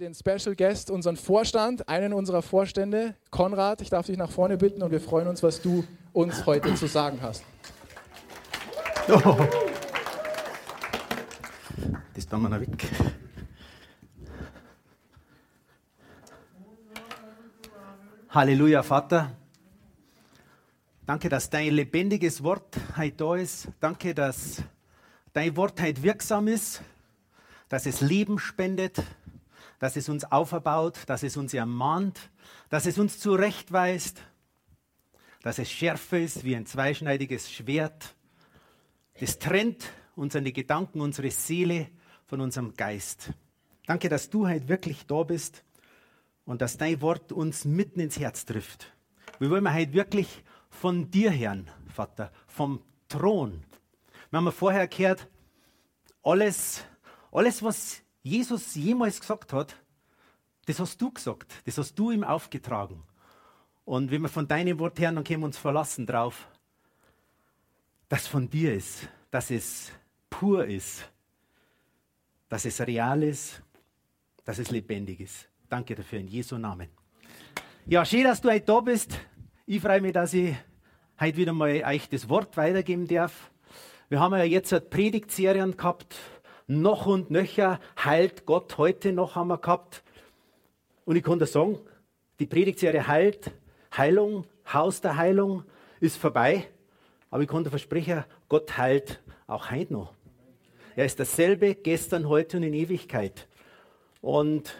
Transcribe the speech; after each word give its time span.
Den 0.00 0.14
Special 0.14 0.56
Guest, 0.56 0.90
unseren 0.90 1.16
Vorstand, 1.16 1.86
einen 1.86 2.14
unserer 2.14 2.40
Vorstände, 2.40 3.14
Konrad. 3.30 3.82
Ich 3.82 3.90
darf 3.90 4.06
dich 4.06 4.16
nach 4.16 4.30
vorne 4.30 4.56
bitten 4.56 4.82
und 4.82 4.90
wir 4.90 5.00
freuen 5.00 5.28
uns, 5.28 5.42
was 5.42 5.60
du 5.60 5.84
uns 6.14 6.46
heute 6.46 6.74
zu 6.74 6.86
sagen 6.86 7.18
hast. 7.22 7.44
Oh. 9.12 9.36
Das 12.14 12.26
tun 12.28 12.42
wir 12.42 12.48
noch 12.48 12.60
weg. 12.60 12.68
Halleluja, 18.28 18.84
Vater. 18.84 19.32
Danke, 21.06 21.28
dass 21.28 21.50
dein 21.50 21.72
lebendiges 21.72 22.44
Wort 22.44 22.76
heute 22.96 23.16
da 23.16 23.34
ist. 23.34 23.68
Danke, 23.80 24.14
dass 24.14 24.62
dein 25.32 25.56
Wort 25.56 25.80
heute 25.82 26.04
wirksam 26.04 26.46
ist, 26.46 26.82
dass 27.68 27.86
es 27.86 28.00
Leben 28.00 28.38
spendet, 28.38 29.02
dass 29.80 29.96
es 29.96 30.08
uns 30.08 30.30
auferbaut, 30.30 31.00
dass 31.06 31.24
es 31.24 31.36
uns 31.36 31.52
ermahnt, 31.54 32.30
dass 32.68 32.86
es 32.86 32.98
uns 32.98 33.18
zurechtweist, 33.18 34.22
dass 35.42 35.58
es 35.58 35.70
schärfer 35.70 36.20
ist 36.20 36.44
wie 36.44 36.54
ein 36.54 36.66
zweischneidiges 36.66 37.50
Schwert. 37.50 38.14
Das 39.18 39.38
trennt 39.38 39.90
unsere 40.14 40.52
Gedanken, 40.52 41.00
unsere 41.00 41.30
Seele 41.30 41.88
von 42.26 42.42
unserem 42.42 42.74
Geist. 42.74 43.32
Danke, 43.86 44.10
dass 44.10 44.28
du 44.28 44.46
heute 44.46 44.68
wirklich 44.68 45.06
da 45.06 45.22
bist 45.22 45.64
und 46.44 46.60
dass 46.60 46.76
dein 46.76 47.00
Wort 47.00 47.32
uns 47.32 47.64
mitten 47.64 48.00
ins 48.00 48.18
Herz 48.18 48.44
trifft. 48.44 48.92
Wir 49.38 49.48
wollen 49.48 49.72
heute 49.72 49.94
wirklich 49.94 50.44
von 50.68 51.10
dir 51.10 51.32
hören, 51.32 51.70
Vater, 51.88 52.30
vom 52.46 52.82
Thron. 53.08 53.64
Wir 54.30 54.36
haben 54.36 54.52
vorher 54.52 54.86
gehört, 54.86 55.26
alles, 56.22 56.84
alles, 57.32 57.62
was 57.62 58.02
Jesus 58.22 58.74
jemals 58.74 59.20
gesagt 59.20 59.52
hat, 59.52 59.76
das 60.66 60.78
hast 60.78 61.00
du 61.00 61.10
gesagt, 61.10 61.52
das 61.64 61.78
hast 61.78 61.94
du 61.94 62.10
ihm 62.10 62.22
aufgetragen. 62.22 63.02
Und 63.84 64.10
wenn 64.10 64.22
wir 64.22 64.28
von 64.28 64.46
deinem 64.46 64.78
Wort 64.78 64.98
hören, 65.00 65.16
dann 65.16 65.24
können 65.24 65.40
wir 65.40 65.46
uns 65.46 65.58
verlassen 65.58 66.06
drauf, 66.06 66.48
dass 68.08 68.26
von 68.26 68.48
dir 68.48 68.74
ist, 68.74 69.08
dass 69.30 69.50
es 69.50 69.90
pur 70.28 70.66
ist, 70.66 71.08
dass 72.48 72.64
es 72.64 72.80
real 72.80 73.22
ist, 73.22 73.62
dass 74.44 74.58
es 74.58 74.70
lebendig 74.70 75.20
ist. 75.20 75.48
Danke 75.68 75.94
dafür 75.94 76.18
in 76.18 76.28
Jesu 76.28 76.58
Namen. 76.58 76.88
Ja, 77.86 78.04
schön, 78.04 78.24
dass 78.24 78.40
du 78.40 78.50
heute 78.50 78.66
da 78.66 78.80
bist. 78.80 79.18
Ich 79.66 79.80
freue 79.80 80.00
mich, 80.00 80.12
dass 80.12 80.34
ich 80.34 80.54
heute 81.18 81.36
wieder 81.36 81.52
mal 81.52 81.82
euch 81.84 82.08
das 82.08 82.28
Wort 82.28 82.56
weitergeben 82.56 83.06
darf. 83.06 83.50
Wir 84.08 84.20
haben 84.20 84.34
ja 84.34 84.44
jetzt 84.44 84.72
eine 84.72 84.80
Predigtserien 84.80 85.76
gehabt 85.76 86.16
noch 86.70 87.06
und 87.06 87.32
nöcher 87.32 87.80
heilt 88.02 88.46
Gott 88.46 88.78
heute 88.78 89.12
noch 89.12 89.34
haben 89.34 89.48
wir 89.48 89.58
gehabt. 89.58 90.04
Und 91.04 91.16
ich 91.16 91.24
konnte 91.24 91.46
sagen, 91.46 91.78
die 92.38 92.46
Predigtserie 92.46 93.08
heilt, 93.08 93.50
Heilung, 93.96 94.46
Haus 94.72 95.00
der 95.00 95.16
Heilung 95.16 95.64
ist 95.98 96.16
vorbei. 96.16 96.68
Aber 97.28 97.42
ich 97.42 97.48
konnte 97.48 97.70
versprechen, 97.70 98.24
Gott 98.48 98.78
heilt 98.78 99.20
auch 99.48 99.72
heute 99.72 99.92
noch. 99.92 100.14
Er 100.94 101.06
ist 101.06 101.18
dasselbe 101.18 101.74
gestern, 101.74 102.28
heute 102.28 102.58
und 102.58 102.62
in 102.62 102.74
Ewigkeit. 102.74 103.48
Und 104.20 104.76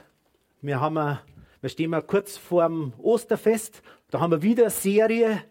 wir, 0.61 0.81
haben, 0.81 1.19
wir 1.61 1.71
stehen 1.71 1.91
mal 1.91 2.03
kurz 2.03 2.37
vor 2.37 2.69
dem 2.69 2.93
Osterfest. 2.99 3.83
Da 4.11 4.21
haben 4.21 4.31
wir 4.31 4.43
wieder 4.43 4.65
eine 4.65 4.71
Serie. 4.71 5.43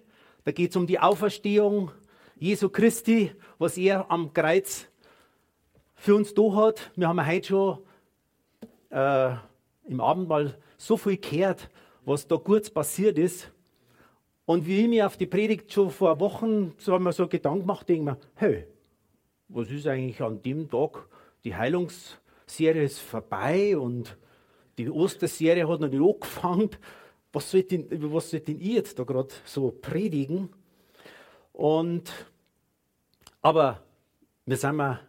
Da 0.46 0.54
geht 0.54 0.70
es 0.70 0.78
um 0.78 0.88
die 0.88 1.00
Auferstehung 1.00 1.92
Jesu 2.38 2.70
Christi, 2.70 3.34
was 3.58 3.78
er 3.78 4.10
am 4.10 4.34
Kreuz 4.34 4.88
für 6.00 6.16
uns 6.16 6.34
da 6.34 6.56
hat. 6.56 6.92
Wir 6.96 7.10
haben 7.10 7.28
heute 7.28 7.48
schon 7.48 7.80
äh, 8.90 9.36
im 9.88 10.00
Abendmahl 10.00 10.58
so 10.78 10.96
viel 10.96 11.18
gehört, 11.18 11.70
was 12.06 12.26
da 12.26 12.38
kurz 12.38 12.70
passiert 12.70 13.20
ist. 13.20 13.52
Und 14.46 14.66
wie 14.66 14.82
ich 14.82 14.88
mir 14.88 15.06
auf 15.06 15.18
die 15.18 15.28
Predigt 15.28 15.72
schon 15.72 15.92
vor 15.92 16.20
Wochen 16.22 16.74
so 16.78 16.94
haben 16.94 17.04
wir 17.04 17.12
so 17.12 17.28
Gedanken 17.28 17.62
gemacht, 17.62 17.88
denke 17.88 18.04
mir, 18.04 18.18
hey, 18.36 18.66
was 19.50 19.70
ist 19.70 19.88
eigentlich 19.88 20.22
an 20.22 20.42
dem 20.42 20.70
Tag? 20.70 21.06
Die 21.44 21.56
Heilungsserie 21.56 22.84
ist 22.84 23.00
vorbei 23.00 23.78
und 23.78 24.18
die 24.78 24.90
Osterserie 24.90 25.68
hat 25.68 25.82
noch 25.82 25.90
nicht 25.90 26.02
angefangen. 26.02 26.70
Was 27.34 27.52
soll 27.52 27.64
denn, 27.64 27.88
was 28.14 28.32
soll 28.32 28.40
denn 28.40 28.60
ich 28.60 28.74
jetzt 28.74 28.98
da 28.98 29.04
gerade 29.04 29.30
so 29.44 29.70
predigen? 29.70 30.50
Und, 31.52 32.10
aber 33.42 33.84
wir 34.46 34.58
sind 34.58 34.78
mal 34.78 35.02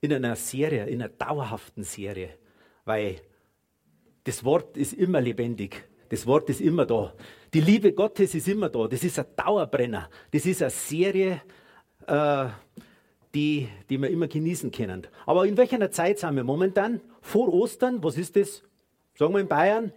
in 0.00 0.12
einer 0.12 0.36
Serie, 0.36 0.86
in 0.86 1.02
einer 1.02 1.08
dauerhaften 1.10 1.82
Serie, 1.82 2.30
weil 2.84 3.20
das 4.24 4.44
Wort 4.44 4.76
ist 4.76 4.92
immer 4.92 5.20
lebendig. 5.20 5.88
Das 6.08 6.26
Wort 6.26 6.48
ist 6.50 6.60
immer 6.60 6.86
da. 6.86 7.12
Die 7.52 7.60
Liebe 7.60 7.92
Gottes 7.92 8.34
ist 8.34 8.48
immer 8.48 8.68
da. 8.68 8.86
Das 8.86 9.04
ist 9.04 9.18
ein 9.18 9.26
Dauerbrenner. 9.36 10.08
Das 10.30 10.46
ist 10.46 10.62
eine 10.62 10.70
Serie, 10.70 11.42
äh, 12.06 12.46
die, 13.34 13.68
die 13.88 14.00
wir 14.00 14.08
immer 14.08 14.26
genießen 14.26 14.70
können. 14.70 15.06
Aber 15.26 15.46
in 15.46 15.56
welcher 15.56 15.90
Zeit 15.90 16.18
sind 16.18 16.36
wir 16.36 16.44
momentan? 16.44 17.00
Vor 17.20 17.52
Ostern, 17.52 18.02
was 18.02 18.16
ist 18.16 18.36
das? 18.36 18.62
Sagen 19.14 19.34
wir 19.34 19.40
in 19.40 19.48
Bayern? 19.48 19.92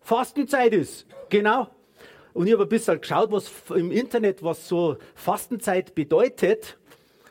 Fastenzeit 0.00 0.72
ist. 0.72 1.06
Genau. 1.28 1.68
Und 2.32 2.46
ich 2.46 2.52
habe 2.52 2.64
ein 2.64 2.68
bisschen 2.68 3.00
geschaut, 3.00 3.30
was 3.32 3.50
im 3.74 3.90
Internet, 3.90 4.42
was 4.42 4.68
so 4.68 4.96
Fastenzeit 5.14 5.94
bedeutet. 5.94 6.78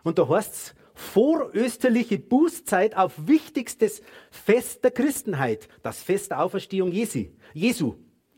Und 0.03 0.17
da 0.17 0.27
heißt 0.27 0.53
es, 0.53 0.75
vorösterliche 0.95 2.17
Bußzeit 2.17 2.95
auf 2.95 3.27
wichtigstes 3.27 4.01
Fest 4.31 4.83
der 4.83 4.91
Christenheit, 4.91 5.67
das 5.83 6.01
Fest 6.01 6.31
der 6.31 6.41
Auferstehung 6.41 6.91
Jesu. 6.91 7.25
Jesu, 7.53 7.95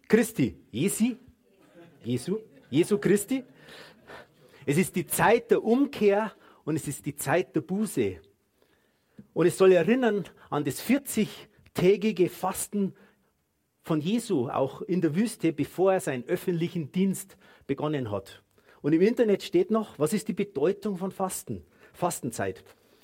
Christi, 0.08 0.58
Jesi, 0.72 1.18
Jesu, 2.04 2.40
Jesu 2.70 2.98
Christi. 2.98 3.44
Es 4.66 4.78
ist 4.78 4.96
die 4.96 5.08
Zeit 5.08 5.52
der 5.52 5.64
Umkehr 5.64 6.34
und 6.66 6.76
es 6.76 6.88
ist 6.88 7.06
die 7.06 7.16
Zeit 7.16 7.56
der 7.56 7.62
Buße. 7.62 8.20
Und 9.34 9.46
es 9.46 9.58
soll 9.58 9.72
erinnern 9.72 10.26
an 10.50 10.64
das 10.64 10.82
40-tägige 10.82 12.30
Fasten 12.30 12.94
von 13.84 14.02
Jesu, 14.02 14.50
auch 14.50 14.82
in 14.82 15.00
der 15.00 15.16
Wüste, 15.16 15.54
bevor 15.54 15.94
er 15.94 16.00
seinen 16.00 16.26
öffentlichen 16.26 16.92
Dienst 16.92 17.38
begonnen 17.68 18.12
hat. 18.12 18.44
Und 18.82 18.94
im 18.94 19.02
Internet 19.02 19.44
steht 19.44 19.72
noch, 19.72 19.98
was 19.98 20.14
ist 20.14 20.28
die 20.28 20.34
Bedeutung 20.34 20.98
von 20.98 21.12
Fasten? 21.12 21.64
Fastenzeit. 21.98 22.64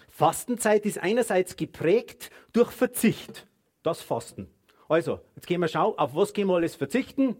Fastenzeit 0.09 0.85
ist 0.85 0.99
einerseits 0.99 1.55
geprägt 1.55 2.29
durch 2.53 2.71
Verzicht. 2.71 3.47
Das 3.81 4.01
Fasten. 4.01 4.49
Also, 4.87 5.19
jetzt 5.35 5.47
gehen 5.47 5.59
wir 5.59 5.67
schauen, 5.67 5.97
auf 5.97 6.15
was 6.15 6.33
gehen 6.33 6.47
wir 6.47 6.55
alles 6.55 6.75
verzichten? 6.75 7.35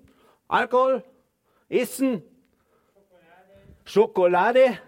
Alkohol, 0.47 1.03
Essen, 1.69 2.23
Schokolade, 3.85 4.65
Schokolade 4.65 4.79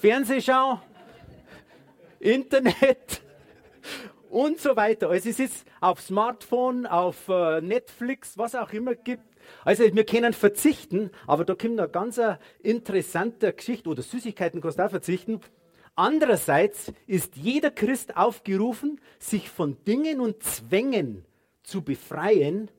Fernsehschau, 0.00 0.80
Internet 2.20 3.22
und 4.30 4.60
so 4.60 4.76
weiter. 4.76 5.08
Also 5.08 5.28
es 5.30 5.40
ist 5.40 5.66
auf 5.80 6.00
Smartphone, 6.00 6.86
auf 6.86 7.28
äh, 7.28 7.60
Netflix, 7.60 8.36
was 8.36 8.54
auch 8.54 8.72
immer 8.72 8.94
gibt. 8.94 9.24
Also 9.64 9.84
wir 9.84 10.04
können 10.04 10.32
verzichten, 10.32 11.10
aber 11.26 11.44
da 11.44 11.54
kommt 11.54 11.78
eine 11.78 11.88
ganz 11.88 12.20
interessante 12.60 13.52
Geschichte, 13.52 13.88
oder 13.88 14.02
Süßigkeiten 14.02 14.60
kannst 14.60 14.78
du 14.78 14.84
auch 14.84 14.90
verzichten. 14.90 15.40
Andererseits 15.94 16.92
ist 17.06 17.36
jeder 17.36 17.70
Christ 17.70 18.16
aufgerufen, 18.16 19.00
sich 19.18 19.48
von 19.48 19.82
Dingen 19.84 20.20
und 20.20 20.42
Zwängen 20.42 21.24
zu 21.62 21.82
befreien, 21.82 22.70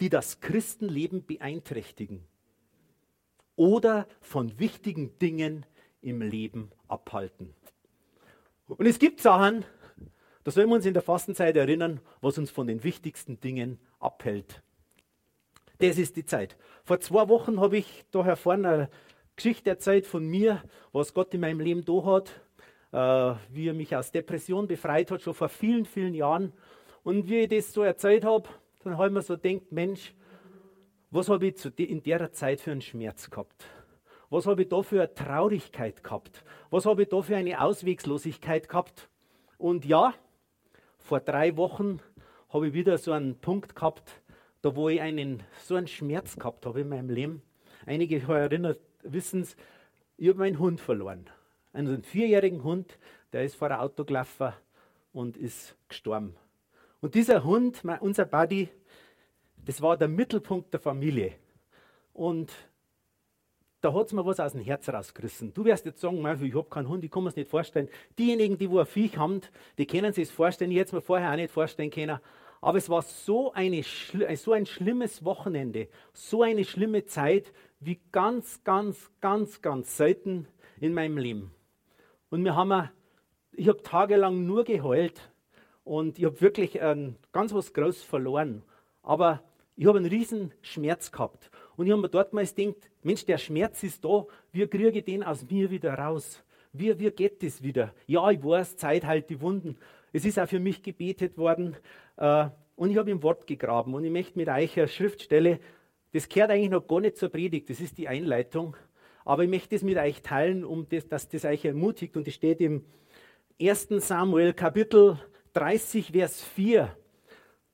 die 0.00 0.08
das 0.08 0.40
Christenleben 0.40 1.24
beeinträchtigen 1.24 2.24
oder 3.56 4.08
von 4.20 4.58
wichtigen 4.58 5.18
Dingen 5.18 5.66
im 6.00 6.22
Leben 6.22 6.70
abhalten. 6.88 7.54
Und 8.66 8.86
es 8.86 8.98
gibt 8.98 9.20
Sachen, 9.20 9.64
da 10.44 10.50
sollen 10.50 10.68
wir 10.68 10.76
uns 10.76 10.86
in 10.86 10.94
der 10.94 11.02
Fastenzeit 11.02 11.56
erinnern, 11.56 12.00
was 12.20 12.38
uns 12.38 12.50
von 12.50 12.66
den 12.66 12.82
wichtigsten 12.82 13.38
Dingen 13.40 13.78
abhält. 14.00 14.62
Das 15.82 15.98
ist 15.98 16.14
die 16.14 16.24
Zeit. 16.24 16.56
Vor 16.84 17.00
zwei 17.00 17.28
Wochen 17.28 17.58
habe 17.58 17.78
ich 17.78 18.04
da 18.12 18.36
vorne 18.36 18.68
eine 18.68 18.88
Geschichte 19.34 19.68
erzählt 19.68 20.06
von 20.06 20.24
mir, 20.24 20.62
was 20.92 21.12
Gott 21.12 21.34
in 21.34 21.40
meinem 21.40 21.58
Leben 21.58 21.84
da 21.84 22.04
hat, 22.04 22.40
äh, 22.92 23.36
wie 23.52 23.66
er 23.66 23.74
mich 23.74 23.96
aus 23.96 24.12
Depression 24.12 24.68
befreit 24.68 25.10
hat, 25.10 25.22
schon 25.22 25.34
vor 25.34 25.48
vielen, 25.48 25.84
vielen 25.84 26.14
Jahren. 26.14 26.52
Und 27.02 27.28
wie 27.28 27.38
ich 27.38 27.48
das 27.48 27.72
so 27.72 27.82
erzählt 27.82 28.24
habe, 28.24 28.48
dann 28.84 28.96
habe 28.96 29.08
ich 29.08 29.12
mir 29.12 29.22
so 29.22 29.36
gedacht, 29.36 29.72
Mensch, 29.72 30.14
was 31.10 31.28
habe 31.28 31.48
ich 31.48 31.80
in 31.80 32.00
der 32.04 32.30
Zeit 32.30 32.60
für 32.60 32.70
einen 32.70 32.80
Schmerz 32.80 33.28
gehabt? 33.28 33.66
Was 34.30 34.46
habe 34.46 34.62
ich 34.62 34.68
da 34.68 34.82
für 34.82 35.00
eine 35.00 35.12
Traurigkeit 35.12 36.04
gehabt? 36.04 36.44
Was 36.70 36.86
habe 36.86 37.02
ich 37.02 37.08
da 37.08 37.22
für 37.22 37.34
eine 37.34 37.60
Auswegslosigkeit 37.60 38.68
gehabt? 38.68 39.08
Und 39.58 39.84
ja, 39.84 40.14
vor 40.98 41.18
drei 41.18 41.56
Wochen 41.56 41.98
habe 42.50 42.68
ich 42.68 42.72
wieder 42.72 42.98
so 42.98 43.10
einen 43.10 43.36
Punkt 43.40 43.74
gehabt, 43.74 44.21
da 44.62 44.74
wo 44.76 44.88
ich 44.88 45.00
einen, 45.00 45.42
so 45.64 45.74
einen 45.74 45.88
Schmerz 45.88 46.36
gehabt 46.36 46.64
habe 46.66 46.80
in 46.80 46.88
meinem 46.88 47.10
Leben. 47.10 47.42
Einige 47.84 48.22
erinnern, 48.22 48.76
wissen 49.02 49.42
es, 49.42 49.56
ich 50.16 50.28
habe 50.28 50.38
meinen 50.38 50.58
Hund 50.58 50.80
verloren. 50.80 51.28
Einen 51.72 52.02
vierjährigen 52.02 52.62
Hund, 52.62 52.98
der 53.32 53.44
ist 53.44 53.56
vor 53.56 53.70
ein 53.70 53.78
Auto 53.78 54.04
gelaufen 54.04 54.52
und 55.12 55.36
ist 55.36 55.76
gestorben. 55.88 56.36
Und 57.00 57.14
dieser 57.16 57.42
Hund, 57.42 57.82
unser 58.00 58.24
Buddy, 58.24 58.68
das 59.64 59.82
war 59.82 59.96
der 59.96 60.08
Mittelpunkt 60.08 60.72
der 60.72 60.80
Familie. 60.80 61.32
Und 62.12 62.52
da 63.80 63.92
hat 63.92 64.06
es 64.06 64.12
mir 64.12 64.24
was 64.24 64.38
aus 64.38 64.52
dem 64.52 64.60
Herz 64.60 64.88
rausgerissen. 64.88 65.52
Du 65.52 65.64
wirst 65.64 65.86
jetzt 65.86 66.00
sagen, 66.00 66.18
ich 66.18 66.54
habe 66.54 66.68
keinen 66.70 66.88
Hund, 66.88 67.02
ich 67.02 67.10
kann 67.10 67.24
mir 67.24 67.30
es 67.30 67.36
nicht 67.36 67.50
vorstellen. 67.50 67.88
Diejenigen, 68.16 68.56
die 68.56 68.70
wo 68.70 68.78
ein 68.78 68.86
Viech 68.86 69.16
haben, 69.16 69.40
die 69.76 69.86
können 69.86 70.12
sich 70.12 70.28
es 70.28 70.30
vorstellen. 70.30 70.70
Ich 70.70 70.78
hätte 70.78 70.88
es 70.88 70.92
mir 70.92 71.00
vorher 71.00 71.32
auch 71.32 71.36
nicht 71.36 71.52
vorstellen 71.52 71.90
können. 71.90 72.20
Aber 72.62 72.78
es 72.78 72.88
war 72.88 73.02
so, 73.02 73.52
eine, 73.52 73.82
so 73.82 74.52
ein 74.52 74.66
schlimmes 74.66 75.24
Wochenende, 75.24 75.88
so 76.12 76.42
eine 76.42 76.64
schlimme 76.64 77.04
Zeit, 77.04 77.52
wie 77.80 78.00
ganz, 78.12 78.62
ganz, 78.62 79.10
ganz, 79.20 79.60
ganz 79.60 79.96
selten 79.96 80.46
in 80.80 80.94
meinem 80.94 81.18
Leben. 81.18 81.52
Und 82.30 82.44
wir 82.44 82.54
haben, 82.54 82.88
ich 83.50 83.68
habe 83.68 83.82
tagelang 83.82 84.46
nur 84.46 84.62
geheult 84.62 85.32
und 85.82 86.20
ich 86.20 86.24
habe 86.24 86.40
wirklich 86.40 86.80
ein, 86.80 87.16
ganz 87.32 87.52
was 87.52 87.74
Großes 87.74 88.04
verloren. 88.04 88.62
Aber 89.02 89.42
ich 89.74 89.86
habe 89.86 89.98
einen 89.98 90.06
riesen 90.06 90.52
Schmerz 90.62 91.10
gehabt. 91.10 91.50
Und 91.76 91.86
ich 91.86 91.92
habe 91.92 92.02
mir 92.02 92.08
dort 92.08 92.32
mal 92.32 92.46
gedacht, 92.46 92.88
Mensch, 93.02 93.26
der 93.26 93.38
Schmerz 93.38 93.82
ist 93.82 94.04
da, 94.04 94.24
wie 94.52 94.68
kriege 94.68 95.00
ich 95.00 95.04
den 95.04 95.24
aus 95.24 95.44
mir 95.50 95.68
wieder 95.68 95.94
raus? 95.94 96.44
Wie, 96.72 96.96
wie 96.96 97.10
geht 97.10 97.42
das 97.42 97.60
wieder? 97.60 97.92
Ja, 98.06 98.30
ich 98.30 98.42
weiß, 98.42 98.76
Zeit 98.76 99.04
heilt 99.04 99.28
die 99.30 99.40
Wunden. 99.40 99.76
Es 100.12 100.24
ist 100.24 100.38
auch 100.38 100.48
für 100.48 100.60
mich 100.60 100.82
gebetet 100.82 101.38
worden 101.38 101.76
äh, 102.16 102.46
und 102.76 102.90
ich 102.90 102.96
habe 102.96 103.10
im 103.10 103.22
Wort 103.22 103.46
gegraben. 103.46 103.94
Und 103.94 104.04
ich 104.04 104.10
möchte 104.10 104.38
mit 104.38 104.48
euch 104.48 104.78
eine 104.78 104.88
Schriftstelle, 104.88 105.60
das 106.12 106.28
gehört 106.28 106.50
eigentlich 106.50 106.70
noch 106.70 106.86
gar 106.86 107.00
nicht 107.00 107.16
zur 107.16 107.30
Predigt, 107.30 107.70
das 107.70 107.80
ist 107.80 107.98
die 107.98 108.08
Einleitung. 108.08 108.76
Aber 109.24 109.44
ich 109.44 109.50
möchte 109.50 109.74
es 109.76 109.82
mit 109.82 109.96
euch 109.96 110.20
teilen, 110.22 110.64
um 110.64 110.88
das, 110.88 111.08
dass 111.08 111.28
das 111.28 111.44
euch 111.44 111.64
ermutigt. 111.64 112.16
Und 112.16 112.26
es 112.26 112.34
steht 112.34 112.60
im 112.60 112.84
1. 113.60 113.88
Samuel 113.98 114.52
Kapitel 114.52 115.18
30, 115.54 116.12
Vers 116.12 116.42
4. 116.42 116.96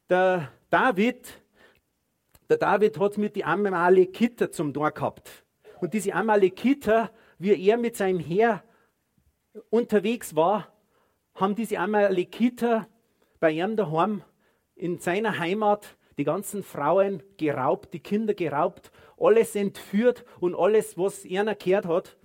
Der 0.08 0.52
David 0.70 1.40
der 2.48 2.56
David 2.56 2.98
hat 2.98 3.18
mit 3.18 3.36
den 3.36 3.44
Amalekiter 3.44 4.50
zum 4.50 4.72
Tor 4.72 4.90
gehabt. 4.90 5.44
Und 5.80 5.92
diese 5.92 6.14
Amalekiter, 6.14 7.10
wie 7.38 7.68
er 7.68 7.76
mit 7.76 7.94
seinem 7.94 8.18
Heer 8.18 8.64
unterwegs 9.68 10.34
war, 10.34 10.72
haben 11.38 11.54
diese 11.54 11.78
Amalekiter 11.78 12.88
bei 13.40 13.52
ihm 13.52 13.76
daheim 13.76 14.22
in 14.74 14.98
seiner 14.98 15.38
Heimat 15.38 15.96
die 16.16 16.24
ganzen 16.24 16.62
Frauen 16.62 17.22
geraubt, 17.36 17.94
die 17.94 18.00
Kinder 18.00 18.34
geraubt, 18.34 18.90
alles 19.18 19.54
entführt 19.54 20.24
und 20.40 20.54
alles, 20.54 20.98
was 20.98 21.24
er 21.24 21.54
gehört 21.54 21.86
hat, 21.86 22.16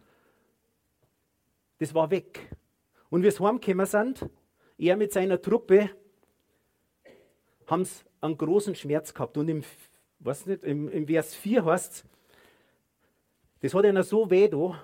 das 1.78 1.94
war 1.94 2.10
weg. 2.10 2.50
Und 3.10 3.24
wie 3.24 3.28
es 3.28 3.40
heimgekommen 3.40 3.86
sind, 3.86 4.30
er 4.78 4.98
mit 4.98 5.14
seiner 5.14 5.42
Truppe, 5.42 5.90
haben 7.68 7.86
sie 7.86 8.04
einen 8.22 8.38
großen 8.38 8.76
Schmerz 8.76 9.14
gehabt. 9.14 9.38
Und 9.38 9.50
im 9.50 9.64
weiß 10.20 10.46
nicht, 10.46 10.64
im, 10.64 10.90
im 10.90 11.08
Vers 11.08 11.36
4 11.36 11.66
heißt 11.66 11.94
es, 11.94 12.06
das 13.62 13.74
hat 13.74 13.86
ihnen 13.86 14.04
so 14.04 14.30
weh 14.30 14.48
da, 14.48 14.84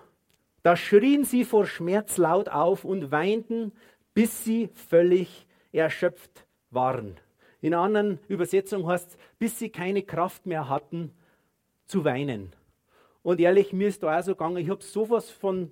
da 0.64 0.76
schrien 0.76 1.24
sie 1.24 1.46
vor 1.46 1.66
Schmerz 1.66 2.18
laut 2.18 2.50
auf 2.50 2.86
und 2.86 3.12
weinten, 3.12 3.72
bis 4.20 4.44
sie 4.44 4.68
völlig 4.90 5.48
erschöpft 5.72 6.46
waren. 6.72 7.16
In 7.62 7.74
anderen 7.74 8.20
Übersetzung 8.28 8.86
heißt 8.86 9.12
es, 9.12 9.18
bis 9.38 9.58
sie 9.58 9.70
keine 9.70 10.04
Kraft 10.04 10.46
mehr 10.46 10.68
hatten 10.68 11.14
zu 11.86 12.04
weinen. 12.04 12.54
Und 13.24 13.40
ehrlich, 13.40 13.72
mir 13.72 13.88
ist 13.88 14.04
da 14.04 14.20
auch 14.20 14.22
so 14.22 14.34
gegangen, 14.34 14.58
ich 14.58 14.70
habe 14.70 14.84
sowas 14.84 15.30
von, 15.30 15.72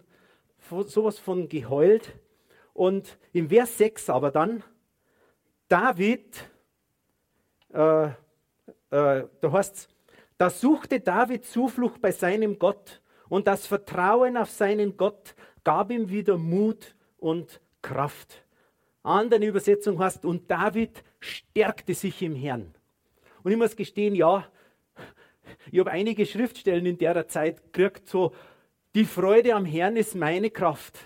sowas 0.86 1.20
von 1.20 1.50
geheult. 1.50 2.14
Und 2.74 3.18
im 3.34 3.50
Vers 3.50 3.78
6 3.80 4.10
aber 4.12 4.32
dann, 4.32 4.64
David 5.68 6.50
äh, 7.74 8.06
äh, 8.06 8.14
da 8.90 9.52
heißt 9.52 9.76
es, 9.76 9.90
da 10.38 10.50
suchte 10.50 11.02
David 11.02 11.44
Zuflucht 11.44 12.00
bei 12.00 12.14
seinem 12.14 12.58
Gott 12.58 13.02
und 13.28 13.46
das 13.46 13.68
Vertrauen 13.68 14.38
auf 14.38 14.50
seinen 14.50 14.96
Gott 14.96 15.36
gab 15.66 15.92
ihm 15.92 16.08
wieder 16.08 16.38
Mut 16.38 16.96
und 17.18 17.60
Kraft. 17.82 18.44
Andere 19.04 19.46
Übersetzung 19.46 20.00
heißt, 20.00 20.26
und 20.26 20.50
David 20.50 21.04
stärkte 21.20 21.94
sich 21.94 22.22
im 22.22 22.36
Herrn. 22.36 22.74
Und 23.44 23.52
ich 23.52 23.58
muss 23.58 23.76
gestehen, 23.76 24.16
ja, 24.16 24.46
ich 25.72 25.80
habe 25.80 25.92
einige 25.92 26.26
Schriftstellen 26.26 26.86
in 26.86 26.98
der 26.98 27.28
Zeit 27.28 27.72
gekriegt, 27.72 28.10
so, 28.10 28.34
die 28.96 29.06
Freude 29.06 29.54
am 29.56 29.66
Herrn 29.66 29.96
ist 29.96 30.16
meine 30.16 30.50
Kraft. 30.50 30.98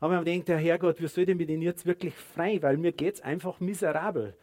Aber 0.00 0.16
man 0.16 0.24
denkt, 0.24 0.48
Herrgott, 0.48 1.00
wie 1.00 1.06
soll 1.06 1.26
denn 1.26 1.36
mit 1.36 1.48
den 1.48 1.62
jetzt 1.62 1.86
wirklich 1.86 2.14
frei? 2.14 2.60
Weil 2.60 2.76
mir 2.76 2.92
geht 2.92 3.14
es 3.14 3.20
einfach 3.20 3.60
miserabel 3.60 4.36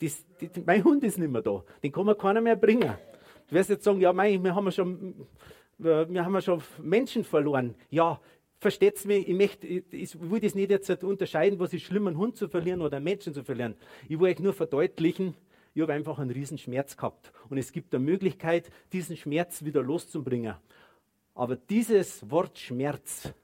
das, 0.00 0.24
die, 0.40 0.50
mein 0.64 0.84
Hund 0.84 1.04
ist 1.04 1.18
nicht 1.18 1.30
mehr 1.30 1.42
da. 1.42 1.62
Den 1.82 1.92
kann 1.92 2.06
mir 2.06 2.14
keiner 2.14 2.40
mehr 2.40 2.56
bringen. 2.56 2.94
Du 3.48 3.54
wirst 3.54 3.70
jetzt 3.70 3.84
sagen, 3.84 4.00
ja, 4.00 4.12
mein, 4.12 4.42
wir, 4.42 4.54
haben 4.54 4.70
schon, 4.72 5.26
wir 5.78 6.24
haben 6.24 6.40
schon 6.40 6.62
Menschen 6.82 7.24
verloren. 7.24 7.74
Ja, 7.90 8.20
versteht 8.64 8.96
es 8.96 9.04
mich, 9.04 9.28
ich, 9.28 9.36
möchte, 9.36 9.66
ich 9.66 10.18
will 10.18 10.40
das 10.40 10.54
nicht 10.54 10.70
jetzt 10.70 11.04
unterscheiden, 11.04 11.58
was 11.58 11.74
ist 11.74 11.82
schlimm, 11.82 12.06
einen 12.06 12.16
Hund 12.16 12.34
zu 12.34 12.48
verlieren 12.48 12.80
oder 12.80 12.96
einen 12.96 13.04
Menschen 13.04 13.34
zu 13.34 13.44
verlieren. 13.44 13.74
Ich 14.08 14.18
will 14.18 14.30
euch 14.30 14.38
nur 14.38 14.54
verdeutlichen, 14.54 15.34
ich 15.74 15.82
habe 15.82 15.92
einfach 15.92 16.18
einen 16.18 16.30
riesen 16.30 16.56
Schmerz 16.56 16.96
gehabt. 16.96 17.30
Und 17.50 17.58
es 17.58 17.72
gibt 17.72 17.94
eine 17.94 18.02
Möglichkeit, 18.02 18.70
diesen 18.90 19.18
Schmerz 19.18 19.64
wieder 19.64 19.82
loszubringen. 19.82 20.54
Aber 21.34 21.56
dieses 21.56 22.30
Wort 22.30 22.58
Schmerz, 22.58 23.34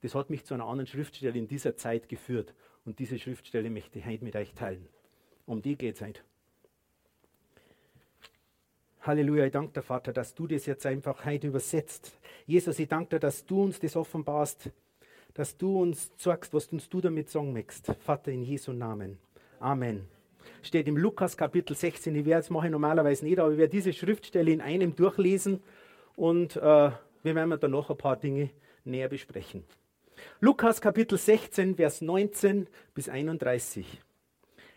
das 0.00 0.14
hat 0.14 0.30
mich 0.30 0.44
zu 0.46 0.54
einer 0.54 0.64
anderen 0.64 0.86
Schriftstelle 0.86 1.38
in 1.38 1.46
dieser 1.46 1.76
Zeit 1.76 2.08
geführt. 2.08 2.54
Und 2.86 2.98
diese 3.00 3.18
Schriftstelle 3.18 3.68
möchte 3.68 3.98
ich 3.98 4.06
heute 4.06 4.24
mit 4.24 4.34
euch 4.34 4.54
teilen. 4.54 4.88
Um 5.44 5.60
die 5.60 5.76
geht 5.76 5.96
es 5.96 6.00
halt. 6.00 6.24
Halleluja, 9.06 9.44
ich 9.44 9.52
danke 9.52 9.74
dir, 9.74 9.82
Vater, 9.82 10.14
dass 10.14 10.34
du 10.34 10.46
das 10.46 10.64
jetzt 10.64 10.86
einfach 10.86 11.26
heute 11.26 11.48
übersetzt. 11.48 12.18
Jesus, 12.46 12.78
ich 12.78 12.88
danke 12.88 13.16
dir, 13.16 13.20
dass 13.20 13.44
du 13.44 13.62
uns 13.62 13.78
das 13.78 13.96
offenbarst, 13.96 14.70
dass 15.34 15.58
du 15.58 15.82
uns 15.82 16.10
sagst, 16.16 16.54
was 16.54 16.68
uns 16.68 16.88
du 16.88 17.02
damit 17.02 17.28
sagen 17.28 17.52
möchtest. 17.52 17.94
Vater, 18.00 18.32
in 18.32 18.42
Jesu 18.42 18.72
Namen. 18.72 19.18
Amen. 19.60 20.08
Steht 20.62 20.88
im 20.88 20.96
Lukas 20.96 21.36
Kapitel 21.36 21.76
16. 21.76 22.16
Ich 22.16 22.24
werde 22.24 22.40
es 22.40 22.50
mache 22.50 22.68
ich 22.68 22.72
normalerweise 22.72 23.26
nicht, 23.26 23.38
aber 23.38 23.52
ich 23.52 23.58
werde 23.58 23.72
diese 23.72 23.92
Schriftstelle 23.92 24.50
in 24.50 24.62
einem 24.62 24.96
durchlesen 24.96 25.62
und 26.16 26.56
äh, 26.56 26.60
wir 26.60 27.34
werden 27.34 27.60
dann 27.60 27.70
noch 27.72 27.90
ein 27.90 27.98
paar 27.98 28.16
Dinge 28.16 28.48
näher 28.84 29.10
besprechen. 29.10 29.64
Lukas 30.40 30.80
Kapitel 30.80 31.18
16, 31.18 31.76
Vers 31.76 32.00
19 32.00 32.68
bis 32.94 33.10
31. 33.10 34.00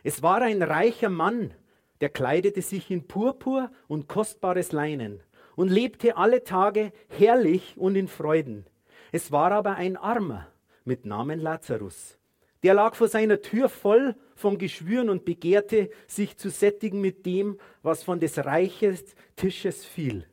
Es 0.04 0.22
war 0.22 0.42
ein 0.42 0.62
reicher 0.62 1.10
Mann, 1.10 1.54
der 2.02 2.10
kleidete 2.10 2.62
sich 2.62 2.92
in 2.92 3.08
Purpur 3.08 3.72
und 3.88 4.08
kostbares 4.08 4.72
Leinen 4.72 5.22
und 5.56 5.70
lebte 5.70 6.18
alle 6.18 6.44
Tage 6.44 6.92
herrlich 7.10 7.76
und 7.78 7.96
in 7.96 8.08
Freuden. 8.08 8.66
Es 9.12 9.32
war 9.32 9.52
aber 9.52 9.76
ein 9.76 9.98
Armer 9.98 10.48
mit 10.86 11.06
Namen 11.06 11.40
Lazarus. 11.40 12.18
Der 12.64 12.74
lag 12.74 12.96
vor 12.96 13.08
seiner 13.08 13.42
Tür 13.42 13.70
voll 13.70 14.16
von 14.36 14.58
Geschwüren 14.58 15.10
und 15.10 15.26
begehrte, 15.26 15.90
sich 16.08 16.38
zu 16.38 16.50
sättigen 16.50 17.02
mit 17.02 17.26
dem, 17.26 17.60
was 17.82 18.04
von 18.04 18.20
des 18.20 18.38
reiches 18.46 19.16
Tisches 19.36 19.86
fiel. 19.86 20.26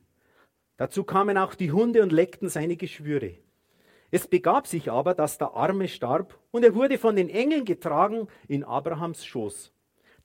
Dazu 0.77 1.03
kamen 1.03 1.37
auch 1.37 1.55
die 1.55 1.71
Hunde 1.71 2.03
und 2.03 2.11
leckten 2.11 2.49
seine 2.49 2.77
Geschwüre. 2.77 3.35
Es 4.11 4.27
begab 4.27 4.67
sich 4.67 4.91
aber, 4.91 5.13
dass 5.13 5.37
der 5.37 5.53
Arme 5.53 5.87
starb 5.87 6.39
und 6.51 6.63
er 6.63 6.75
wurde 6.75 6.97
von 6.97 7.15
den 7.15 7.29
Engeln 7.29 7.65
getragen 7.65 8.27
in 8.47 8.63
Abrahams 8.63 9.25
Schoß. 9.25 9.71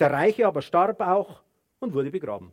Der 0.00 0.10
Reiche 0.10 0.46
aber 0.46 0.62
starb 0.62 1.00
auch 1.02 1.42
und 1.78 1.92
wurde 1.92 2.10
begraben. 2.10 2.52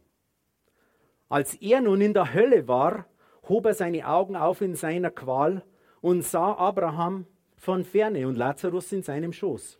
Als 1.29 1.55
er 1.55 1.81
nun 1.81 2.01
in 2.01 2.13
der 2.13 2.33
Hölle 2.33 2.67
war, 2.67 3.05
hob 3.47 3.65
er 3.65 3.73
seine 3.73 4.05
Augen 4.07 4.35
auf 4.35 4.61
in 4.61 4.75
seiner 4.75 5.11
Qual 5.11 5.63
und 6.01 6.23
sah 6.23 6.53
Abraham 6.53 7.25
von 7.55 7.85
ferne 7.85 8.27
und 8.27 8.35
Lazarus 8.35 8.91
in 8.91 9.01
seinem 9.01 9.33
Schoß. 9.33 9.79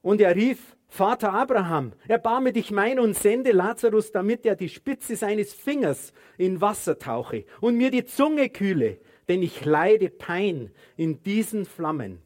Und 0.00 0.20
er 0.20 0.34
rief, 0.34 0.76
Vater 0.88 1.32
Abraham, 1.32 1.92
erbarme 2.06 2.52
dich 2.52 2.70
mein 2.70 3.00
und 3.00 3.16
sende 3.16 3.50
Lazarus, 3.50 4.12
damit 4.12 4.46
er 4.46 4.54
die 4.54 4.68
Spitze 4.68 5.16
seines 5.16 5.52
Fingers 5.52 6.12
in 6.38 6.60
Wasser 6.60 6.98
tauche 6.98 7.44
und 7.60 7.76
mir 7.76 7.90
die 7.90 8.04
Zunge 8.04 8.48
kühle, 8.48 9.00
denn 9.28 9.42
ich 9.42 9.64
leide 9.64 10.08
Pein 10.08 10.70
in 10.96 11.20
diesen 11.24 11.64
Flammen. 11.64 12.22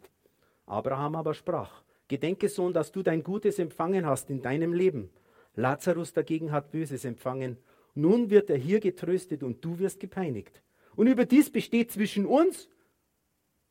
Abraham 0.66 1.16
aber 1.16 1.32
sprach, 1.32 1.79
Gedenke, 2.10 2.48
Sohn, 2.48 2.72
dass 2.72 2.90
du 2.90 3.04
dein 3.04 3.22
Gutes 3.22 3.60
empfangen 3.60 4.04
hast 4.04 4.30
in 4.30 4.42
deinem 4.42 4.72
Leben. 4.72 5.10
Lazarus 5.54 6.12
dagegen 6.12 6.50
hat 6.50 6.72
Böses 6.72 7.04
empfangen 7.04 7.56
Nun 7.94 8.30
wird 8.30 8.50
er 8.50 8.56
hier 8.56 8.80
getröstet 8.80 9.44
und 9.44 9.64
du 9.64 9.78
wirst 9.78 10.00
gepeinigt. 10.00 10.60
Und 10.96 11.06
überdies 11.06 11.50
besteht 11.50 11.92
zwischen 11.92 12.26
uns 12.26 12.68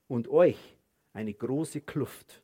und 0.07 0.29
euch 0.29 0.57
eine 1.11 1.33
große 1.33 1.81
Kluft, 1.81 2.41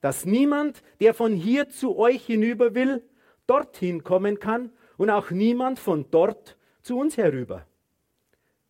dass 0.00 0.24
niemand, 0.24 0.82
der 1.00 1.12
von 1.12 1.34
hier 1.34 1.68
zu 1.68 1.98
euch 1.98 2.24
hinüber 2.24 2.74
will, 2.74 3.02
dorthin 3.46 4.02
kommen 4.02 4.38
kann 4.38 4.72
und 4.96 5.10
auch 5.10 5.30
niemand 5.30 5.78
von 5.78 6.06
dort 6.10 6.56
zu 6.80 6.98
uns 6.98 7.18
herüber. 7.18 7.66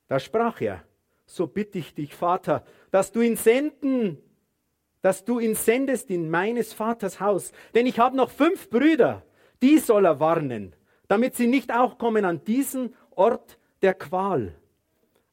Da 0.09 0.19
sprach 0.19 0.61
er, 0.61 0.83
so 1.26 1.47
bitte 1.47 1.78
ich 1.78 1.95
dich, 1.95 2.12
Vater, 2.14 2.64
dass 2.90 3.12
du 3.12 3.21
ihn 3.21 3.37
senden, 3.37 4.19
dass 5.02 5.25
du 5.25 5.38
ihn 5.38 5.54
sendest 5.54 6.11
in 6.11 6.30
meines 6.30 6.73
Vaters 6.73 7.21
Haus, 7.21 7.52
denn 7.75 7.87
ich 7.87 7.99
habe 7.99 8.16
noch 8.16 8.30
fünf 8.30 8.69
Brüder, 8.71 9.23
die 9.62 9.78
soll 9.78 10.04
er 10.04 10.21
warnen, 10.21 10.75
damit 11.09 11.37
sie 11.37 11.47
nicht 11.47 11.73
auch 11.73 11.99
kommen 11.99 12.25
an 12.25 12.45
diesen 12.45 12.95
Ort 13.11 13.59
der 13.83 13.95
Qual. 13.95 14.54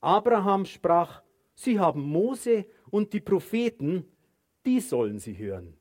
Abraham 0.01 0.65
sprach, 0.65 1.21
sie 1.55 1.79
haben 1.79 2.01
Mose 2.01 2.65
und 2.89 3.13
die 3.13 3.19
Propheten, 3.19 4.05
die 4.65 4.79
sollen 4.79 5.19
sie 5.19 5.38
hören. 5.38 5.75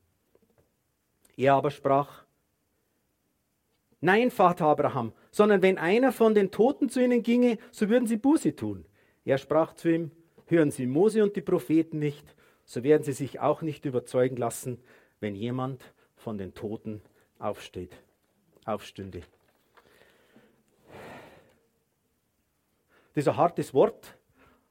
Er 1.35 1.53
aber 1.53 1.71
sprach, 1.71 2.25
Nein, 3.99 4.29
Vater 4.29 4.65
Abraham, 4.65 5.11
sondern 5.31 5.63
wenn 5.63 5.79
einer 5.79 6.11
von 6.11 6.35
den 6.35 6.51
Toten 6.51 6.87
zu 6.87 7.03
ihnen 7.03 7.23
ginge, 7.23 7.57
so 7.71 7.89
würden 7.89 8.05
sie 8.05 8.17
Buße 8.17 8.55
tun. 8.55 8.85
Er 9.25 9.39
sprach 9.39 9.73
zu 9.73 9.89
ihm, 9.89 10.11
hören 10.45 10.71
Sie 10.71 10.85
Mose 10.85 11.23
und 11.23 11.35
die 11.35 11.41
Propheten 11.41 11.99
nicht, 11.99 12.35
so 12.67 12.83
werden 12.83 13.01
sie 13.01 13.13
sich 13.13 13.39
auch 13.39 13.61
nicht 13.61 13.85
überzeugen 13.85 14.35
lassen, 14.35 14.77
wenn 15.21 15.35
jemand 15.35 15.81
von 16.17 16.37
den 16.37 16.53
Toten 16.53 17.01
aufsteht, 17.39 17.95
aufstünde. 18.65 19.21
Das 23.13 23.23
ist 23.23 23.27
ein 23.29 23.37
hartes 23.37 23.73
Wort, 23.73 24.15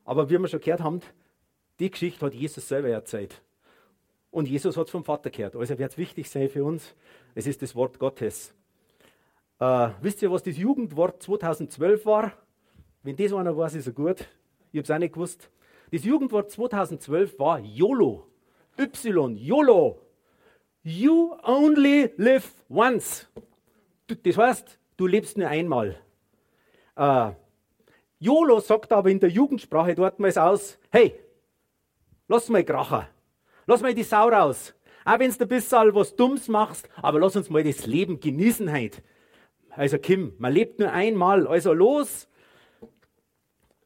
aber 0.05 0.29
wie 0.31 0.39
wir 0.39 0.47
schon 0.47 0.61
gehört 0.61 0.83
haben, 0.83 1.01
die 1.79 1.91
Geschichte 1.91 2.25
hat 2.25 2.35
Jesus 2.35 2.69
selber 2.69 2.91
erzählt. 2.91 3.43
Und 4.31 4.47
Jesus 4.47 4.77
hat 4.77 4.87
es 4.87 4.91
vom 4.91 5.03
Vater 5.05 5.31
gehört. 5.31 5.57
Also 5.57 5.79
wird 5.79 5.91
es 5.91 5.99
wichtig 5.99 6.29
sein 6.29 6.51
für 6.51 6.65
uns. 6.65 6.95
Es 7.35 7.47
ist 7.47 7.63
das 7.63 7.75
Wort 7.75 7.99
Gottes. 7.99 8.55
Äh, 9.59 9.89
wisst 10.03 10.21
ihr, 10.21 10.31
was 10.31 10.43
das 10.43 10.59
Jugendwort 10.59 11.23
2012 11.23 12.05
war? 12.05 12.33
Wenn 13.03 13.17
das 13.17 13.33
einer 13.33 13.57
weiß, 13.57 13.75
ist 13.75 13.87
er 13.87 13.95
gut. 13.95 14.29
Ich 14.71 14.79
habe 14.79 14.83
es 14.83 14.91
auch 14.91 14.99
nicht 14.99 15.15
gewusst. 15.15 15.51
Das 15.91 16.05
Jugendwort 16.05 16.51
2012 16.51 17.39
war 17.39 17.61
YOLO. 17.61 18.27
Y, 18.79 19.37
YOLO. 19.37 20.01
You 20.83 21.37
only 21.43 22.11
live 22.17 22.53
once. 22.69 23.29
Das 24.23 24.37
heißt, 24.37 24.79
du 24.97 25.07
lebst 25.07 25.37
nur 25.37 25.49
einmal. 25.49 25.97
Äh, 26.97 27.33
YOLO 28.19 28.61
sagt 28.61 28.93
aber 28.93 29.11
in 29.11 29.21
der 29.21 29.31
Jugendsprache 29.31 29.95
dort 29.95 30.19
mal 30.19 30.37
aus, 30.39 30.79
hey, 30.91 31.15
lass 32.29 32.49
mal 32.49 32.65
krachen. 32.65 33.07
Lass 33.67 33.83
mal 33.83 33.95
die 33.95 34.05
Sau 34.05 34.29
raus. 34.29 34.75
Auch 35.05 35.19
wenn 35.19 35.31
du 35.31 35.41
ein 35.41 35.49
bisschen 35.49 35.95
was 35.95 36.17
Dummes 36.17 36.49
machst, 36.49 36.89
aber 37.01 37.21
lass 37.21 37.37
uns 37.37 37.51
mal 37.51 37.63
das 37.63 37.87
Leben 37.87 38.19
genießen 38.19 38.73
heute. 38.73 39.03
Also 39.71 39.99
Kim, 39.99 40.35
man 40.39 40.53
lebt 40.53 40.79
nur 40.79 40.91
einmal, 40.91 41.47
also 41.47 41.73
los. 41.73 42.29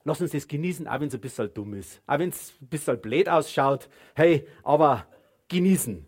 Lass 0.05 0.21
uns 0.21 0.33
das 0.33 0.49
genießen, 0.49 0.89
auch 0.89 1.01
wenn 1.01 1.09
es 1.09 1.15
ein 1.15 1.21
bisschen 1.21 1.53
dumm 1.53 1.75
ist. 1.75 2.01
Auch 2.07 2.19
wenn 2.19 2.31
es 2.31 2.55
ein 2.61 2.69
bisschen 2.69 3.01
blöd 3.01 3.29
ausschaut. 3.29 3.89
Hey, 4.15 4.47
aber 4.63 5.07
genießen. 5.49 6.07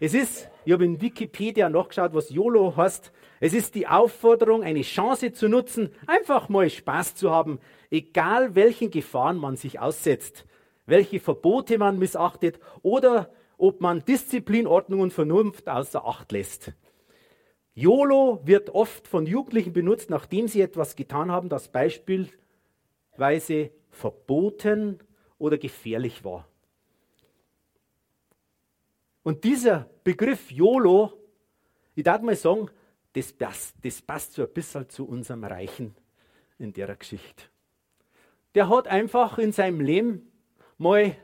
Es 0.00 0.12
ist, 0.12 0.50
ich 0.66 0.72
habe 0.72 0.84
in 0.84 1.00
Wikipedia 1.00 1.70
nachgeschaut, 1.70 2.12
was 2.12 2.28
YOLO 2.28 2.76
heißt. 2.76 3.12
Es 3.40 3.54
ist 3.54 3.74
die 3.74 3.86
Aufforderung, 3.86 4.62
eine 4.62 4.82
Chance 4.82 5.32
zu 5.32 5.48
nutzen, 5.48 5.90
einfach 6.06 6.48
mal 6.48 6.68
Spaß 6.68 7.14
zu 7.14 7.30
haben, 7.30 7.58
egal 7.90 8.54
welchen 8.54 8.90
Gefahren 8.90 9.38
man 9.38 9.56
sich 9.56 9.80
aussetzt, 9.80 10.44
welche 10.84 11.20
Verbote 11.20 11.78
man 11.78 11.98
missachtet 11.98 12.58
oder 12.82 13.30
ob 13.56 13.80
man 13.80 14.04
Disziplin, 14.04 14.66
Ordnung 14.66 15.00
und 15.00 15.12
Vernunft 15.12 15.68
außer 15.68 16.04
Acht 16.06 16.32
lässt. 16.32 16.72
YOLO 17.74 18.40
wird 18.44 18.70
oft 18.70 19.08
von 19.08 19.26
Jugendlichen 19.26 19.72
benutzt, 19.72 20.10
nachdem 20.10 20.48
sie 20.48 20.60
etwas 20.60 20.96
getan 20.96 21.30
haben, 21.32 21.48
das 21.48 21.68
beispielsweise 23.16 23.70
verboten 23.90 24.98
oder 25.38 25.58
gefährlich 25.58 26.24
war. 26.24 26.48
Und 29.22 29.44
dieser 29.44 29.88
Begriff 30.04 30.50
YOLO, 30.50 31.12
ich 31.94 32.04
darf 32.04 32.20
mal 32.20 32.36
sagen, 32.36 32.70
das 33.14 33.32
passt, 33.32 33.76
das 33.82 34.02
passt 34.02 34.34
so 34.34 34.42
ein 34.42 34.52
bisschen 34.52 34.88
zu 34.88 35.06
unserem 35.06 35.44
Reichen 35.44 35.94
in 36.58 36.72
der 36.72 36.94
Geschichte. 36.96 37.44
Der 38.54 38.68
hat 38.68 38.86
einfach 38.86 39.38
in 39.38 39.52
seinem 39.52 39.80
Leben 39.80 40.30
mal 40.76 41.16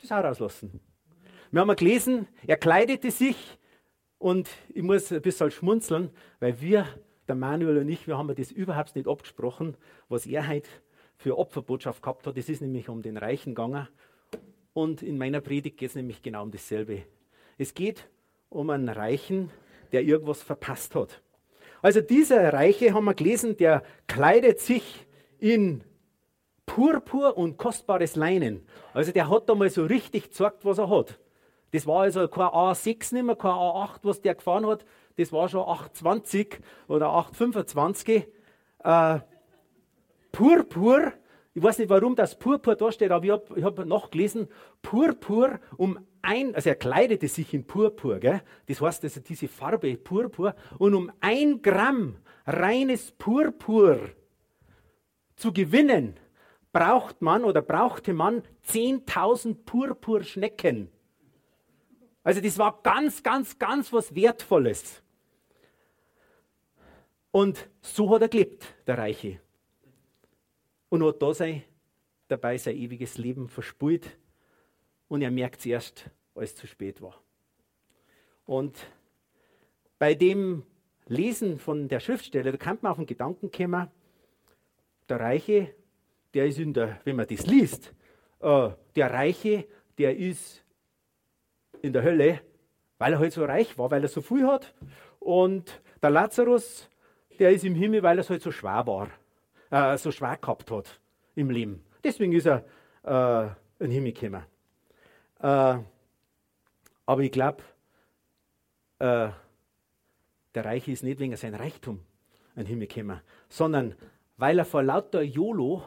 das 0.00 0.10
Haar 0.10 0.24
rauslassen. 0.24 0.80
Wir 1.50 1.60
haben 1.60 1.76
gelesen, 1.76 2.28
er 2.46 2.56
kleidete 2.56 3.10
sich 3.10 3.58
und 4.18 4.48
ich 4.68 4.82
muss 4.82 5.12
ein 5.12 5.22
bisschen 5.22 5.50
schmunzeln, 5.50 6.10
weil 6.40 6.60
wir, 6.60 6.86
der 7.28 7.34
Manuel 7.34 7.78
und 7.78 7.88
ich, 7.88 8.06
wir 8.06 8.18
haben 8.18 8.34
das 8.34 8.50
überhaupt 8.50 8.96
nicht 8.96 9.08
abgesprochen, 9.08 9.76
was 10.08 10.26
er 10.26 10.48
heute 10.48 10.68
für 11.16 11.38
Opferbotschaft 11.38 12.02
gehabt 12.02 12.26
hat. 12.26 12.36
Es 12.36 12.48
ist 12.48 12.60
nämlich 12.60 12.88
um 12.88 13.02
den 13.02 13.16
Reichen 13.16 13.54
gegangen. 13.54 13.88
Und 14.72 15.02
in 15.02 15.18
meiner 15.18 15.40
Predigt 15.40 15.78
geht 15.78 15.90
es 15.90 15.94
nämlich 15.94 16.22
genau 16.22 16.42
um 16.42 16.50
dasselbe. 16.50 17.02
Es 17.58 17.74
geht 17.74 18.08
um 18.48 18.70
einen 18.70 18.88
Reichen, 18.88 19.50
der 19.92 20.02
irgendwas 20.02 20.42
verpasst 20.42 20.94
hat. 20.94 21.22
Also 21.82 22.00
dieser 22.00 22.52
Reiche, 22.52 22.92
haben 22.94 23.04
wir 23.04 23.14
gelesen, 23.14 23.56
der 23.56 23.82
kleidet 24.06 24.58
sich 24.58 25.06
in 25.38 25.84
Purpur 26.66 27.36
und 27.36 27.56
kostbares 27.58 28.16
Leinen. 28.16 28.66
Also 28.92 29.12
der 29.12 29.28
hat 29.28 29.48
da 29.48 29.54
mal 29.54 29.70
so 29.70 29.84
richtig 29.84 30.24
gezeigt, 30.24 30.64
was 30.64 30.78
er 30.78 30.88
hat. 30.88 31.18
Das 31.72 31.86
war 31.86 32.02
also 32.02 32.26
kein 32.28 32.46
A6 32.46 33.14
nicht 33.14 33.24
mehr, 33.24 33.36
kein 33.36 33.50
A8, 33.50 34.00
was 34.02 34.22
der 34.22 34.34
gefahren 34.34 34.66
hat. 34.66 34.84
Das 35.16 35.32
war 35.32 35.48
schon 35.48 35.68
820 35.68 36.60
oder 36.88 37.08
825. 37.10 38.26
Äh, 38.82 39.18
Purpur, 40.32 41.12
ich 41.54 41.62
weiß 41.62 41.78
nicht, 41.78 41.88
warum 41.88 42.16
das 42.16 42.36
Purpur 42.36 42.74
da 42.74 42.90
steht, 42.90 43.12
aber 43.12 43.24
ich 43.24 43.30
habe 43.30 43.62
hab 43.62 43.86
nachgelesen, 43.86 44.48
Purpur 44.82 45.60
um 45.76 45.98
ein, 46.22 46.54
also 46.54 46.70
er 46.70 46.74
kleidete 46.74 47.28
sich 47.28 47.54
in 47.54 47.64
Purpur, 47.64 48.18
gell? 48.18 48.42
das 48.66 48.80
heißt 48.80 49.04
also 49.04 49.20
diese 49.20 49.46
Farbe 49.46 49.96
Purpur, 49.96 50.56
und 50.78 50.94
um 50.94 51.12
ein 51.20 51.62
Gramm 51.62 52.16
reines 52.46 53.12
Purpur 53.12 54.00
zu 55.36 55.52
gewinnen, 55.52 56.18
braucht 56.72 57.22
man 57.22 57.44
oder 57.44 57.62
brauchte 57.62 58.12
man 58.12 58.42
10.000 58.66 59.64
Purpurschnecken. 59.64 60.90
Also 62.24 62.40
das 62.40 62.58
war 62.58 62.80
ganz, 62.82 63.22
ganz, 63.22 63.58
ganz 63.58 63.92
was 63.92 64.14
Wertvolles. 64.14 65.03
Und 67.34 67.68
so 67.82 68.10
hat 68.10 68.22
er 68.22 68.28
gelebt, 68.28 68.76
der 68.86 68.96
Reiche. 68.96 69.40
Und 70.88 71.02
hat 71.02 71.20
da 71.20 71.34
sein, 71.34 71.64
dabei 72.28 72.56
sein 72.58 72.76
ewiges 72.76 73.18
Leben 73.18 73.48
verspult 73.48 74.16
und 75.08 75.20
er 75.20 75.32
merkt 75.32 75.58
es 75.58 75.66
erst, 75.66 76.10
als 76.36 76.50
es 76.50 76.54
zu 76.54 76.68
spät 76.68 77.02
war. 77.02 77.20
Und 78.46 78.78
bei 79.98 80.14
dem 80.14 80.62
Lesen 81.08 81.58
von 81.58 81.88
der 81.88 81.98
Schriftstelle, 81.98 82.52
da 82.52 82.56
kann 82.56 82.78
man 82.82 82.92
auf 82.92 82.98
den 82.98 83.06
Gedanken 83.06 83.50
kommen, 83.50 83.90
der 85.08 85.18
Reiche, 85.18 85.74
der 86.34 86.46
ist 86.46 86.60
in 86.60 86.72
der, 86.72 87.00
wenn 87.02 87.16
man 87.16 87.26
das 87.26 87.46
liest, 87.46 87.92
äh, 88.42 88.70
der 88.94 89.10
Reiche, 89.12 89.66
der 89.98 90.16
ist 90.16 90.62
in 91.82 91.92
der 91.92 92.04
Hölle, 92.04 92.42
weil 92.98 93.12
er 93.12 93.18
halt 93.18 93.32
so 93.32 93.44
reich 93.44 93.76
war, 93.76 93.90
weil 93.90 94.04
er 94.04 94.08
so 94.08 94.22
viel 94.22 94.46
hat. 94.46 94.72
Und 95.18 95.82
der 96.00 96.10
Lazarus, 96.10 96.88
der 97.38 97.50
ist 97.50 97.64
im 97.64 97.74
Himmel, 97.74 98.02
weil 98.02 98.18
er 98.18 98.28
halt 98.28 98.42
so 98.42 98.50
schwer 98.50 98.86
war, 98.86 99.08
äh, 99.70 99.96
so 99.98 100.10
schwer 100.10 100.36
gehabt 100.36 100.70
hat 100.70 101.00
im 101.34 101.50
Leben. 101.50 101.84
Deswegen 102.02 102.32
ist 102.32 102.46
er 102.46 102.64
äh, 103.02 103.46
in 103.82 103.90
den 103.90 103.90
Himmel 103.90 104.12
gekommen. 104.12 104.44
Äh, 105.40 105.78
aber 107.06 107.20
ich 107.22 107.32
glaube, 107.32 107.62
äh, 108.98 109.28
der 110.54 110.64
Reiche 110.64 110.92
ist 110.92 111.02
nicht 111.02 111.18
wegen 111.18 111.36
seinem 111.36 111.56
Reichtum 111.56 112.00
in 112.54 112.62
den 112.62 112.66
Himmel 112.66 112.86
gekommen, 112.86 113.20
sondern 113.48 113.94
weil 114.36 114.58
er 114.58 114.64
vor 114.64 114.82
lauter 114.82 115.22
YOLO 115.22 115.82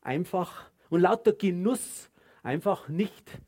einfach 0.00 0.70
und 0.90 1.00
lauter 1.00 1.32
Genuss 1.32 2.10
einfach 2.42 2.88
nicht 2.88 3.40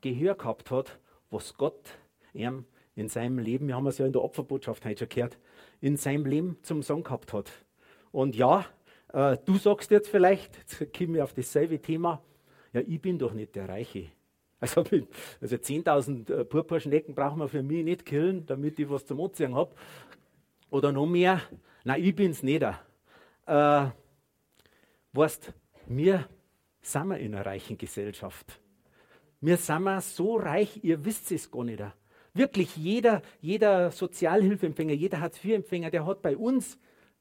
Gehör 0.00 0.34
gehabt 0.34 0.70
hat, 0.70 0.98
was 1.30 1.54
Gott 1.56 1.98
ihm 2.32 2.64
in 2.94 3.08
seinem 3.08 3.38
Leben, 3.38 3.68
wir 3.68 3.76
haben 3.76 3.86
es 3.86 3.98
ja 3.98 4.06
in 4.06 4.12
der 4.12 4.22
Opferbotschaft 4.22 4.84
heute 4.84 5.00
schon 5.00 5.08
gehört, 5.08 5.38
in 5.80 5.96
seinem 5.96 6.26
Leben 6.26 6.58
zum 6.62 6.82
Song 6.82 7.02
gehabt 7.02 7.32
hat. 7.32 7.50
Und 8.12 8.36
ja, 8.36 8.64
äh, 9.12 9.36
du 9.44 9.56
sagst 9.56 9.90
jetzt 9.90 10.08
vielleicht, 10.08 10.56
jetzt 10.56 10.92
kommen 10.96 11.14
wir 11.14 11.24
auf 11.24 11.34
dasselbe 11.34 11.80
Thema, 11.80 12.22
ja, 12.72 12.80
ich 12.86 13.00
bin 13.00 13.18
doch 13.18 13.32
nicht 13.32 13.54
der 13.54 13.68
Reiche. 13.68 14.06
Also, 14.58 14.80
also 15.40 15.56
10.000 15.56 16.32
äh, 16.32 16.44
Purpurschnecken 16.44 17.14
brauchen 17.14 17.38
wir 17.38 17.48
für 17.48 17.62
mich 17.62 17.84
nicht 17.84 18.04
killen, 18.04 18.46
damit 18.46 18.78
ich 18.78 18.88
was 18.88 19.06
zum 19.06 19.20
Anziehen 19.20 19.54
habe. 19.54 19.74
Oder 20.70 20.92
noch 20.92 21.06
mehr, 21.06 21.40
Nein, 21.86 22.02
ich 22.02 22.16
bin's 22.16 22.42
nicht. 22.42 22.64
Äh, 22.64 23.86
weißt, 25.12 25.52
wir 25.86 26.28
sind 26.82 27.12
in 27.12 27.32
einer 27.32 27.46
reichen 27.46 27.78
Gesellschaft. 27.78 28.60
Wir 29.40 29.56
sind 29.56 30.02
so 30.02 30.34
reich, 30.34 30.82
ihr 30.82 31.04
wisst 31.04 31.30
es 31.30 31.48
gar 31.48 31.62
nicht. 31.62 31.80
Wirklich 32.36 32.76
jeder, 32.76 33.22
jeder 33.40 33.90
Sozialhilfeempfänger, 33.90 34.92
jeder 34.92 35.20
Hartz-IV-Empfänger, 35.20 35.90
der 35.90 36.04
hat 36.04 36.20
bei 36.20 36.36
uns, 36.36 36.78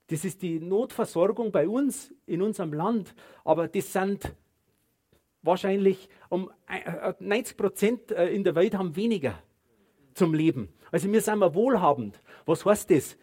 das 0.08 0.26
ist 0.26 0.42
die 0.42 0.60
Notversorgung 0.60 1.54
bei 1.54 1.70
uns 1.70 2.14
in 2.26 2.42
unserem 2.42 2.74
Land, 2.74 3.16
aber 3.46 3.70
das 3.70 3.94
sind 3.94 4.34
wahrscheinlich 5.42 6.10
um 6.28 6.52
90 7.20 7.54
äh, 7.54 7.58
Prozent 7.58 8.12
äh, 8.12 8.28
in 8.28 8.44
der 8.44 8.56
Welt 8.56 8.76
haben 8.76 8.96
weniger 8.98 9.42
zum 10.16 10.34
Leben. 10.34 10.68
Also 10.92 11.10
wir 11.12 11.22
sind 11.22 11.40
wir 11.40 11.56
wohlhabend. 11.56 12.22
Was 12.46 12.66
heißt 12.66 12.92
das? 12.92 13.18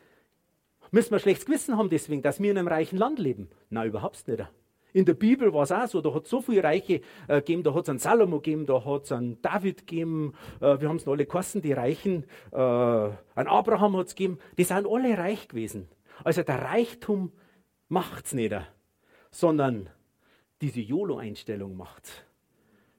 Müssen 0.92 1.10
wir 1.10 1.18
schlechtes 1.18 1.44
Gewissen 1.44 1.76
haben 1.76 1.90
deswegen, 1.90 2.22
dass 2.22 2.40
wir 2.40 2.50
in 2.50 2.58
einem 2.58 2.68
reichen 2.68 2.96
Land 2.96 3.18
leben? 3.18 3.50
Nein, 3.68 3.88
überhaupt 3.88 4.26
nicht. 4.28 4.44
In 4.92 5.04
der 5.04 5.14
Bibel 5.14 5.52
war 5.52 5.62
es 5.62 5.72
auch 5.72 5.86
so, 5.86 6.00
da 6.00 6.12
hat 6.14 6.24
es 6.24 6.30
so 6.30 6.40
viele 6.40 6.64
Reiche 6.64 7.00
äh, 7.28 7.36
gegeben, 7.36 7.62
da 7.62 7.74
hat 7.74 7.84
es 7.84 7.88
einen 7.88 7.98
Salomo 7.98 8.40
gegeben, 8.40 8.66
da 8.66 8.84
hat 8.84 9.04
es 9.04 9.12
einen 9.12 9.40
David 9.40 9.86
gegeben, 9.86 10.34
äh, 10.60 10.80
wir 10.80 10.88
haben 10.88 10.96
es 10.96 11.08
alle 11.08 11.26
kosten, 11.26 11.62
die 11.62 11.72
Reichen, 11.72 12.24
äh, 12.52 12.56
einen 12.56 13.48
Abraham 13.48 13.96
hat 13.96 14.08
es 14.08 14.14
gegeben, 14.14 14.38
die 14.58 14.64
sind 14.64 14.86
alle 14.86 15.16
reich 15.16 15.48
gewesen. 15.48 15.88
Also 16.24 16.42
der 16.42 16.62
Reichtum 16.62 17.32
macht 17.88 18.26
es 18.26 18.34
nicht, 18.34 18.54
sondern 19.30 19.88
diese 20.60 20.80
YOLO-Einstellung 20.80 21.76
macht 21.76 22.24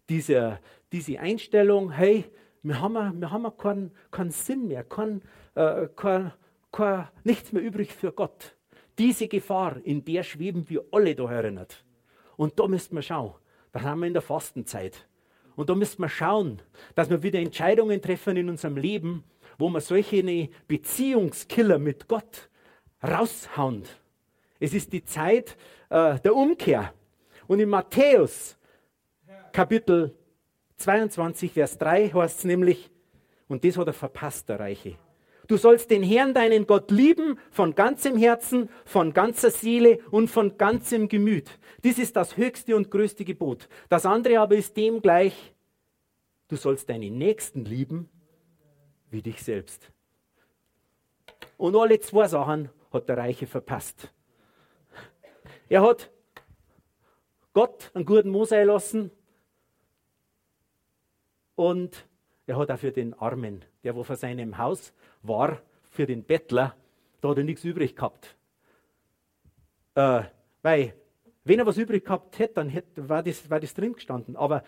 diese, 0.09 0.59
diese 0.91 1.19
Einstellung, 1.19 1.91
hey, 1.91 2.25
wir 2.61 2.79
haben, 2.79 3.19
wir 3.19 3.31
haben 3.31 3.57
keinen, 3.57 3.91
keinen 4.11 4.31
Sinn 4.31 4.67
mehr, 4.67 4.83
kein, 4.83 5.21
äh, 5.55 5.87
kein, 5.95 6.31
kein, 6.71 7.07
nichts 7.23 7.51
mehr 7.51 7.63
übrig 7.63 7.93
für 7.93 8.11
Gott. 8.11 8.55
Diese 8.97 9.27
Gefahr, 9.27 9.77
in 9.83 10.05
der 10.05 10.23
schweben 10.23 10.69
wir 10.69 10.85
alle 10.91 11.15
da 11.15 11.29
erinnert. 11.31 11.82
Und 12.37 12.59
da 12.59 12.67
müssen 12.67 12.95
wir 12.95 13.01
schauen. 13.01 13.33
Da 13.71 13.81
haben 13.81 14.01
wir 14.01 14.07
in 14.07 14.13
der 14.13 14.21
Fastenzeit. 14.21 15.07
Und 15.55 15.69
da 15.69 15.75
müssen 15.75 16.01
wir 16.01 16.09
schauen, 16.09 16.61
dass 16.95 17.09
wir 17.09 17.23
wieder 17.23 17.39
Entscheidungen 17.39 18.01
treffen 18.01 18.37
in 18.37 18.49
unserem 18.49 18.77
Leben, 18.77 19.23
wo 19.57 19.69
wir 19.69 19.81
solche 19.81 20.49
Beziehungskiller 20.67 21.79
mit 21.79 22.07
Gott 22.07 22.49
raushauen. 23.03 23.83
Es 24.59 24.73
ist 24.73 24.93
die 24.93 25.03
Zeit 25.03 25.57
äh, 25.89 26.19
der 26.19 26.35
Umkehr. 26.35 26.93
Und 27.47 27.59
in 27.59 27.69
Matthäus 27.69 28.57
Kapitel 29.51 30.15
22, 30.77 31.51
Vers 31.51 31.77
3 31.77 32.09
heißt 32.09 32.39
es 32.39 32.45
nämlich, 32.45 32.89
und 33.47 33.63
das 33.63 33.77
hat 33.77 33.87
er 33.87 33.93
verpasst, 33.93 34.49
der 34.49 34.59
Reiche. 34.59 34.97
Du 35.47 35.57
sollst 35.57 35.91
den 35.91 36.03
Herrn, 36.03 36.33
deinen 36.33 36.65
Gott, 36.67 36.89
lieben 36.89 37.37
von 37.51 37.75
ganzem 37.75 38.17
Herzen, 38.17 38.69
von 38.85 39.13
ganzer 39.13 39.51
Seele 39.51 39.99
und 40.09 40.29
von 40.29 40.57
ganzem 40.57 41.09
Gemüt. 41.09 41.59
Dies 41.83 41.99
ist 41.99 42.15
das 42.15 42.37
höchste 42.37 42.75
und 42.75 42.89
größte 42.89 43.25
Gebot. 43.25 43.67
Das 43.89 44.05
andere 44.05 44.39
aber 44.39 44.55
ist 44.55 44.77
dem 44.77 45.01
gleich, 45.01 45.53
du 46.47 46.55
sollst 46.55 46.89
deinen 46.89 47.17
Nächsten 47.17 47.65
lieben 47.65 48.09
wie 49.09 49.21
dich 49.21 49.43
selbst. 49.43 49.91
Und 51.57 51.75
alle 51.75 51.99
zwei 51.99 52.27
Sachen 52.27 52.69
hat 52.91 53.09
der 53.09 53.17
Reiche 53.17 53.47
verpasst. 53.47 54.11
Er 55.67 55.81
hat 55.81 56.09
Gott 57.53 57.91
einen 57.93 58.05
guten 58.05 58.29
Mose 58.29 58.63
lassen 58.63 59.11
und 61.55 62.07
er 62.45 62.57
hat 62.57 62.71
auch 62.71 62.79
für 62.79 62.91
den 62.91 63.13
Armen, 63.13 63.63
der 63.83 63.95
wo 63.95 64.03
vor 64.03 64.15
seinem 64.15 64.57
Haus 64.57 64.93
war, 65.23 65.61
für 65.91 66.05
den 66.05 66.23
Bettler, 66.23 66.75
da 67.21 67.29
hat 67.29 67.37
er 67.37 67.43
nichts 67.43 67.63
übrig 67.63 67.95
gehabt. 67.95 68.35
Äh, 69.95 70.23
weil, 70.61 70.93
wenn 71.43 71.59
er 71.59 71.65
was 71.65 71.77
übrig 71.77 72.05
gehabt 72.05 72.39
hätte, 72.39 72.55
dann 72.55 72.69
hätte, 72.69 73.07
war, 73.09 73.23
das, 73.23 73.49
war 73.49 73.59
das 73.59 73.73
drin 73.73 73.93
gestanden. 73.93 74.35
Aber 74.35 74.63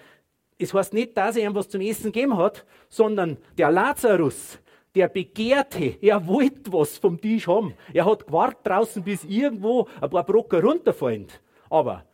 es 0.57 0.74
heißt 0.74 0.94
nicht, 0.94 1.18
dass 1.18 1.35
er 1.35 1.48
ihm 1.48 1.55
was 1.55 1.70
zum 1.70 1.81
Essen 1.81 2.11
gegeben 2.11 2.37
hat, 2.37 2.65
sondern 2.89 3.37
der 3.57 3.72
Lazarus, 3.72 4.59
der 4.94 5.09
begehrte, 5.09 5.98
er 6.01 6.25
wollte 6.27 6.72
was 6.72 6.98
vom 6.98 7.20
Tisch 7.20 7.48
haben. 7.48 7.74
Er 7.94 8.05
hat 8.05 8.27
gewartet 8.27 8.65
draußen, 8.65 9.03
bis 9.03 9.24
irgendwo 9.25 9.87
ein 10.00 10.09
paar 10.09 10.25
Brocken 10.25 10.61
runterfallen. 10.61 11.27
Aber 11.70 12.05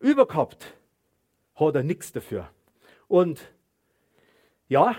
übergehabt 0.00 0.74
hat 1.54 1.74
er 1.74 1.82
nichts 1.82 2.10
dafür. 2.12 2.48
Und 3.06 3.40
ja, 4.68 4.96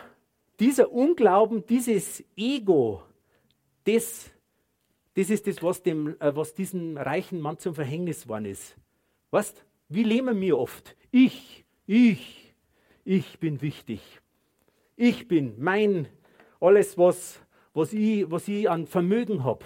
dieser 0.61 0.91
Unglauben, 0.91 1.65
dieses 1.65 2.23
Ego, 2.37 3.01
das, 3.83 4.29
das 5.15 5.31
ist 5.31 5.47
das, 5.47 5.63
was, 5.63 5.81
dem, 5.81 6.15
äh, 6.19 6.35
was 6.35 6.53
diesem 6.53 6.97
reichen 6.97 7.41
Mann 7.41 7.57
zum 7.57 7.73
Verhängnis 7.73 8.23
geworden 8.23 8.45
ist. 8.45 8.77
Weißt, 9.31 9.65
wie 9.89 10.03
leben 10.03 10.39
wir 10.39 10.59
oft? 10.59 10.95
Ich, 11.09 11.65
ich, 11.87 12.53
ich 13.03 13.39
bin 13.39 13.63
wichtig. 13.63 14.01
Ich 14.95 15.27
bin 15.27 15.55
mein, 15.57 16.07
alles, 16.59 16.95
was, 16.95 17.39
was, 17.73 17.91
ich, 17.91 18.29
was 18.29 18.47
ich 18.47 18.69
an 18.69 18.85
Vermögen 18.85 19.43
habe, 19.43 19.65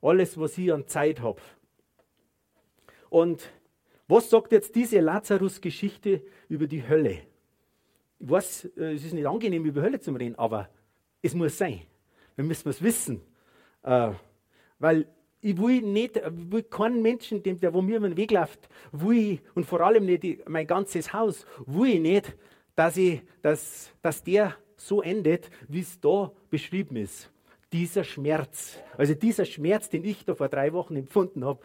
alles, 0.00 0.40
was 0.40 0.56
ich 0.56 0.72
an 0.72 0.86
Zeit 0.86 1.20
habe. 1.20 1.42
Und 3.10 3.50
was 4.08 4.30
sagt 4.30 4.52
jetzt 4.52 4.74
diese 4.76 5.00
Lazarus-Geschichte 5.00 6.22
über 6.48 6.66
die 6.66 6.88
Hölle? 6.88 7.18
Ich 8.18 8.30
weiß, 8.30 8.70
äh, 8.76 8.94
es 8.94 9.04
ist 9.04 9.12
nicht 9.12 9.26
angenehm, 9.26 9.64
über 9.64 9.82
Hölle 9.82 10.00
zu 10.00 10.12
reden, 10.12 10.36
aber 10.36 10.68
es 11.22 11.34
muss 11.34 11.58
sein. 11.58 11.82
Wir 12.34 12.44
müssen 12.44 12.68
es 12.68 12.82
wissen. 12.82 13.20
Äh, 13.82 14.12
weil 14.78 15.06
ich 15.40 15.56
will 15.58 15.82
nicht, 15.82 16.16
ich 16.16 16.22
will 16.50 16.62
keinen 16.64 17.02
Menschen, 17.02 17.42
dem, 17.42 17.60
der 17.60 17.72
wo 17.72 17.82
mir 17.82 17.98
über 17.98 18.08
den 18.08 18.16
Weg 18.16 18.30
läuft, 18.30 18.68
will 18.92 19.32
ich, 19.34 19.40
und 19.54 19.64
vor 19.64 19.80
allem 19.80 20.06
nicht 20.06 20.48
mein 20.48 20.66
ganzes 20.66 21.12
Haus, 21.12 21.46
will 21.66 21.94
ich 21.94 22.00
nicht, 22.00 22.36
dass, 22.74 22.96
ich, 22.96 23.22
dass, 23.42 23.90
dass 24.02 24.22
der 24.22 24.56
so 24.76 25.02
endet, 25.02 25.50
wie 25.68 25.80
es 25.80 26.00
da 26.00 26.32
beschrieben 26.50 26.96
ist. 26.96 27.30
Dieser 27.72 28.04
Schmerz, 28.04 28.78
also 28.96 29.14
dieser 29.14 29.44
Schmerz, 29.44 29.88
den 29.88 30.04
ich 30.04 30.24
da 30.24 30.34
vor 30.34 30.48
drei 30.48 30.72
Wochen 30.72 30.96
empfunden 30.96 31.44
habe, 31.44 31.60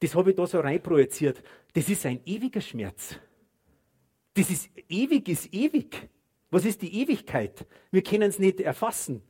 das 0.00 0.14
habe 0.14 0.30
ich 0.30 0.36
da 0.36 0.46
so 0.46 0.60
reinprojiziert. 0.60 1.42
Das 1.74 1.88
ist 1.88 2.04
ein 2.06 2.20
ewiger 2.26 2.60
Schmerz. 2.60 3.18
Das 4.34 4.50
ist 4.50 4.70
ewig, 4.88 5.28
ist 5.28 5.52
ewig. 5.52 6.08
Was 6.50 6.64
ist 6.64 6.82
die 6.82 7.00
Ewigkeit? 7.00 7.66
Wir 7.90 8.02
können 8.02 8.28
es 8.28 8.38
nicht 8.38 8.60
erfassen. 8.60 9.22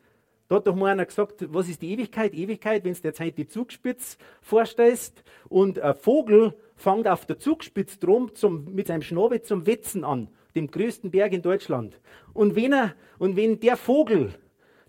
Da 0.48 0.56
hat 0.56 0.66
doch 0.66 0.74
mal 0.74 0.92
einer 0.92 1.06
gesagt, 1.06 1.46
was 1.52 1.68
ist 1.68 1.80
die 1.80 1.92
Ewigkeit? 1.92 2.34
Ewigkeit, 2.34 2.84
wenn 2.84 2.92
du 2.92 3.00
dir 3.00 3.08
jetzt 3.08 3.38
die 3.38 3.46
Zugspitze 3.46 4.18
vorstellst 4.42 5.24
und 5.48 5.78
ein 5.78 5.94
Vogel 5.94 6.54
fängt 6.76 7.08
auf 7.08 7.24
der 7.24 7.38
Zugspitze 7.38 7.98
drum 7.98 8.34
zum, 8.34 8.74
mit 8.74 8.88
seinem 8.88 9.02
Schnabel 9.02 9.40
zum 9.40 9.66
Wetzen 9.66 10.04
an, 10.04 10.28
dem 10.54 10.70
größten 10.70 11.10
Berg 11.10 11.32
in 11.32 11.42
Deutschland. 11.42 11.98
Und 12.34 12.54
wenn, 12.54 12.72
er, 12.72 12.94
und 13.18 13.36
wenn 13.36 13.60
der 13.60 13.76
Vogel 13.76 14.34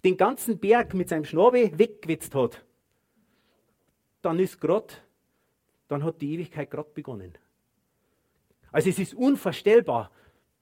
den 0.03 0.17
ganzen 0.17 0.59
Berg 0.59 0.93
mit 0.93 1.09
seinem 1.09 1.25
Schnabel 1.25 1.77
weggewetzt 1.79 2.35
hat, 2.35 2.63
dann 4.21 4.39
ist 4.39 4.59
gerade, 4.59 4.93
dann 5.87 6.03
hat 6.03 6.21
die 6.21 6.33
Ewigkeit 6.33 6.69
gerade 6.69 6.89
begonnen. 6.93 7.37
Also 8.73 8.89
es 8.89 8.99
ist 8.99 9.13
unvorstellbar. 9.13 10.11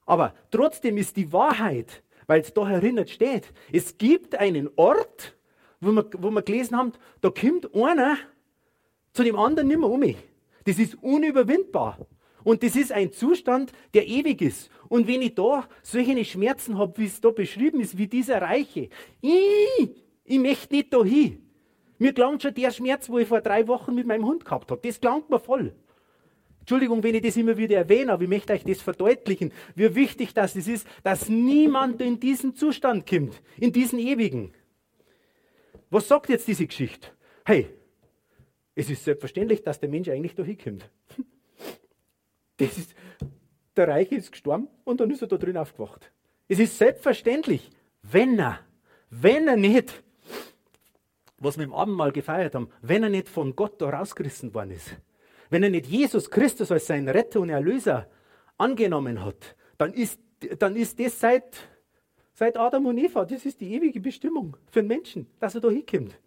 Aber 0.06 0.36
trotzdem 0.52 0.98
ist 0.98 1.18
die 1.18 1.34
Wahrheit, 1.34 2.04
weil 2.28 2.42
es 2.42 2.54
da 2.54 2.70
erinnert 2.70 3.10
steht, 3.10 3.52
es 3.72 3.98
gibt 3.98 4.36
einen 4.36 4.70
Ort, 4.76 5.36
wo 5.80 5.92
wir, 5.92 6.08
wo 6.20 6.30
wir 6.30 6.44
gelesen 6.44 6.78
haben, 6.78 6.92
da 7.22 7.32
kommt 7.32 7.74
einer 7.74 8.18
zu 9.14 9.24
dem 9.24 9.36
anderen 9.36 9.68
nicht 9.70 9.80
mehr 9.80 9.90
um. 9.90 10.04
Das 10.66 10.78
ist 10.78 10.96
unüberwindbar. 11.02 11.98
Und 12.44 12.64
das 12.64 12.76
ist 12.76 12.92
ein 12.92 13.12
Zustand, 13.12 13.72
der 13.94 14.08
ewig 14.08 14.42
ist. 14.42 14.70
Und 14.90 15.08
wenn 15.08 15.22
ich 15.22 15.36
da 15.36 15.68
solche 15.84 16.26
Schmerzen 16.26 16.78
habe, 16.78 16.98
wie 16.98 17.06
es 17.06 17.22
da 17.22 17.30
beschrieben 17.30 17.80
ist, 17.80 17.98
wie 17.98 18.08
dieser 18.08 18.42
Reiche, 18.42 18.90
ich, 19.22 19.90
ich 20.24 20.40
möchte 20.40 20.74
nicht 20.74 20.94
da 20.94 21.04
hin. 21.04 21.48
Mir 22.00 22.14
klangt 22.14 22.42
schon 22.42 22.54
der 22.54 22.72
Schmerz, 22.72 23.10
wo 23.10 23.20
ich 23.20 23.28
vor 23.28 23.42
drei 23.42 23.68
Wochen 23.68 23.94
mit 23.94 24.08
meinem 24.08 24.26
Hund 24.26 24.44
gehabt 24.44 24.72
habe. 24.72 24.82
Das 24.86 25.00
klangt 25.00 25.30
mir 25.30 25.40
voll. 25.40 25.74
Entschuldigung, 26.62 27.04
wenn 27.04 27.16
ich 27.16 27.24
das 27.24 27.38
immer 27.38 27.58
wieder 27.58 27.78
erwähne, 27.78 28.14
aber 28.14 28.24
ich 28.24 28.30
möchte 28.30 28.54
euch 28.54 28.64
das 28.64 28.82
verdeutlichen, 28.82 29.52
wie 29.76 29.94
wichtig 29.96 30.34
das 30.34 30.56
ist, 30.56 30.88
dass 31.04 31.28
niemand 31.28 32.02
in 32.02 32.20
diesen 32.20 32.56
Zustand 32.56 33.10
kommt, 33.10 33.42
in 33.58 33.74
diesen 33.74 34.00
ewigen. 34.00 34.54
Was 35.90 36.08
sagt 36.08 36.30
jetzt 36.30 36.48
diese 36.48 36.66
Geschichte? 36.66 37.10
Hey, 37.46 37.68
es 38.76 38.90
ist 38.90 39.04
selbstverständlich, 39.04 39.64
dass 39.64 39.80
der 39.80 39.90
Mensch 39.90 40.08
eigentlich 40.08 40.36
da 40.36 40.44
hinkommt. 40.44 40.90
Das 42.58 42.78
ist, 42.78 42.94
der 43.76 43.88
Reiche 43.88 44.14
ist 44.14 44.32
gestorben 44.32 44.68
und 44.84 45.00
dann 45.00 45.10
ist 45.10 45.24
er 45.24 45.28
da 45.28 45.38
drin 45.38 45.58
aufgewacht. 45.58 46.12
Es 46.48 46.60
ist 46.60 46.78
selbstverständlich, 46.78 47.72
wenn 48.04 48.38
er, 48.38 48.60
wenn 49.10 49.48
er 49.48 49.58
nicht, 49.58 50.04
was 51.40 51.58
wir 51.58 51.64
im 51.64 51.74
Abendmahl 51.74 52.12
gefeiert 52.12 52.54
haben, 52.54 52.70
wenn 52.84 53.02
er 53.02 53.10
nicht 53.10 53.30
von 53.30 53.56
Gott 53.56 53.82
da 53.82 53.90
rausgerissen 53.90 54.54
worden 54.54 54.72
ist, 54.72 54.96
wenn 55.52 55.64
er 55.64 55.70
nicht 55.70 55.86
Jesus 55.86 56.32
Christus 56.32 56.72
als 56.72 56.88
seinen 56.88 57.10
Retter 57.10 57.42
und 57.42 57.50
Erlöser 57.50 58.08
angenommen 58.58 59.24
hat, 59.24 59.56
dann 59.78 59.94
ist, 59.94 60.20
dann 60.58 60.76
ist 60.78 60.98
das 61.00 61.20
seit, 61.20 61.58
seit 62.34 62.58
Adam 62.58 62.86
und 62.86 62.98
Eva, 62.98 63.26
das 63.26 63.46
ist 63.46 63.60
die 63.60 63.74
ewige 63.74 64.00
Bestimmung 64.00 64.56
für 64.72 64.82
den 64.82 64.88
Menschen, 64.88 65.28
dass 65.40 65.54
er 65.54 65.62
da 65.62 65.70
hinkommt. 65.70 66.18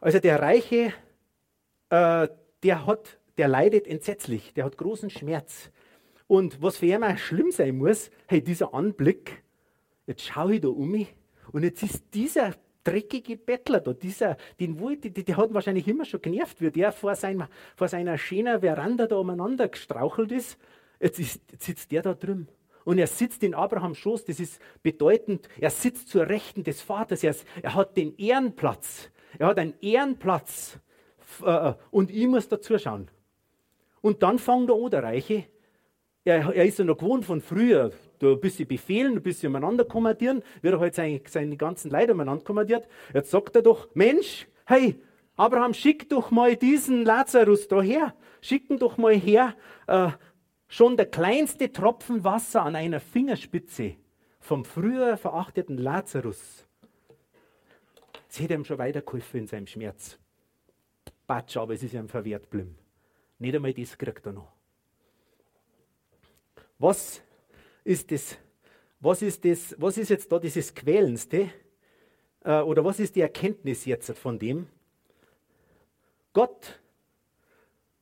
Also 0.00 0.18
der 0.18 0.42
Reiche, 0.42 0.92
äh, 1.90 2.28
der, 2.62 2.86
hat, 2.86 3.18
der 3.36 3.46
leidet 3.46 3.86
entsetzlich, 3.86 4.52
der 4.54 4.64
hat 4.64 4.76
großen 4.76 5.10
Schmerz. 5.10 5.70
Und 6.26 6.60
was 6.60 6.78
für 6.78 6.86
ihn 6.86 7.04
auch 7.04 7.16
schlimm 7.16 7.52
sein 7.52 7.76
muss, 7.78 8.10
hey, 8.26 8.42
dieser 8.42 8.74
Anblick, 8.74 9.44
jetzt 10.06 10.24
schaue 10.24 10.56
ich 10.56 10.60
da 10.60 10.68
um 10.68 10.90
mich 10.90 11.14
und 11.52 11.62
jetzt 11.62 11.82
ist 11.84 12.02
dieser 12.12 12.54
dreckige 12.88 13.36
Bettler 13.36 13.80
da, 13.80 13.92
dieser, 13.92 14.36
den 14.58 14.80
wo, 14.80 14.90
die, 14.90 15.10
die, 15.10 15.34
hat 15.34 15.52
wahrscheinlich 15.52 15.86
immer 15.88 16.04
schon 16.04 16.22
genervt, 16.22 16.60
wie 16.60 16.70
der 16.70 16.92
vor, 16.92 17.14
sein, 17.14 17.44
vor 17.76 17.88
seiner 17.88 18.16
schönen 18.18 18.60
Veranda 18.60 19.06
da 19.06 19.16
umeinander 19.16 19.68
gestrauchelt 19.68 20.32
ist. 20.32 20.58
Jetzt, 21.00 21.20
ist, 21.20 21.40
jetzt 21.52 21.64
sitzt 21.64 21.92
der 21.92 22.02
da 22.02 22.14
drüben. 22.14 22.48
Und 22.84 22.98
er 22.98 23.06
sitzt 23.06 23.42
in 23.42 23.54
Abrahams 23.54 23.98
Schoß, 23.98 24.24
das 24.24 24.40
ist 24.40 24.60
bedeutend. 24.82 25.48
Er 25.60 25.70
sitzt 25.70 26.08
zur 26.08 26.28
Rechten 26.28 26.64
des 26.64 26.80
Vaters. 26.80 27.22
Er, 27.22 27.34
er 27.62 27.74
hat 27.74 27.96
den 27.96 28.16
Ehrenplatz. 28.16 29.10
Er 29.38 29.48
hat 29.48 29.58
einen 29.58 29.74
Ehrenplatz. 29.82 30.78
Äh, 31.44 31.74
und 31.90 32.10
ich 32.10 32.26
muss 32.26 32.48
da 32.48 32.60
zuschauen. 32.60 33.10
Und 34.00 34.22
dann 34.22 34.38
fangen 34.38 34.66
da 34.66 34.74
an, 34.74 34.90
der 34.90 35.02
Reiche. 35.02 35.44
Er, 36.24 36.54
er 36.54 36.64
ist 36.64 36.78
ja 36.78 36.84
noch 36.84 36.96
gewohnt 36.96 37.26
von 37.26 37.42
früher, 37.42 37.92
da 38.18 38.28
ein 38.28 38.40
bisschen 38.40 38.68
befehlen, 38.68 39.14
ein 39.14 39.22
bisschen 39.22 39.50
umeinander 39.50 39.84
kommandieren, 39.84 40.42
wird 40.62 40.74
er 40.74 40.80
halt 40.80 40.94
seine, 40.94 41.20
seine 41.28 41.56
ganzen 41.56 41.90
Leute 41.90 42.12
umeinander 42.12 42.44
kommandiert. 42.44 42.86
Jetzt 43.14 43.30
sagt 43.30 43.56
er 43.56 43.62
doch, 43.62 43.88
Mensch, 43.94 44.46
hey, 44.66 45.00
Abraham, 45.36 45.72
schick 45.72 46.08
doch 46.08 46.30
mal 46.30 46.56
diesen 46.56 47.04
Lazarus 47.04 47.68
da 47.68 47.80
her. 47.80 48.14
Schick 48.40 48.68
ihn 48.70 48.78
doch 48.78 48.98
mal 48.98 49.14
her. 49.14 49.54
Äh, 49.86 50.10
schon 50.66 50.96
der 50.96 51.06
kleinste 51.06 51.72
Tropfen 51.72 52.24
Wasser 52.24 52.64
an 52.64 52.74
einer 52.74 53.00
Fingerspitze 53.00 53.94
vom 54.40 54.64
früher 54.64 55.16
verachteten 55.16 55.78
Lazarus. 55.78 56.66
Das 58.28 58.40
hätte 58.40 58.54
ihm 58.54 58.64
schon 58.64 58.78
weitergeholfen 58.78 59.40
in 59.40 59.46
seinem 59.46 59.66
Schmerz. 59.66 60.18
Batsch, 61.26 61.56
aber 61.56 61.74
es 61.74 61.82
ist 61.82 61.94
ihm 61.94 62.08
verwehrt 62.08 62.50
geblieben. 62.50 62.76
Nicht 63.38 63.54
einmal 63.54 63.72
das 63.72 63.96
kriegt 63.96 64.26
er 64.26 64.32
noch. 64.32 64.52
Was 66.78 67.22
ist 67.88 68.10
das, 68.10 68.36
was 69.00 69.22
ist 69.22 69.44
das, 69.46 69.74
was 69.78 69.96
ist 69.96 70.10
jetzt 70.10 70.30
da 70.30 70.38
dieses 70.38 70.74
Quälendste? 70.74 71.50
Äh, 72.44 72.60
oder 72.60 72.84
was 72.84 73.00
ist 73.00 73.16
die 73.16 73.22
Erkenntnis 73.22 73.86
jetzt 73.86 74.10
von 74.18 74.38
dem? 74.38 74.68
Gott 76.34 76.80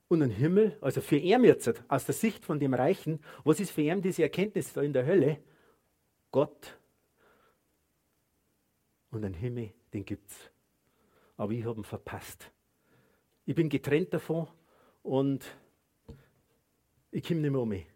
und 0.09 0.23
ein 0.23 0.31
Himmel, 0.31 0.77
also 0.81 1.01
für 1.01 1.17
ihn 1.17 1.45
jetzt 1.45 1.73
aus 1.87 2.05
der 2.05 2.15
Sicht 2.15 2.45
von 2.45 2.59
dem 2.59 2.75
Reichen, 2.75 3.21
was 3.45 3.61
ist 3.61 3.71
für 3.71 3.83
ihn 3.83 4.03
diese 4.03 4.25
Erkenntnis 4.25 4.73
da 4.73 4.83
in 4.83 4.93
der 4.93 5.07
Hölle? 5.07 5.39
Gott 6.33 6.77
und 9.11 9.25
ein 9.25 9.35
Himmel, 9.35 9.73
den 9.93 10.05
gibt 10.05 10.29
es. 10.31 10.37
Aber 11.37 11.53
ich 11.53 11.65
habe 11.65 11.81
ihn 11.81 11.85
verpasst. 11.85 12.51
Ich 13.45 13.55
bin 13.55 13.69
getrennt 13.69 14.13
davon 14.13 14.49
und 15.05 15.45
ich 17.13 17.23
komme 17.23 17.41
nicht 17.41 17.53
mehr 17.53 17.61
um 17.61 17.69
mich 17.69 17.87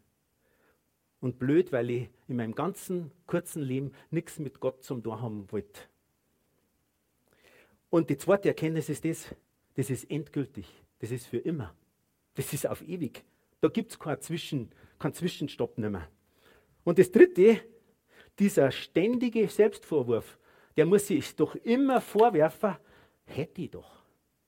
und 1.21 1.39
blöd, 1.39 1.73
weil 1.73 1.91
ich 1.91 2.09
in 2.29 2.37
meinem 2.37 2.55
ganzen 2.55 3.11
kurzen 3.27 3.63
Leben 3.63 3.93
nichts 4.11 4.39
mit 4.39 4.61
Gott 4.61 4.83
zum 4.83 5.03
tun 5.03 5.21
haben 5.21 5.51
wollte. 5.53 5.81
Und 7.91 8.09
die 8.09 8.17
zweite 8.17 8.49
Erkenntnis 8.49 8.89
ist 8.89 9.05
das, 9.05 9.35
das 9.75 9.91
ist 9.91 10.11
endgültig, 10.11 10.67
das 11.01 11.11
ist 11.11 11.27
für 11.27 11.39
immer, 11.39 11.75
das 12.35 12.53
ist 12.53 12.67
auf 12.67 12.87
ewig. 12.87 13.25
Da 13.61 13.69
gibt 13.69 13.91
es 13.91 13.99
keinen, 13.99 14.21
Zwischen, 14.21 14.71
keinen 14.99 15.15
Zwischenstopp 15.15 15.77
mehr. 15.77 16.09
Und 16.85 16.99
das 16.99 17.11
dritte, 17.11 17.61
dieser 18.39 18.71
ständige 18.71 19.49
Selbstvorwurf, 19.49 20.39
der 20.77 20.87
muss 20.87 21.09
sich 21.09 21.37
doch 21.37 21.55
immer 21.57 22.01
vorwerfen, 22.01 22.77
hätte 23.25 23.63
ich 23.63 23.71
doch. 23.71 24.03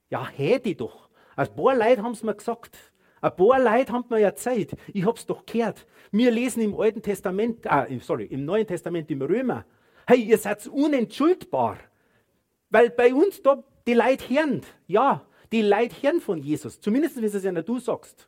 Ja, 0.09 0.27
hätte 0.27 0.69
ich 0.69 0.77
doch. 0.77 1.09
Ein 1.35 1.53
paar 1.55 1.75
Leute 1.75 2.01
haben 2.01 2.13
es 2.13 2.23
mir 2.23 2.35
gesagt. 2.35 2.92
Ein 3.23 3.37
paar 3.37 3.57
Leute 3.57 3.93
haben 3.93 4.03
mir 4.09 4.19
ja 4.19 4.35
Zeit. 4.35 4.75
Ich 4.91 5.05
hab's 5.05 5.25
doch 5.25 5.45
gehört. 5.45 5.87
Wir 6.11 6.29
lesen 6.29 6.61
im 6.61 6.77
Alten 6.77 7.01
Testament, 7.01 7.65
ah, 7.71 7.87
sorry, 8.01 8.25
im 8.25 8.43
Neuen 8.43 8.67
Testament 8.67 9.09
im 9.11 9.21
Römer. 9.21 9.65
Hey, 10.05 10.23
ihr 10.23 10.37
seid 10.37 10.67
unentschuldbar. 10.67 11.77
Weil 12.69 12.89
bei 12.89 13.13
uns 13.13 13.41
da 13.41 13.63
die 13.87 13.93
Leute 13.93 14.29
hören. 14.29 14.61
Ja, 14.87 15.25
die 15.53 15.61
Leute 15.61 15.95
hören 16.01 16.19
von 16.19 16.43
Jesus. 16.43 16.81
Zumindest, 16.81 17.15
wenn 17.15 17.23
es 17.23 17.41
ja 17.41 17.53
nicht 17.53 17.69
du 17.69 17.79
sagst. 17.79 18.27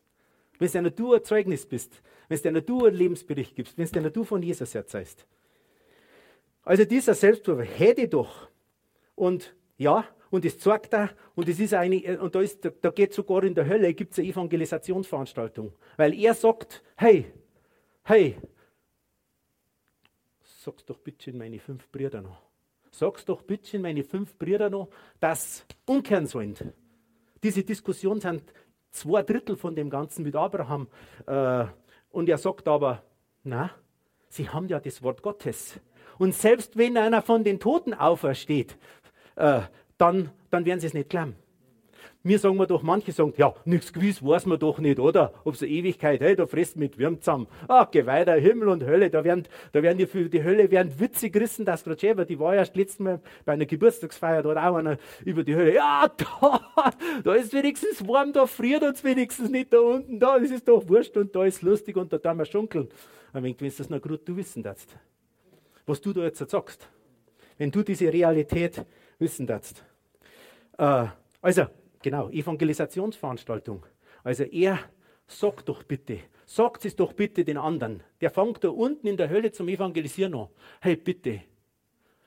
Wenn 0.60 0.67
es 0.67 0.73
ja 0.73 0.81
nicht 0.81 0.97
du 0.97 1.13
ein 1.13 1.25
Zeugnis 1.25 1.65
bist. 1.65 2.01
Wenn 2.29 2.38
es 2.38 2.43
nicht 2.45 2.69
du 2.69 2.86
einen 2.86 2.95
Lebensbericht 2.95 3.53
gibst. 3.53 3.77
Wenn 3.77 3.84
es 3.84 3.91
nicht 3.91 4.15
du 4.15 4.23
von 4.23 4.41
Jesus 4.41 4.73
erzählst. 4.75 5.27
Also 6.63 6.86
dieser 6.86 7.15
Selbstvorwurf 7.15 7.67
hätte 7.77 8.08
doch. 8.08 8.47
Und 9.15 9.58
ja, 9.77 10.05
und 10.35 10.43
es 10.43 10.59
zeigt 10.59 10.91
da, 10.91 11.09
und 11.33 11.47
es 11.47 11.61
ist 11.61 11.73
eine, 11.73 12.19
und 12.19 12.35
da, 12.35 12.41
ist, 12.41 12.69
da 12.81 12.89
geht 12.89 13.13
sogar 13.13 13.45
in 13.45 13.55
der 13.55 13.65
Hölle, 13.67 13.93
gibt 13.93 14.11
es 14.11 14.19
eine 14.19 14.27
Evangelisationsveranstaltung. 14.27 15.71
Weil 15.95 16.13
er 16.13 16.33
sagt, 16.33 16.83
hey, 16.97 17.31
hey, 18.03 18.35
sag's 20.41 20.83
doch 20.83 20.97
bitte 20.97 21.31
in 21.31 21.37
meine 21.37 21.57
fünf 21.57 21.89
Brüder 21.89 22.21
noch. 22.21 22.41
Sag's 22.91 23.23
doch 23.23 23.43
bitte 23.43 23.77
in 23.77 23.83
meine 23.83 24.03
fünf 24.03 24.37
Brüder 24.37 24.69
noch, 24.69 24.89
dass 25.21 25.65
umkehren 25.85 26.27
sollen. 26.27 26.73
Diese 27.41 27.63
Diskussion 27.63 28.19
sind 28.19 28.43
zwei 28.91 29.23
Drittel 29.23 29.55
von 29.55 29.73
dem 29.73 29.89
Ganzen 29.89 30.23
mit 30.23 30.35
Abraham. 30.35 30.89
Äh, 31.27 31.63
und 32.11 32.27
er 32.27 32.37
sagt 32.37 32.67
aber, 32.67 33.03
na, 33.45 33.71
sie 34.27 34.49
haben 34.49 34.67
ja 34.67 34.81
das 34.81 35.01
Wort 35.01 35.21
Gottes. 35.21 35.79
Und 36.17 36.35
selbst 36.35 36.75
wenn 36.75 36.97
einer 36.97 37.21
von 37.21 37.45
den 37.45 37.57
Toten 37.57 37.93
aufersteht, 37.93 38.77
äh, 39.37 39.61
dann, 39.97 40.29
dann 40.49 40.65
werden 40.65 40.79
sie 40.79 40.88
es 40.88 40.93
nicht 40.93 41.10
glauben. 41.10 41.36
Mir 42.23 42.39
sagen 42.39 42.58
wir 42.58 42.65
doch, 42.65 42.81
manche 42.81 43.12
sagen, 43.12 43.36
ja, 43.38 43.53
nichts 43.65 43.93
gewiss 43.93 44.25
weiß 44.25 44.47
man 44.47 44.58
doch 44.58 44.79
nicht, 44.79 44.99
oder? 44.99 45.31
Ob 45.43 45.62
eine 45.62 45.69
Ewigkeit, 45.69 46.21
hey, 46.21 46.36
da 46.36 46.47
frisst 46.47 46.75
mit 46.75 46.97
Würm 46.97 47.21
zusammen. 47.21 47.45
Ach, 47.67 47.91
geh 47.91 48.08
weiter, 48.08 48.34
Himmel 48.34 48.69
und 48.69 48.84
Hölle, 48.84 49.12
da 49.12 49.23
werden, 49.23 49.43
da 49.73 49.84
werden 49.84 49.99
die, 49.99 50.08
für 50.08 50.27
die 50.27 50.43
Hölle 50.43 50.71
werden 50.71 50.99
Witze 50.99 51.29
gerissen, 51.29 51.65
dass 51.65 51.84
gerade 51.84 51.99
selber, 51.99 52.25
die 52.25 52.39
war 52.39 52.55
erst 52.55 52.75
letztes 52.75 52.97
Mal 52.97 53.21
bei 53.45 53.53
einer 53.53 53.67
Geburtstagsfeier, 53.67 54.41
da 54.41 54.49
hat 54.49 54.58
auch 54.58 54.75
einer 54.77 54.97
über 55.23 55.43
die 55.43 55.55
Hölle, 55.55 55.75
ja, 55.75 56.08
da, 56.17 56.62
da 57.23 57.34
ist 57.36 57.53
wenigstens 57.53 58.08
warm, 58.08 58.34
da 58.34 58.47
friert 58.47 58.81
uns 58.81 59.03
wenigstens 59.03 59.51
nicht 59.51 59.71
da 59.71 59.77
unten, 59.77 60.19
da, 60.19 60.39
das 60.39 60.49
ist 60.49 60.67
doch 60.67 60.88
wurscht 60.89 61.15
und 61.17 61.36
da 61.36 61.45
ist 61.45 61.62
lustig 61.62 61.95
und 61.95 62.12
da 62.12 62.17
tun 62.17 62.38
wir 62.38 62.45
schunkeln. 62.45 62.89
Aber 63.34 63.43
wenn 63.43 63.55
du 63.55 63.69
das 63.69 63.89
noch 63.91 64.01
gut 64.01 64.27
du 64.27 64.36
wissen 64.36 64.63
darfst, 64.63 64.97
was 65.86 66.01
du 66.01 66.12
da 66.12 66.23
jetzt 66.23 66.39
sagst, 66.49 66.89
wenn 67.60 67.69
du 67.69 67.84
diese 67.84 68.12
Realität 68.12 68.84
wissen 69.19 69.47
darfst. 69.47 69.84
Äh, 70.78 71.08
also, 71.41 71.65
genau, 72.01 72.30
Evangelisationsveranstaltung. 72.30 73.86
Also 74.23 74.43
er 74.43 74.80
sagt 75.28 75.69
doch 75.69 75.84
bitte, 75.84 76.19
sagt 76.45 76.86
es 76.86 76.95
doch 76.95 77.13
bitte 77.13 77.43
den 77.43 77.58
anderen. 77.58 78.04
Der 78.21 78.32
fängt 78.32 78.63
da 78.63 78.69
unten 78.69 79.08
in 79.08 79.17
der 79.17 79.30
Hölle 79.30 79.51
zum 79.51 79.67
Evangelisieren 79.67 80.36
an. 80.36 80.49
Hey, 80.82 80.95
bitte, 80.95 81.41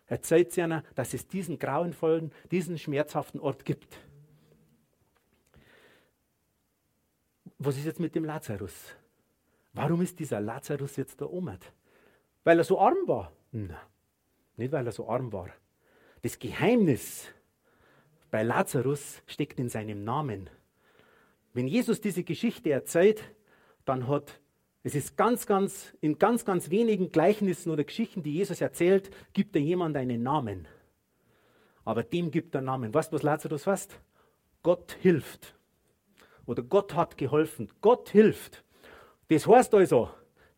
erzählt 0.06 0.56
ihnen, 0.56 0.82
dass 0.94 1.14
es 1.14 1.26
diesen 1.26 1.58
grauenvollen, 1.58 2.32
diesen 2.50 2.78
schmerzhaften 2.78 3.40
Ort 3.40 3.64
gibt. 3.64 3.98
Was 7.58 7.76
ist 7.76 7.86
jetzt 7.86 8.00
mit 8.00 8.14
dem 8.14 8.24
Lazarus? 8.24 8.94
Warum 9.72 10.00
ist 10.02 10.18
dieser 10.18 10.40
Lazarus 10.40 10.96
jetzt 10.96 11.20
da 11.20 11.26
oben? 11.26 11.58
Weil 12.44 12.58
er 12.58 12.64
so 12.64 12.80
arm 12.80 12.96
war? 13.06 13.32
Nein, 13.52 13.76
nicht 14.56 14.72
weil 14.72 14.86
er 14.86 14.92
so 14.92 15.08
arm 15.08 15.32
war. 15.32 15.50
Das 16.22 16.38
Geheimnis 16.38 17.26
bei 18.30 18.42
Lazarus 18.42 19.22
steckt 19.26 19.58
in 19.58 19.68
seinem 19.68 20.04
Namen. 20.04 20.50
Wenn 21.54 21.66
Jesus 21.66 22.00
diese 22.00 22.24
Geschichte 22.24 22.70
erzählt, 22.70 23.22
dann 23.84 24.06
hat 24.08 24.40
es 24.84 24.94
ist 24.94 25.16
ganz, 25.16 25.46
ganz, 25.46 25.94
in 26.00 26.18
ganz, 26.18 26.44
ganz 26.44 26.70
wenigen 26.70 27.10
Gleichnissen 27.10 27.70
oder 27.70 27.84
Geschichten, 27.84 28.22
die 28.22 28.32
Jesus 28.32 28.60
erzählt, 28.60 29.10
gibt 29.32 29.54
er 29.56 29.60
jemand 29.60 29.96
einen 29.96 30.22
Namen. 30.22 30.68
Aber 31.84 32.02
dem 32.02 32.30
gibt 32.30 32.54
er 32.54 32.60
Namen. 32.60 32.94
Weißt 32.94 33.12
du, 33.12 33.16
was 33.16 33.22
Lazarus 33.22 33.66
heißt? 33.66 33.98
Gott 34.62 34.96
hilft. 35.00 35.54
Oder 36.46 36.62
Gott 36.62 36.94
hat 36.94 37.18
geholfen. 37.18 37.68
Gott 37.80 38.10
hilft. 38.10 38.64
Das 39.28 39.46
heißt 39.46 39.74
also, 39.74 40.10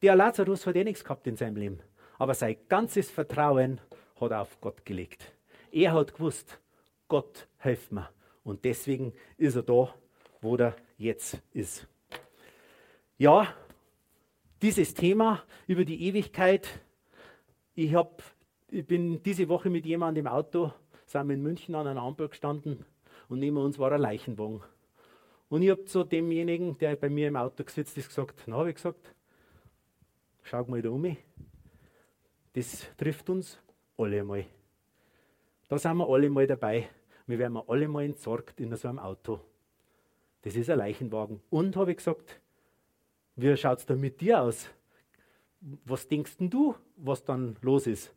der 0.03 0.17
Lazarus 0.17 0.67
hat 0.67 0.77
eh 0.77 0.85
nichts 0.85 1.03
gehabt 1.03 1.27
in 1.27 1.37
seinem 1.37 1.57
Leben. 1.57 1.81
Aber 2.19 2.35
sein 2.35 2.57
ganzes 2.69 3.11
Vertrauen 3.11 3.81
hat 4.21 4.31
er 4.31 4.43
auf 4.43 4.61
Gott 4.61 4.85
gelegt. 4.85 5.33
Er 5.73 5.93
hat 5.93 6.15
gewusst, 6.15 6.59
Gott 7.09 7.47
hilft 7.59 7.93
mir. 7.93 8.09
Und 8.45 8.65
deswegen 8.65 9.13
ist 9.37 9.57
er 9.57 9.63
da, 9.63 9.95
wo 10.41 10.57
er 10.57 10.77
jetzt 10.97 11.41
ist. 11.53 11.87
Ja, 13.19 13.55
dieses 14.63 14.95
Thema 14.95 15.43
über 15.67 15.85
die 15.85 16.03
Ewigkeit. 16.07 16.69
Ich, 17.75 17.95
hab, 17.95 18.23
ich 18.71 18.87
bin 18.87 19.23
diese 19.23 19.49
Woche 19.49 19.71
mit 19.71 19.87
jemandem 19.87 20.27
im 20.27 20.33
Auto, 20.33 20.73
sind 21.07 21.29
wir 21.29 21.35
in 21.35 21.43
München 21.43 21.75
an 21.75 21.87
einer 21.87 22.03
Ampel 22.03 22.29
gestanden 22.29 22.85
und 23.29 23.39
neben 23.39 23.57
uns 23.57 23.79
war 23.79 23.93
ein 23.93 24.01
Leichenwagen. 24.01 24.63
Und 25.49 25.63
ich 25.63 25.71
habe 25.71 25.85
zu 25.85 26.05
demjenigen, 26.05 26.79
der 26.79 26.97
bei 26.97 27.09
mir 27.09 27.29
im 27.29 27.37
Auto 27.37 27.65
gesetzt 27.65 27.99
ist, 27.99 28.09
gesagt, 28.09 28.43
na, 28.47 28.57
habe 28.57 28.71
ich 28.71 28.77
gesagt, 28.77 29.15
schau 30.43 30.65
mal 30.65 30.81
da 30.81 30.91
um. 30.91 31.17
Das 32.53 32.87
trifft 32.97 33.31
uns 33.31 33.59
alle 33.97 34.23
mal. 34.25 34.45
Da 35.71 35.79
sind 35.79 35.99
wir 35.99 36.09
alle 36.09 36.29
mal 36.29 36.49
dabei. 36.49 36.89
wir 37.29 37.39
werden 37.39 37.57
alle 37.69 37.87
mal 37.87 38.05
entsorgt 38.05 38.59
in 38.59 38.75
so 38.75 38.89
einem 38.89 38.99
Auto. 38.99 39.39
Das 40.43 40.57
ist 40.57 40.69
ein 40.69 40.79
Leichenwagen. 40.79 41.41
Und 41.49 41.77
habe 41.77 41.93
ich 41.93 41.99
gesagt, 41.99 42.41
wie 43.37 43.57
schaut 43.57 43.79
es 43.79 43.87
da 43.87 43.95
mit 43.95 44.21
dir 44.21 44.43
aus? 44.43 44.69
Was 45.85 46.09
denkst 46.09 46.39
denn 46.39 46.51
du, 46.51 46.75
was 46.97 47.23
dann 47.23 47.57
los 47.63 47.87
ist? 47.87 48.13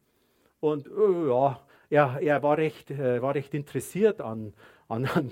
Und 0.61 0.87
äh, 0.87 1.27
ja, 1.27 1.63
er, 1.91 2.19
er 2.21 2.41
war, 2.41 2.57
recht, 2.57 2.89
äh, 2.89 3.21
war 3.21 3.35
recht 3.35 3.53
interessiert 3.53 4.19
an, 4.19 4.55
an, 4.87 5.05
an, 5.05 5.31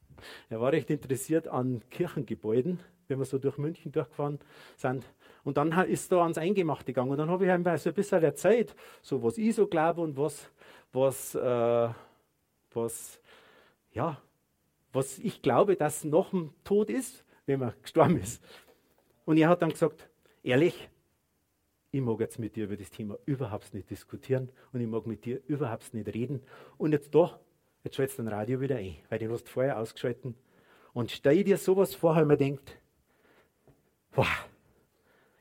er 0.50 0.60
war 0.60 0.72
recht 0.72 0.90
interessiert 0.90 1.48
an 1.48 1.82
Kirchengebäuden, 1.88 2.80
wenn 3.08 3.18
wir 3.18 3.24
so 3.24 3.38
durch 3.38 3.56
München 3.56 3.92
durchgefahren 3.92 4.40
sind. 4.76 5.06
Und 5.42 5.56
dann 5.56 5.72
ist 5.88 6.12
da 6.12 6.20
ans 6.20 6.36
Eingemachte 6.36 6.92
gegangen. 6.92 7.12
Und 7.12 7.16
dann 7.16 7.30
habe 7.30 7.46
ich 7.46 7.50
ihm 7.50 7.64
so 7.78 7.88
ein 7.88 7.94
bisschen 7.94 8.22
erzählt, 8.22 8.76
so 9.00 9.22
was 9.22 9.38
ich 9.38 9.54
so 9.54 9.66
glaube 9.66 10.02
und 10.02 10.18
was, 10.18 10.50
was, 10.92 11.34
äh, 11.34 11.88
was, 12.72 13.20
ja, 13.92 14.20
was 14.92 15.18
ich 15.18 15.42
glaube, 15.42 15.76
dass 15.76 16.04
nach 16.04 16.30
dem 16.30 16.52
Tod 16.64 16.90
ist, 16.90 17.24
wenn 17.46 17.60
man 17.60 17.72
gestorben 17.82 18.18
ist. 18.18 18.42
Und 19.24 19.38
er 19.38 19.48
hat 19.48 19.62
dann 19.62 19.70
gesagt, 19.70 20.08
ehrlich, 20.42 20.88
ich 21.90 22.00
mag 22.00 22.20
jetzt 22.20 22.38
mit 22.38 22.56
dir 22.56 22.64
über 22.64 22.76
das 22.76 22.90
Thema 22.90 23.18
überhaupt 23.26 23.74
nicht 23.74 23.90
diskutieren 23.90 24.50
und 24.72 24.80
ich 24.80 24.86
mag 24.86 25.06
mit 25.06 25.24
dir 25.24 25.40
überhaupt 25.46 25.92
nicht 25.92 26.08
reden. 26.14 26.42
Und 26.78 26.92
jetzt 26.92 27.14
da, 27.14 27.38
jetzt 27.84 27.96
schaltest 27.96 28.18
du 28.18 28.22
dein 28.22 28.32
Radio 28.32 28.60
wieder 28.60 28.76
ein, 28.76 28.96
weil 29.08 29.18
du 29.18 29.30
hast 29.30 29.48
vorher 29.48 29.78
ausgeschalten. 29.78 30.34
Und 30.94 31.10
stell 31.10 31.44
dir 31.44 31.58
sowas 31.58 31.94
vor, 31.94 32.16
weil 32.16 32.24
man 32.24 32.38
denkt, 32.38 32.78
wow, 34.12 34.26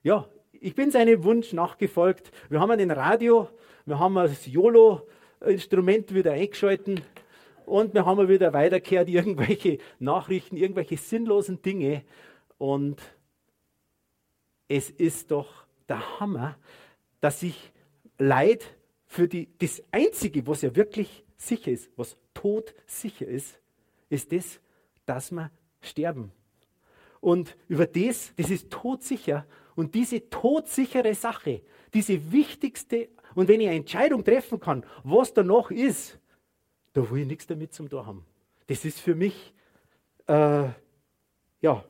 ja, 0.04 0.28
ich 0.52 0.76
bin 0.76 0.92
seinem 0.92 1.24
Wunsch 1.24 1.54
nachgefolgt. 1.54 2.32
Wir 2.50 2.60
haben 2.60 2.78
den 2.78 2.92
Radio, 2.92 3.50
wir 3.86 4.00
haben 4.00 4.16
das 4.16 4.46
YOLO-Instrument 5.42 6.14
wieder 6.14 6.34
eingeschalten 6.34 7.02
und 7.66 7.94
wir 7.94 8.06
haben 8.06 8.28
wieder 8.30 8.54
weiterkehrt 8.54 9.10
irgendwelche 9.10 9.80
Nachrichten, 10.00 10.58
irgendwelche 10.58 10.98
sinnlosen 10.98 11.62
Dinge. 11.62 12.04
Und 12.58 13.02
es 14.68 14.90
ist 14.90 15.32
doch 15.32 15.66
der 15.90 16.20
Hammer, 16.20 16.58
dass 17.20 17.44
ich 17.44 17.72
Leid 18.18 18.76
für 19.08 19.28
die, 19.28 19.50
das 19.58 19.82
Einzige, 19.92 20.46
was 20.48 20.62
ja 20.62 20.76
wirklich 20.76 21.24
sicher 21.38 21.72
ist, 21.72 21.90
was 21.96 22.18
tot 22.34 22.74
sicher 22.86 23.28
ist, 23.28 23.60
ist 24.10 24.32
das, 24.32 24.60
dass 25.06 25.32
wir 25.32 25.50
sterben. 25.82 26.32
Und 27.20 27.56
über 27.68 27.88
das, 27.88 28.34
das 28.36 28.50
ist 28.50 28.70
todsicher. 28.70 29.46
Und 29.76 29.96
diese 29.96 30.30
todsichere 30.30 31.16
Sache, 31.16 31.62
diese 31.94 32.32
wichtigste, 32.32 33.10
und 33.36 33.48
wenn 33.48 33.62
ich 33.62 33.68
eine 33.68 33.78
Entscheidung 33.78 34.24
treffen 34.24 34.60
kann, 34.60 34.86
was 35.04 35.34
da 35.34 35.44
noch 35.44 35.72
ist, 35.72 36.20
da 36.94 37.10
will 37.10 37.22
ich 37.22 37.28
nichts 37.28 37.48
damit 37.48 37.74
zum 37.74 37.90
tun 37.90 38.06
haben. 38.06 38.26
Das 38.68 38.86
ist 38.86 39.00
für 39.00 39.16
mich, 39.16 39.54
äh, 40.28 40.70
ja, 41.62 41.84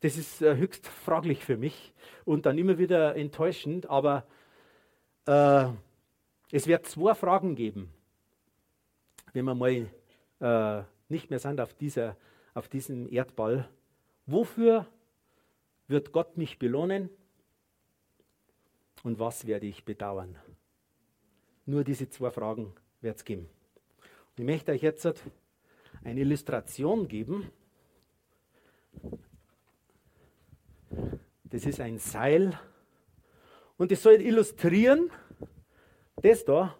das 0.00 0.16
ist 0.16 0.42
äh, 0.42 0.56
höchst 0.56 0.86
fraglich 0.86 1.44
für 1.44 1.56
mich 1.56 1.92
und 2.24 2.46
dann 2.46 2.58
immer 2.58 2.78
wieder 2.78 3.16
enttäuschend, 3.16 3.88
aber 3.88 4.26
äh, 5.26 5.66
es 6.52 6.66
wird 6.66 6.86
zwei 6.86 7.14
Fragen 7.14 7.56
geben, 7.56 7.92
wenn 9.32 9.44
wir 9.44 9.54
mal 9.54 9.88
äh, 10.40 10.82
nicht 11.08 11.30
mehr 11.30 11.38
sind 11.38 11.60
auf, 11.60 11.74
dieser, 11.74 12.16
auf 12.54 12.68
diesem 12.68 13.10
Erdball. 13.12 13.68
Wofür 14.26 14.86
wird 15.88 16.12
Gott 16.12 16.36
mich 16.36 16.58
belohnen 16.58 17.10
und 19.06 19.20
was 19.20 19.46
werde 19.46 19.66
ich 19.66 19.84
bedauern? 19.84 20.36
Nur 21.64 21.84
diese 21.84 22.10
zwei 22.10 22.28
Fragen 22.32 22.74
wird 23.00 23.16
es 23.16 23.24
geben. 23.24 23.48
Ich 24.36 24.44
möchte 24.44 24.72
euch 24.72 24.82
jetzt 24.82 25.22
eine 26.02 26.20
Illustration 26.20 27.06
geben. 27.06 27.48
Das 31.44 31.64
ist 31.64 31.80
ein 31.80 31.98
Seil 31.98 32.58
und 33.76 33.92
es 33.92 34.02
soll 34.02 34.14
illustrieren, 34.14 35.08
das 36.16 36.44
da, 36.44 36.74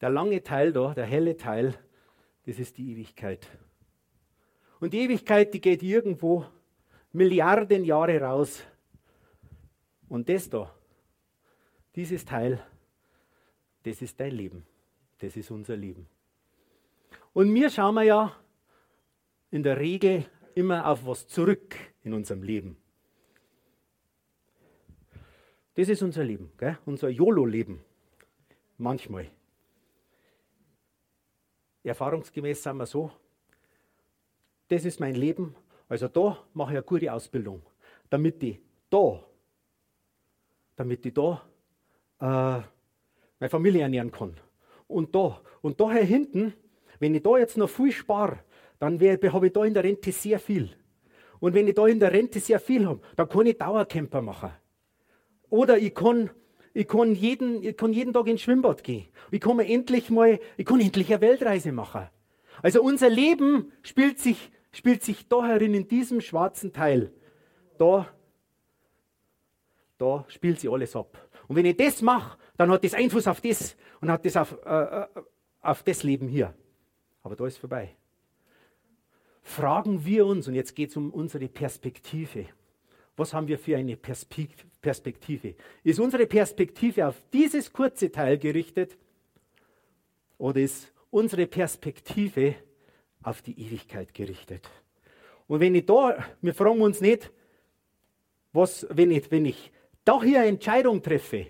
der 0.00 0.08
lange 0.08 0.42
Teil 0.42 0.72
da, 0.72 0.94
der 0.94 1.04
helle 1.04 1.36
Teil, 1.36 1.74
das 2.46 2.58
ist 2.58 2.78
die 2.78 2.92
Ewigkeit. 2.92 3.46
Und 4.80 4.94
die 4.94 5.00
Ewigkeit, 5.00 5.52
die 5.52 5.60
geht 5.60 5.82
irgendwo 5.82 6.46
Milliarden 7.12 7.84
Jahre 7.84 8.18
raus. 8.18 8.62
Und 10.10 10.28
das 10.28 10.50
da, 10.50 10.74
dieses 11.94 12.24
Teil, 12.24 12.60
das 13.84 14.02
ist 14.02 14.18
dein 14.18 14.32
Leben. 14.32 14.66
Das 15.18 15.36
ist 15.36 15.52
unser 15.52 15.76
Leben. 15.76 16.08
Und 17.32 17.54
wir 17.54 17.70
schauen 17.70 17.94
wir 17.94 18.02
ja 18.02 18.36
in 19.52 19.62
der 19.62 19.78
Regel 19.78 20.26
immer 20.56 20.86
auf 20.88 21.06
was 21.06 21.28
zurück 21.28 21.76
in 22.02 22.12
unserem 22.12 22.42
Leben. 22.42 22.76
Das 25.74 25.88
ist 25.88 26.02
unser 26.02 26.24
Leben, 26.24 26.50
gell? 26.58 26.76
unser 26.86 27.08
YOLO-Leben. 27.08 27.80
Manchmal. 28.78 29.30
Erfahrungsgemäß 31.84 32.64
sind 32.64 32.78
wir 32.78 32.86
so, 32.86 33.12
das 34.66 34.84
ist 34.84 34.98
mein 34.98 35.14
Leben, 35.14 35.54
also 35.88 36.08
da 36.08 36.44
mache 36.52 36.72
ich 36.72 36.78
eine 36.78 36.82
gute 36.82 37.12
Ausbildung, 37.12 37.62
damit 38.10 38.42
ich 38.42 38.58
da, 38.90 39.24
damit 40.80 41.04
ich 41.04 41.12
da 41.12 41.42
äh, 42.20 42.62
meine 43.38 43.50
Familie 43.50 43.82
ernähren 43.82 44.10
kann. 44.10 44.32
Und 44.86 45.14
da, 45.14 45.42
und 45.60 45.78
daher 45.78 46.02
hinten, 46.02 46.54
wenn 46.98 47.14
ich 47.14 47.22
da 47.22 47.36
jetzt 47.36 47.58
noch 47.58 47.68
viel 47.68 47.92
spare, 47.92 48.38
dann 48.78 48.98
habe 48.98 49.46
ich 49.46 49.52
da 49.52 49.64
in 49.64 49.74
der 49.74 49.84
Rente 49.84 50.10
sehr 50.10 50.38
viel. 50.38 50.70
Und 51.38 51.52
wenn 51.52 51.68
ich 51.68 51.74
da 51.74 51.86
in 51.86 52.00
der 52.00 52.14
Rente 52.14 52.40
sehr 52.40 52.58
viel 52.58 52.86
habe, 52.86 53.02
dann 53.14 53.28
kann 53.28 53.44
ich 53.44 53.58
Dauercamper 53.58 54.22
machen. 54.22 54.52
Oder 55.50 55.76
ich 55.76 55.94
kann, 55.94 56.30
ich 56.72 56.88
kann, 56.88 57.14
jeden, 57.14 57.62
ich 57.62 57.76
kann 57.76 57.92
jeden 57.92 58.14
Tag 58.14 58.26
ins 58.28 58.40
Schwimmbad 58.40 58.82
gehen. 58.82 59.08
Ich 59.30 59.42
kann 59.42 59.58
endlich 59.58 60.08
mal, 60.08 60.40
ich 60.56 60.64
kann 60.64 60.80
endlich 60.80 61.12
eine 61.12 61.20
Weltreise 61.20 61.72
machen. 61.72 62.08
Also 62.62 62.82
unser 62.82 63.10
Leben 63.10 63.70
spielt 63.82 64.18
sich, 64.18 64.50
spielt 64.72 65.02
sich 65.02 65.28
da 65.28 65.44
herin 65.44 65.74
in 65.74 65.88
diesem 65.88 66.22
schwarzen 66.22 66.72
Teil. 66.72 67.12
Da, 67.76 68.08
da 70.00 70.24
spielt 70.28 70.58
sich 70.58 70.70
alles 70.70 70.96
ab. 70.96 71.28
Und 71.46 71.56
wenn 71.56 71.66
ich 71.66 71.76
das 71.76 72.00
mache, 72.00 72.38
dann 72.56 72.70
hat 72.70 72.84
das 72.84 72.94
Einfluss 72.94 73.26
auf 73.26 73.40
das 73.40 73.76
und 74.00 74.10
hat 74.10 74.24
das 74.24 74.36
auf, 74.36 74.56
äh, 74.64 75.02
äh, 75.02 75.06
auf 75.60 75.82
das 75.82 76.02
Leben 76.02 76.28
hier. 76.28 76.54
Aber 77.22 77.36
da 77.36 77.46
ist 77.46 77.58
vorbei. 77.58 77.94
Fragen 79.42 80.04
wir 80.04 80.26
uns, 80.26 80.48
und 80.48 80.54
jetzt 80.54 80.74
geht 80.74 80.90
es 80.90 80.96
um 80.96 81.10
unsere 81.10 81.48
Perspektive. 81.48 82.46
Was 83.16 83.34
haben 83.34 83.48
wir 83.48 83.58
für 83.58 83.76
eine 83.76 83.96
Perspektive? 83.96 85.54
Ist 85.84 86.00
unsere 86.00 86.26
Perspektive 86.26 87.06
auf 87.06 87.16
dieses 87.32 87.72
kurze 87.72 88.10
Teil 88.10 88.38
gerichtet 88.38 88.96
oder 90.38 90.60
ist 90.60 90.92
unsere 91.10 91.46
Perspektive 91.46 92.54
auf 93.22 93.42
die 93.42 93.60
Ewigkeit 93.60 94.14
gerichtet? 94.14 94.70
Und 95.46 95.60
wenn 95.60 95.74
ich 95.74 95.84
da, 95.84 96.24
wir 96.40 96.54
fragen 96.54 96.80
uns 96.80 97.00
nicht, 97.00 97.30
was, 98.52 98.86
wenn 98.88 99.10
ich, 99.10 99.30
wenn 99.30 99.44
ich 99.44 99.72
da 100.10 100.22
hier 100.22 100.40
eine 100.40 100.48
Entscheidung 100.48 101.00
treffe, 101.00 101.46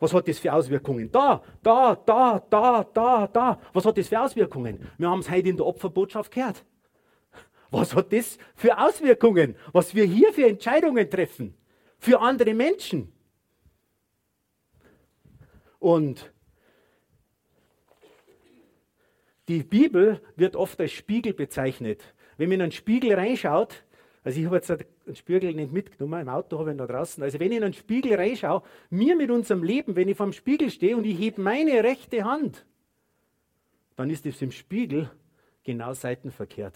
was 0.00 0.12
hat 0.12 0.26
das 0.26 0.38
für 0.38 0.52
Auswirkungen? 0.52 1.10
Da, 1.10 1.42
da, 1.62 1.94
da, 1.94 2.40
da, 2.50 2.84
da, 2.84 3.26
da. 3.26 3.60
Was 3.72 3.84
hat 3.84 3.98
das 3.98 4.08
für 4.08 4.20
Auswirkungen? 4.20 4.88
Wir 4.96 5.08
haben 5.08 5.20
es 5.20 5.30
heute 5.30 5.48
in 5.48 5.56
der 5.56 5.66
Opferbotschaft 5.66 6.32
gehört. 6.32 6.64
Was 7.70 7.94
hat 7.94 8.12
das 8.12 8.38
für 8.54 8.78
Auswirkungen? 8.78 9.56
Was 9.72 9.94
wir 9.94 10.04
hier 10.04 10.32
für 10.32 10.46
Entscheidungen 10.46 11.08
treffen? 11.10 11.54
Für 11.98 12.20
andere 12.20 12.54
Menschen. 12.54 13.12
Und 15.78 16.32
die 19.48 19.62
Bibel 19.62 20.20
wird 20.36 20.56
oft 20.56 20.80
als 20.80 20.92
Spiegel 20.92 21.32
bezeichnet. 21.32 22.02
Wenn 22.36 22.48
man 22.48 22.56
in 22.56 22.62
einen 22.62 22.72
Spiegel 22.72 23.14
reinschaut, 23.14 23.84
also 24.22 24.38
ich 24.38 24.46
habe 24.46 24.56
jetzt 24.56 24.72
den 25.08 25.16
Spiegel 25.16 25.54
nicht 25.54 25.72
mitgenommen, 25.72 26.20
im 26.20 26.28
Auto 26.28 26.58
habe 26.58 26.70
ich 26.70 26.74
ihn 26.74 26.78
da 26.78 26.86
draußen. 26.86 27.22
Also 27.22 27.40
wenn 27.40 27.50
ich 27.50 27.58
in 27.58 27.64
einen 27.64 27.72
Spiegel 27.72 28.14
reinschaue, 28.14 28.62
mir 28.90 29.16
mit 29.16 29.30
unserem 29.30 29.62
Leben, 29.62 29.96
wenn 29.96 30.08
ich 30.08 30.16
vor 30.16 30.26
dem 30.26 30.32
Spiegel 30.32 30.70
stehe 30.70 30.96
und 30.96 31.04
ich 31.04 31.18
hebe 31.18 31.40
meine 31.40 31.82
rechte 31.82 32.24
Hand, 32.24 32.64
dann 33.96 34.10
ist 34.10 34.26
es 34.26 34.40
im 34.42 34.52
Spiegel 34.52 35.10
genau 35.64 35.92
seitenverkehrt. 35.92 36.74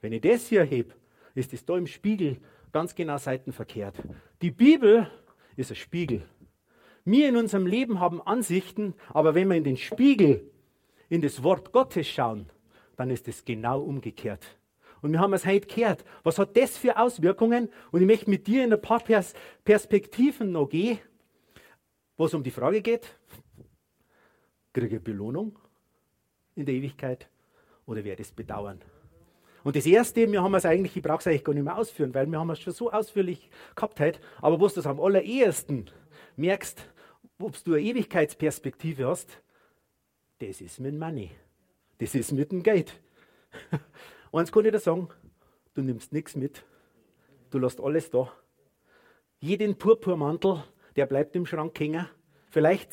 Wenn 0.00 0.12
ich 0.12 0.20
das 0.20 0.46
hier 0.48 0.62
hebe, 0.62 0.94
ist 1.34 1.52
es 1.52 1.64
da 1.64 1.76
im 1.76 1.86
Spiegel 1.86 2.36
ganz 2.72 2.94
genau 2.94 3.16
seitenverkehrt. 3.16 3.96
Die 4.42 4.50
Bibel 4.50 5.10
ist 5.56 5.70
ein 5.70 5.76
Spiegel. 5.76 6.22
Wir 7.04 7.28
in 7.28 7.36
unserem 7.36 7.66
Leben 7.66 8.00
haben 8.00 8.20
Ansichten, 8.20 8.94
aber 9.08 9.34
wenn 9.34 9.48
wir 9.48 9.56
in 9.56 9.64
den 9.64 9.76
Spiegel, 9.76 10.50
in 11.08 11.22
das 11.22 11.42
Wort 11.42 11.72
Gottes 11.72 12.06
schauen, 12.06 12.50
dann 12.96 13.10
ist 13.10 13.28
es 13.28 13.44
genau 13.44 13.80
umgekehrt. 13.80 14.58
Und 15.06 15.12
wir 15.12 15.20
haben 15.20 15.34
es 15.34 15.46
heute 15.46 15.68
gehört. 15.68 16.04
Was 16.24 16.36
hat 16.40 16.56
das 16.56 16.76
für 16.76 16.98
Auswirkungen? 16.98 17.68
Und 17.92 18.00
ich 18.00 18.08
möchte 18.08 18.28
mit 18.28 18.48
dir 18.48 18.64
in 18.64 18.72
ein 18.72 18.80
paar 18.80 18.98
Pers 18.98 19.34
Perspektiven 19.64 20.50
noch 20.50 20.68
gehen, 20.68 20.98
wo 22.16 22.24
es 22.24 22.34
um 22.34 22.42
die 22.42 22.50
Frage 22.50 22.82
geht, 22.82 23.16
Kriege 24.72 24.96
ich 24.96 25.02
Belohnung 25.04 25.56
in 26.56 26.66
der 26.66 26.74
Ewigkeit 26.74 27.28
oder 27.86 28.02
werde 28.02 28.22
ich 28.22 28.28
es 28.28 28.34
bedauern? 28.34 28.80
Und 29.62 29.76
das 29.76 29.86
Erste, 29.86 30.30
wir 30.32 30.42
haben 30.42 30.54
es 30.56 30.64
eigentlich, 30.64 30.96
ich 30.96 31.02
brauche 31.04 31.20
es 31.20 31.28
eigentlich 31.28 31.44
gar 31.44 31.54
nicht 31.54 31.62
mehr 31.62 31.78
ausführen, 31.78 32.12
weil 32.12 32.26
wir 32.26 32.40
haben 32.40 32.50
es 32.50 32.58
schon 32.58 32.72
so 32.72 32.90
ausführlich 32.90 33.48
gehabt 33.76 34.00
heute, 34.00 34.18
aber 34.42 34.60
was 34.60 34.74
du 34.74 34.80
das 34.80 34.88
am 34.88 34.98
allerersten 34.98 35.88
merkst, 36.34 36.84
ob 37.38 37.62
du 37.62 37.74
eine 37.74 37.82
Ewigkeitsperspektive 37.82 39.06
hast, 39.06 39.40
das 40.40 40.60
ist 40.60 40.80
mit 40.80 40.98
Money. 40.98 41.30
Das 41.98 42.12
ist 42.16 42.32
mit 42.32 42.50
dem 42.50 42.64
Geld. 42.64 43.00
Eins 44.36 44.52
kann 44.52 44.66
ich 44.66 44.72
dir 44.72 44.78
sagen, 44.78 45.08
du 45.72 45.80
nimmst 45.80 46.12
nichts 46.12 46.36
mit. 46.36 46.62
Du 47.48 47.58
lässt 47.58 47.80
alles 47.80 48.10
da. 48.10 48.30
Jeden 49.40 49.78
Purpurmantel, 49.78 50.62
der 50.94 51.06
bleibt 51.06 51.34
im 51.36 51.46
Schrank 51.46 51.80
hängen. 51.80 52.06
Vielleicht, 52.50 52.92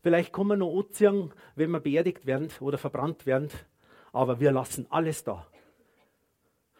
vielleicht 0.00 0.32
kann 0.32 0.46
man 0.46 0.60
noch 0.60 0.74
anziehen, 0.74 1.34
wenn 1.54 1.70
wir 1.70 1.80
beerdigt 1.80 2.24
werden 2.24 2.48
oder 2.60 2.78
verbrannt 2.78 3.26
werden. 3.26 3.50
Aber 4.10 4.40
wir 4.40 4.52
lassen 4.52 4.86
alles 4.88 5.22
da. 5.22 5.46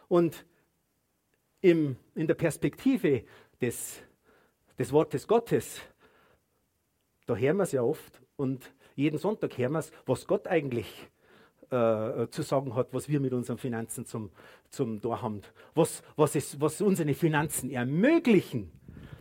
Und 0.08 0.46
im, 1.60 1.96
in 2.14 2.26
der 2.26 2.36
Perspektive 2.36 3.24
des, 3.60 4.02
des 4.78 4.92
Wortes 4.92 5.28
Gottes, 5.28 5.82
da 7.26 7.36
hören 7.36 7.58
wir 7.58 7.64
es 7.64 7.72
ja 7.72 7.82
oft 7.82 8.22
und 8.36 8.72
jeden 8.94 9.18
Sonntag 9.18 9.58
hören 9.58 9.72
wir 9.72 9.80
es, 9.80 9.92
was 10.06 10.26
Gott 10.26 10.46
eigentlich 10.46 11.10
äh, 11.74 12.30
zu 12.30 12.42
sagen 12.42 12.74
hat, 12.74 12.88
was 12.92 13.08
wir 13.08 13.20
mit 13.20 13.32
unseren 13.32 13.58
Finanzen 13.58 14.06
zum, 14.06 14.30
zum 14.70 15.00
da 15.00 15.20
haben. 15.20 15.42
Was, 15.74 16.02
was, 16.16 16.34
ist, 16.36 16.60
was 16.60 16.80
unsere 16.80 17.14
Finanzen 17.14 17.70
ermöglichen. 17.70 18.70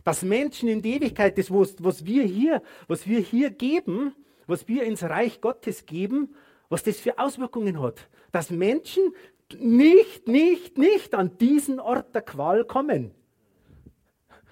Dass 0.04 0.22
Menschen 0.22 0.68
in 0.68 0.82
die 0.82 0.94
Ewigkeit, 0.94 1.36
das, 1.38 1.50
was, 1.50 1.76
was, 1.78 2.04
wir 2.04 2.24
hier, 2.24 2.62
was 2.88 3.06
wir 3.06 3.20
hier 3.20 3.50
geben, 3.50 4.14
was 4.46 4.68
wir 4.68 4.84
ins 4.84 5.02
Reich 5.02 5.40
Gottes 5.40 5.86
geben, 5.86 6.34
was 6.68 6.82
das 6.82 7.00
für 7.00 7.18
Auswirkungen 7.18 7.80
hat. 7.80 8.08
Dass 8.32 8.50
Menschen 8.50 9.02
nicht, 9.58 10.28
nicht, 10.28 10.78
nicht 10.78 11.14
an 11.14 11.36
diesen 11.38 11.80
Ort 11.80 12.14
der 12.14 12.22
Qual 12.22 12.64
kommen. 12.64 13.12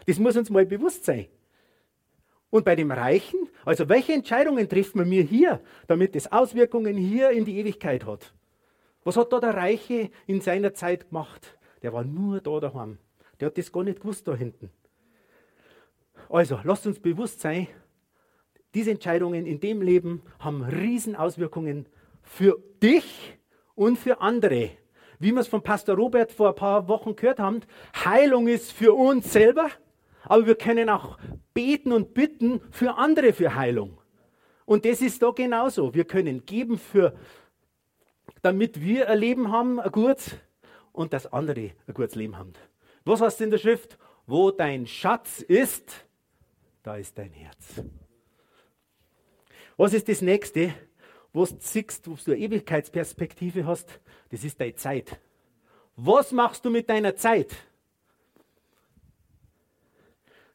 Das 0.06 0.18
muss 0.18 0.36
uns 0.36 0.50
mal 0.50 0.66
bewusst 0.66 1.04
sein. 1.04 1.26
Und 2.52 2.66
bei 2.66 2.76
dem 2.76 2.90
Reichen, 2.90 3.48
also 3.64 3.88
welche 3.88 4.12
Entscheidungen 4.12 4.68
trifft 4.68 4.94
man 4.94 5.08
mir 5.08 5.22
hier, 5.22 5.62
damit 5.86 6.14
es 6.14 6.30
Auswirkungen 6.30 6.98
hier 6.98 7.30
in 7.30 7.46
die 7.46 7.58
Ewigkeit 7.58 8.04
hat? 8.04 8.34
Was 9.04 9.16
hat 9.16 9.32
da 9.32 9.40
der 9.40 9.54
Reiche 9.54 10.10
in 10.26 10.42
seiner 10.42 10.74
Zeit 10.74 11.08
gemacht? 11.08 11.58
Der 11.80 11.94
war 11.94 12.04
nur 12.04 12.42
da 12.42 12.60
daheim. 12.60 12.98
Der 13.40 13.46
hat 13.46 13.56
das 13.56 13.72
gar 13.72 13.84
nicht 13.84 14.02
gewusst 14.02 14.28
da 14.28 14.34
hinten. 14.34 14.68
Also, 16.28 16.60
lasst 16.62 16.86
uns 16.86 17.00
bewusst 17.00 17.40
sein, 17.40 17.68
diese 18.74 18.90
Entscheidungen 18.90 19.46
in 19.46 19.58
dem 19.58 19.80
Leben 19.80 20.20
haben 20.38 20.62
Riesenauswirkungen 20.62 21.86
für 22.20 22.62
dich 22.82 23.38
und 23.74 23.98
für 23.98 24.20
andere 24.20 24.72
wie 25.22 25.30
wir 25.30 25.40
es 25.40 25.46
von 25.46 25.62
Pastor 25.62 25.94
Robert 25.94 26.32
vor 26.32 26.48
ein 26.48 26.56
paar 26.56 26.88
Wochen 26.88 27.14
gehört 27.14 27.38
haben, 27.38 27.60
Heilung 28.04 28.48
ist 28.48 28.72
für 28.72 28.92
uns 28.92 29.32
selber, 29.32 29.70
aber 30.24 30.46
wir 30.46 30.54
können 30.54 30.88
auch 30.88 31.18
beten 31.54 31.92
und 31.92 32.14
bitten 32.14 32.60
für 32.70 32.96
andere 32.96 33.32
für 33.32 33.54
Heilung. 33.54 33.98
Und 34.64 34.84
das 34.84 35.00
ist 35.00 35.22
da 35.22 35.30
genauso. 35.30 35.94
Wir 35.94 36.04
können 36.04 36.46
geben 36.46 36.78
für, 36.78 37.16
damit 38.42 38.80
wir 38.80 39.08
ein 39.08 39.18
Leben 39.18 39.50
haben, 39.50 39.80
ein 39.80 39.90
gutes, 39.90 40.36
und 40.92 41.12
dass 41.12 41.32
andere 41.32 41.72
ein 41.86 41.94
gutes 41.94 42.14
Leben 42.14 42.36
haben. 42.36 42.52
Was 43.04 43.20
heißt 43.20 43.40
in 43.40 43.50
der 43.50 43.58
Schrift? 43.58 43.98
Wo 44.26 44.50
dein 44.50 44.86
Schatz 44.86 45.40
ist, 45.40 46.04
da 46.82 46.96
ist 46.96 47.18
dein 47.18 47.32
Herz. 47.32 47.82
Was 49.76 49.94
ist 49.94 50.08
das 50.08 50.22
nächste? 50.22 50.72
wo 51.32 51.46
du 51.46 51.56
siehst, 51.58 52.08
wo 52.08 52.14
du 52.14 52.32
eine 52.32 52.40
Ewigkeitsperspektive 52.40 53.66
hast, 53.66 54.00
das 54.30 54.44
ist 54.44 54.60
deine 54.60 54.74
Zeit. 54.74 55.18
Was 55.96 56.32
machst 56.32 56.64
du 56.64 56.70
mit 56.70 56.88
deiner 56.88 57.16
Zeit? 57.16 57.54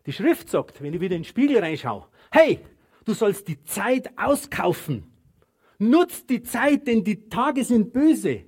Die 0.08 0.14
Schrift 0.14 0.50
sagt, 0.50 0.82
wenn 0.82 0.94
ich 0.94 1.02
wieder 1.02 1.18
in 1.18 1.22
den 1.24 1.28
Spiegel 1.28 1.60
reinschaue, 1.60 2.06
hey, 2.32 2.60
du 3.04 3.14
sollst 3.14 3.50
die 3.50 3.62
Zeit 3.66 4.10
auskaufen. 4.18 5.04
Nutz 5.80 6.26
die 6.26 6.42
Zeit, 6.42 6.88
denn 6.88 7.04
die 7.04 7.28
Tage 7.28 7.66
sind 7.66 7.92
böse. 7.92 8.46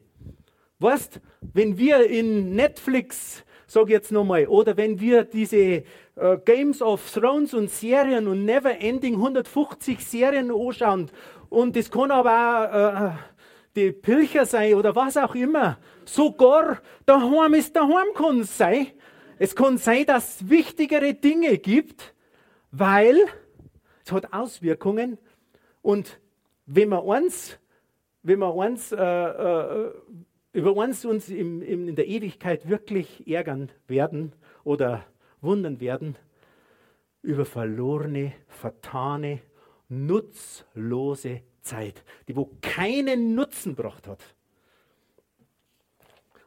Weißt, 0.79 1.19
wenn 1.53 1.77
wir 1.77 2.09
in 2.09 2.55
Netflix, 2.55 3.43
sag 3.67 3.89
jetzt 3.89 4.09
nochmal, 4.13 4.47
oder 4.47 4.77
wenn 4.77 5.01
wir 5.01 5.25
diese 5.25 5.57
äh, 5.57 5.83
Games 6.45 6.81
of 6.81 7.11
Thrones 7.11 7.53
und 7.53 7.69
Serien 7.69 8.29
und 8.29 8.45
Never 8.45 8.79
Ending 8.79 9.15
150 9.15 9.99
Serien 9.99 10.51
anschauen 10.51 11.11
und 11.49 11.75
das 11.75 11.91
kann 11.91 12.09
aber 12.09 12.69
auch 12.71 13.09
äh, 13.09 13.17
die 13.75 13.91
Pilcher 13.91 14.45
sein 14.45 14.75
oder 14.75 14.95
was 14.95 15.17
auch 15.17 15.35
immer. 15.35 15.77
Sogar 16.05 16.81
daheim 17.05 17.53
ist 17.53 17.75
daheim 17.75 18.13
kann 18.15 18.39
es 18.39 18.57
sein. 18.57 18.87
Es 19.41 19.55
kann 19.55 19.77
sein, 19.77 20.05
dass 20.05 20.41
es 20.41 20.49
wichtigere 20.49 21.13
Dinge 21.13 21.57
gibt, 21.57 22.13
weil 22.71 23.17
es 24.05 24.11
hat 24.11 24.33
Auswirkungen. 24.33 25.17
Und 25.81 26.19
wenn 26.65 26.89
wir 26.89 27.05
uns, 27.05 27.57
wenn 28.21 28.39
wir 28.39 28.53
uns, 28.53 28.91
äh, 28.91 28.97
äh, 28.97 29.91
über 30.51 30.75
uns 30.75 31.05
uns 31.05 31.29
im, 31.29 31.61
im, 31.61 31.87
in 31.87 31.95
der 31.95 32.07
Ewigkeit 32.07 32.67
wirklich 32.67 33.25
ärgern 33.27 33.69
werden 33.87 34.33
oder 34.65 35.05
wundern 35.39 35.79
werden, 35.79 36.17
über 37.21 37.45
verlorene, 37.45 38.33
vertane, 38.47 39.39
nutzlose 39.87 41.43
Zeit, 41.61 42.03
die 42.27 42.35
wo 42.35 42.51
keinen 42.61 43.35
Nutzen 43.35 43.77
gebracht 43.77 44.05
hat. 44.05 44.21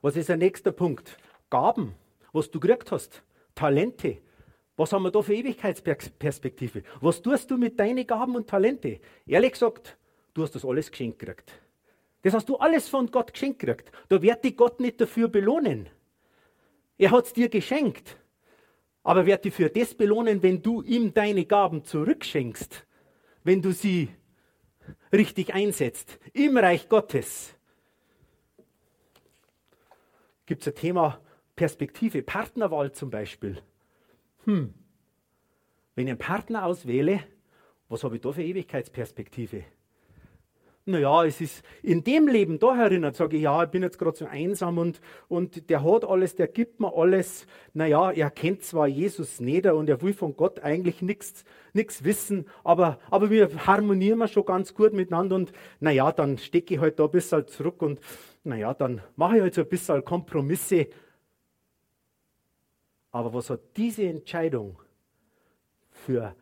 Was 0.02 0.14
ist 0.16 0.28
der 0.28 0.36
nächste 0.36 0.72
Punkt? 0.72 1.16
Gaben, 1.48 1.94
was 2.32 2.50
du 2.50 2.60
gekriegt 2.60 2.90
hast, 2.92 3.22
Talente. 3.54 4.18
Was 4.76 4.92
haben 4.92 5.02
wir 5.02 5.10
da 5.10 5.20
für 5.20 5.34
Ewigkeitsperspektive? 5.34 6.82
Was 7.00 7.20
tust 7.20 7.50
du 7.50 7.58
mit 7.58 7.78
deinen 7.78 8.06
Gaben 8.06 8.36
und 8.36 8.48
Talente? 8.48 9.00
Ehrlich 9.26 9.52
gesagt, 9.52 9.96
du 10.34 10.42
hast 10.42 10.54
das 10.54 10.64
alles 10.64 10.90
geschenkt 10.90 11.18
gekriegt. 11.18 11.52
Das 12.22 12.34
hast 12.34 12.48
du 12.48 12.56
alles 12.56 12.88
von 12.88 13.10
Gott 13.10 13.32
geschenkt 13.32 13.58
gekriegt. 13.58 13.92
Da 14.08 14.22
wird 14.22 14.44
dich 14.44 14.56
Gott 14.56 14.80
nicht 14.80 15.00
dafür 15.00 15.28
belohnen. 15.28 15.88
Er 16.96 17.10
hat 17.10 17.26
es 17.26 17.32
dir 17.32 17.48
geschenkt. 17.48 18.16
Aber 19.02 19.26
wird 19.26 19.44
dich 19.44 19.54
für 19.54 19.68
das 19.68 19.94
belohnen, 19.94 20.42
wenn 20.42 20.62
du 20.62 20.82
ihm 20.82 21.12
deine 21.12 21.44
Gaben 21.44 21.84
zurückschenkst 21.84 22.86
wenn 23.44 23.62
du 23.62 23.72
sie 23.72 24.08
richtig 25.12 25.54
einsetzt 25.54 26.18
im 26.32 26.56
Reich 26.56 26.88
Gottes. 26.88 27.54
Gibt 30.46 30.62
es 30.62 30.68
ein 30.68 30.74
Thema 30.74 31.20
Perspektive, 31.62 32.22
Partnerwahl 32.24 32.90
zum 32.90 33.10
Beispiel. 33.10 33.62
Hm. 34.46 34.74
Wenn 35.94 36.08
ich 36.08 36.10
einen 36.10 36.18
Partner 36.18 36.66
auswähle, 36.66 37.20
was 37.88 38.02
habe 38.02 38.16
ich 38.16 38.20
da 38.20 38.32
für 38.32 38.42
Ewigkeitsperspektive? 38.42 39.62
naja, 40.84 41.24
es 41.24 41.40
ist 41.40 41.62
in 41.84 42.02
dem 42.02 42.26
Leben 42.26 42.58
da 42.58 42.76
erinnert, 42.76 43.14
sage 43.14 43.36
ich, 43.36 43.44
ja, 43.44 43.62
ich 43.62 43.70
bin 43.70 43.82
jetzt 43.82 43.98
gerade 43.98 44.16
so 44.16 44.26
einsam 44.26 44.78
und, 44.78 45.00
und 45.28 45.70
der 45.70 45.84
hat 45.84 46.04
alles, 46.04 46.34
der 46.34 46.48
gibt 46.48 46.80
mir 46.80 46.92
alles. 46.96 47.46
Naja, 47.72 48.10
er 48.10 48.30
kennt 48.30 48.64
zwar 48.64 48.88
Jesus 48.88 49.38
nicht 49.38 49.66
und 49.66 49.88
er 49.88 50.02
will 50.02 50.12
von 50.12 50.36
Gott 50.36 50.58
eigentlich 50.58 51.00
nichts 51.00 51.44
wissen, 51.72 52.46
aber, 52.64 52.98
aber 53.10 53.30
wir 53.30 53.48
harmonieren 53.68 54.26
schon 54.26 54.44
ganz 54.44 54.74
gut 54.74 54.92
miteinander 54.92 55.36
und 55.36 55.52
naja, 55.78 56.10
dann 56.10 56.38
stecke 56.38 56.74
ich 56.74 56.80
halt 56.80 56.98
da 56.98 57.04
ein 57.04 57.12
bisschen 57.12 57.46
zurück 57.46 57.80
und 57.82 58.00
naja, 58.42 58.74
dann 58.74 59.00
mache 59.14 59.36
ich 59.36 59.42
halt 59.42 59.54
so 59.54 59.60
ein 59.60 59.68
bisschen 59.68 60.04
Kompromisse. 60.04 60.88
Aber 63.12 63.32
was 63.32 63.50
hat 63.50 63.60
diese 63.76 64.04
Entscheidung 64.04 64.78
für 65.90 66.34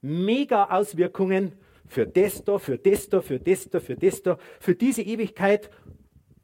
mega 0.00 0.64
Auswirkungen 0.70 1.52
für 1.86 2.06
das 2.06 2.42
da, 2.42 2.58
für 2.58 2.78
das 2.78 3.08
da, 3.08 3.20
für 3.20 3.38
das 3.38 3.68
da, 3.70 3.80
für 3.80 3.94
das 3.94 4.22
da, 4.22 4.38
für 4.58 4.74
diese 4.74 5.02
Ewigkeit 5.02 5.70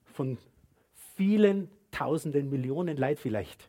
von 0.05 0.39
vielen 1.17 1.71
Tausenden, 1.91 2.51
Millionen 2.51 2.97
Leid 2.97 3.19
vielleicht. 3.19 3.69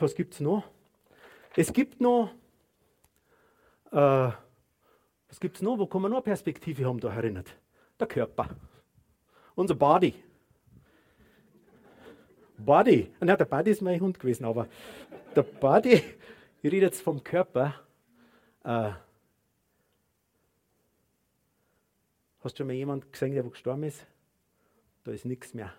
Was 0.00 0.14
gibt 0.14 0.34
es 0.34 0.40
noch? 0.40 0.64
Es 1.56 1.72
gibt 1.72 2.00
noch, 2.00 2.30
äh, 3.90 3.96
was 3.96 5.40
gibt 5.40 5.56
es 5.56 5.62
noch, 5.62 5.78
wo 5.78 5.86
kann 5.86 6.02
man 6.02 6.10
noch 6.10 6.24
Perspektive 6.24 6.86
haben 6.86 7.00
da 7.00 7.12
erinnert? 7.12 7.54
Der 8.00 8.06
Körper, 8.06 8.48
unser 9.54 9.74
Body. 9.74 10.14
Body, 12.64 13.10
na, 13.20 13.36
der 13.36 13.44
Body 13.44 13.70
ist 13.70 13.82
mein 13.82 14.00
Hund 14.00 14.18
gewesen, 14.18 14.44
aber 14.44 14.66
der 15.34 15.42
Body, 15.42 16.02
ich 16.62 16.72
rede 16.72 16.86
jetzt 16.86 17.02
vom 17.02 17.22
Körper, 17.22 17.74
äh, 18.64 18.90
hast 22.40 22.54
du 22.54 22.56
schon 22.58 22.66
mal 22.66 22.74
jemanden 22.74 23.10
gesehen, 23.10 23.34
der 23.34 23.42
gestorben 23.44 23.84
ist? 23.84 24.06
Da 25.04 25.12
ist 25.12 25.24
nichts 25.24 25.54
mehr. 25.54 25.72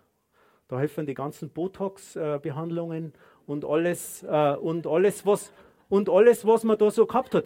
Da 0.68 0.80
helfen 0.80 1.06
die 1.06 1.14
ganzen 1.14 1.50
Botox-Behandlungen 1.50 3.14
und 3.46 3.64
äh, 3.64 4.56
und 4.56 4.86
was, 5.26 5.52
und 5.90 6.10
alles, 6.10 6.46
was 6.46 6.64
man 6.64 6.78
da 6.78 6.90
so 6.90 7.06
gehabt 7.06 7.36
hat. 7.36 7.46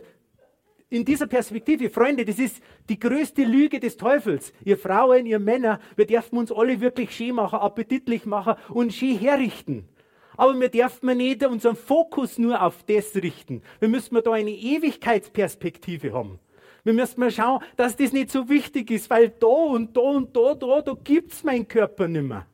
In 0.90 1.06
dieser 1.06 1.28
Perspektive, 1.28 1.90
Freunde, 1.90 2.26
das 2.26 2.40
ist 2.40 2.62
die 2.90 3.00
größte 3.00 3.44
Lüge 3.44 3.80
des 3.80 3.96
Teufels. 3.96 4.52
Ihr 4.66 4.78
Frauen, 4.78 5.26
ihr 5.28 5.40
Männer, 5.40 5.80
wir 5.96 6.08
dürfen 6.08 6.38
uns 6.40 6.52
alle 6.52 6.82
wirklich 6.82 7.12
schön 7.12 7.36
machen, 7.36 7.60
appetitlich 7.60 8.26
machen 8.26 8.56
und 8.70 8.94
schön 8.94 9.18
herrichten. 9.18 9.88
Aber 10.36 10.60
wir 10.60 10.70
dürfen 10.70 11.18
nicht 11.18 11.46
unseren 11.46 11.76
Fokus 11.76 12.38
nur 12.38 12.62
auf 12.62 12.84
das 12.84 13.14
richten. 13.16 13.62
Wir 13.80 13.90
müssen 13.90 14.20
da 14.24 14.32
eine 14.32 14.52
Ewigkeitsperspektive 14.52 16.14
haben. 16.14 16.40
Wir 16.84 16.94
müssen 16.94 17.20
mal 17.20 17.30
schauen, 17.30 17.62
dass 17.76 17.96
das 17.96 18.14
nicht 18.14 18.32
so 18.32 18.50
wichtig 18.50 18.90
ist, 18.90 19.10
weil 19.10 19.30
da 19.30 19.48
und 19.48 19.96
da 19.96 20.02
und 20.02 20.36
da, 20.36 20.56
da, 20.56 20.82
da 20.82 20.94
gibt 21.04 21.34
es 21.34 21.44
meinen 21.44 21.68
Körper 21.68 22.08
nicht 22.08 22.24
mehr. 22.24 22.48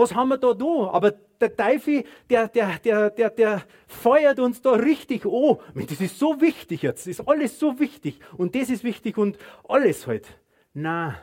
Was 0.00 0.14
haben 0.14 0.30
wir 0.30 0.38
da 0.38 0.54
da? 0.54 0.90
Aber 0.92 1.10
der 1.10 1.54
Teufel, 1.54 2.04
der, 2.30 2.48
der, 2.48 2.78
der, 2.78 3.10
der, 3.10 3.28
der 3.28 3.62
feuert 3.86 4.38
uns 4.38 4.62
da 4.62 4.72
richtig 4.72 5.26
an. 5.26 5.58
Das 5.74 6.00
ist 6.00 6.18
so 6.18 6.40
wichtig 6.40 6.80
jetzt, 6.80 7.02
das 7.02 7.18
ist 7.18 7.28
alles 7.28 7.58
so 7.58 7.78
wichtig 7.78 8.18
und 8.38 8.54
das 8.54 8.70
ist 8.70 8.82
wichtig 8.82 9.18
und 9.18 9.36
alles 9.68 10.06
halt. 10.06 10.26
Na, 10.72 11.20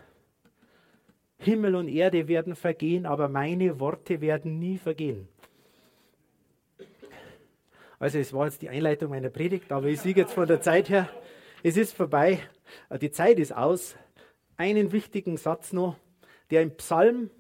Himmel 1.40 1.76
und 1.76 1.88
Erde 1.88 2.28
werden 2.28 2.56
vergehen, 2.56 3.08
aber 3.08 3.30
meine 3.30 3.80
Worte 3.80 4.22
werden 4.22 4.60
nie 4.60 4.78
vergehen. 4.78 5.28
Also 7.98 8.20
es 8.20 8.32
war 8.32 8.46
jetzt 8.46 8.62
die 8.62 8.70
Einleitung 8.70 9.10
meiner 9.10 9.30
Predigt, 9.30 9.72
aber 9.72 9.88
ich 9.88 10.02
sehe 10.02 10.14
jetzt 10.14 10.34
von 10.34 10.48
der 10.48 10.62
Zeit 10.62 10.90
her, 10.90 11.10
es 11.64 11.78
ist 11.78 11.96
vorbei, 11.96 12.42
die 13.02 13.10
Zeit 13.10 13.40
ist 13.40 13.56
aus. 13.56 13.96
Einen 14.56 14.92
wichtigen 14.92 15.38
Satz 15.38 15.74
noch, 15.74 15.96
der 16.52 16.62
im 16.62 16.78
Psalm 16.78 17.32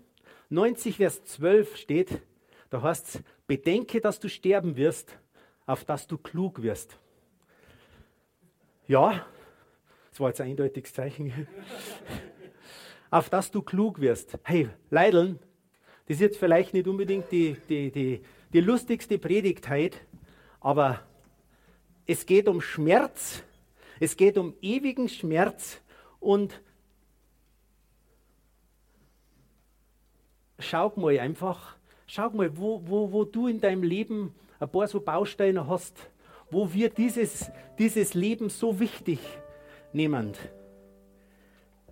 90, 0.50 0.98
Vers 0.98 1.24
12 1.26 1.76
steht, 1.76 2.22
da 2.70 2.82
heißt 2.82 3.16
es, 3.16 3.24
bedenke, 3.48 4.02
dass 4.02 4.20
du 4.20 4.30
sterben 4.30 4.76
wirst, 4.76 5.18
auf 5.66 5.84
dass 5.84 6.08
du 6.08 6.18
klug 6.18 6.62
wirst. 6.62 6.98
Ja, 8.88 9.26
das 10.10 10.20
war 10.20 10.30
jetzt 10.30 10.42
ein 10.42 10.50
eindeutiges 10.52 10.94
Zeichen. 10.94 11.34
auf 13.10 13.30
dass 13.30 13.52
du 13.52 13.62
klug 13.62 14.00
wirst. 14.00 14.38
Hey, 14.44 14.70
Leideln, 14.90 15.40
das 16.08 16.16
ist 16.16 16.22
jetzt 16.22 16.38
vielleicht 16.38 16.74
nicht 16.74 16.88
unbedingt 16.88 17.32
die, 17.32 17.58
die, 17.68 17.92
die, 17.92 18.22
die 18.54 18.62
lustigste 18.62 19.18
Predigt 19.18 19.70
heute, 19.70 19.98
aber 20.60 21.02
es 22.06 22.26
geht 22.26 22.48
um 22.48 22.62
Schmerz, 22.62 23.44
es 24.00 24.16
geht 24.16 24.38
um 24.38 24.54
ewigen 24.62 25.10
Schmerz 25.10 25.82
und 26.20 26.62
schau 30.60 30.92
mal 30.96 31.20
einfach, 31.20 31.76
schau 32.06 32.30
mal, 32.30 32.58
wo, 32.58 32.82
wo, 32.86 33.12
wo 33.12 33.24
du 33.24 33.48
in 33.48 33.60
deinem 33.60 33.84
Leben 33.84 34.34
ein 34.60 34.70
paar 34.70 34.88
so 34.88 35.00
Bausteine 35.00 35.68
hast, 35.68 35.96
wo 36.50 36.74
wir 36.74 36.90
dieses, 36.90 37.52
dieses 37.78 38.14
Leben 38.14 38.50
so 38.50 38.80
wichtig 38.80 39.20
nehmen. 39.94 40.34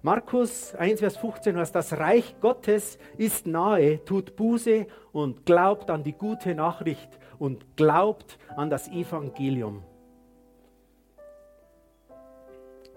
Markus 0.02 0.76
1, 0.76 1.00
Vers 1.00 1.18
15 1.18 1.58
heißt, 1.58 1.74
das 1.74 1.94
Reich 1.94 2.36
Gottes 2.40 3.00
ist 3.18 3.48
nahe, 3.48 4.04
tut 4.06 4.36
Buße 4.36 4.86
und 5.12 5.46
glaubt 5.46 5.90
an 5.90 6.04
die 6.04 6.14
gute 6.14 6.54
Nachricht 6.54 7.10
und 7.40 7.76
glaubt 7.76 8.38
an 8.56 8.70
das 8.70 8.88
Evangelium. 8.88 9.84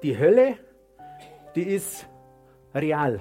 Die 0.03 0.17
Hölle, 0.19 0.59
die 1.55 1.63
ist 1.63 2.07
real. 2.75 3.21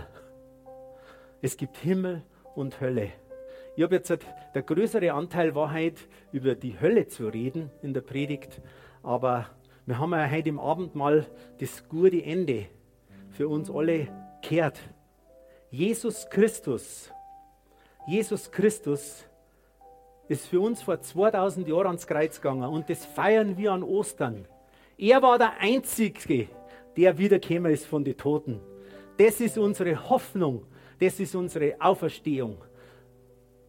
Es 1.42 1.56
gibt 1.56 1.78
Himmel 1.78 2.24
und 2.58 2.82
Hölle. 2.82 3.12
Ich 3.76 3.84
habe 3.84 3.96
jetzt 3.96 4.18
der 4.56 4.62
größere 4.64 5.14
Anteil 5.14 5.54
Wahrheit 5.54 5.96
über 6.32 6.56
die 6.56 6.80
Hölle 6.82 7.08
zu 7.08 7.28
reden 7.28 7.70
in 7.84 7.94
der 7.94 8.02
Predigt, 8.02 8.60
aber 9.04 9.46
wir 9.86 10.00
haben 10.00 10.12
ja 10.12 10.30
heute 10.30 10.50
im 10.50 10.60
Abend 10.60 10.96
mal 10.96 11.28
das 11.60 11.88
gute 11.88 12.22
Ende 12.24 12.66
für 13.30 13.48
uns 13.48 13.70
alle 13.70 14.08
kehrt. 14.42 14.80
Jesus 15.70 16.28
Christus, 16.30 17.12
Jesus 18.08 18.52
Christus 18.52 19.26
ist 20.28 20.48
für 20.48 20.60
uns 20.60 20.82
vor 20.82 21.00
2000 21.00 21.68
Jahren 21.68 21.88
ans 21.88 22.08
Kreuz 22.08 22.42
gegangen 22.42 22.64
und 22.64 22.90
das 22.90 23.06
feiern 23.06 23.58
wir 23.58 23.72
an 23.72 23.84
Ostern. 23.84 24.48
Er 24.98 25.22
war 25.22 25.38
der 25.38 25.60
Einzige, 25.60 26.50
der 26.98 27.18
wiedergekommen 27.20 27.72
ist 27.72 27.86
von 27.86 28.04
den 28.04 28.18
Toten. 28.18 28.60
Das 29.18 29.40
ist 29.40 29.58
unsere 29.58 30.10
Hoffnung 30.10 30.66
das 31.00 31.20
ist 31.20 31.36
unsere 31.36 31.76
Auferstehung. 31.80 32.58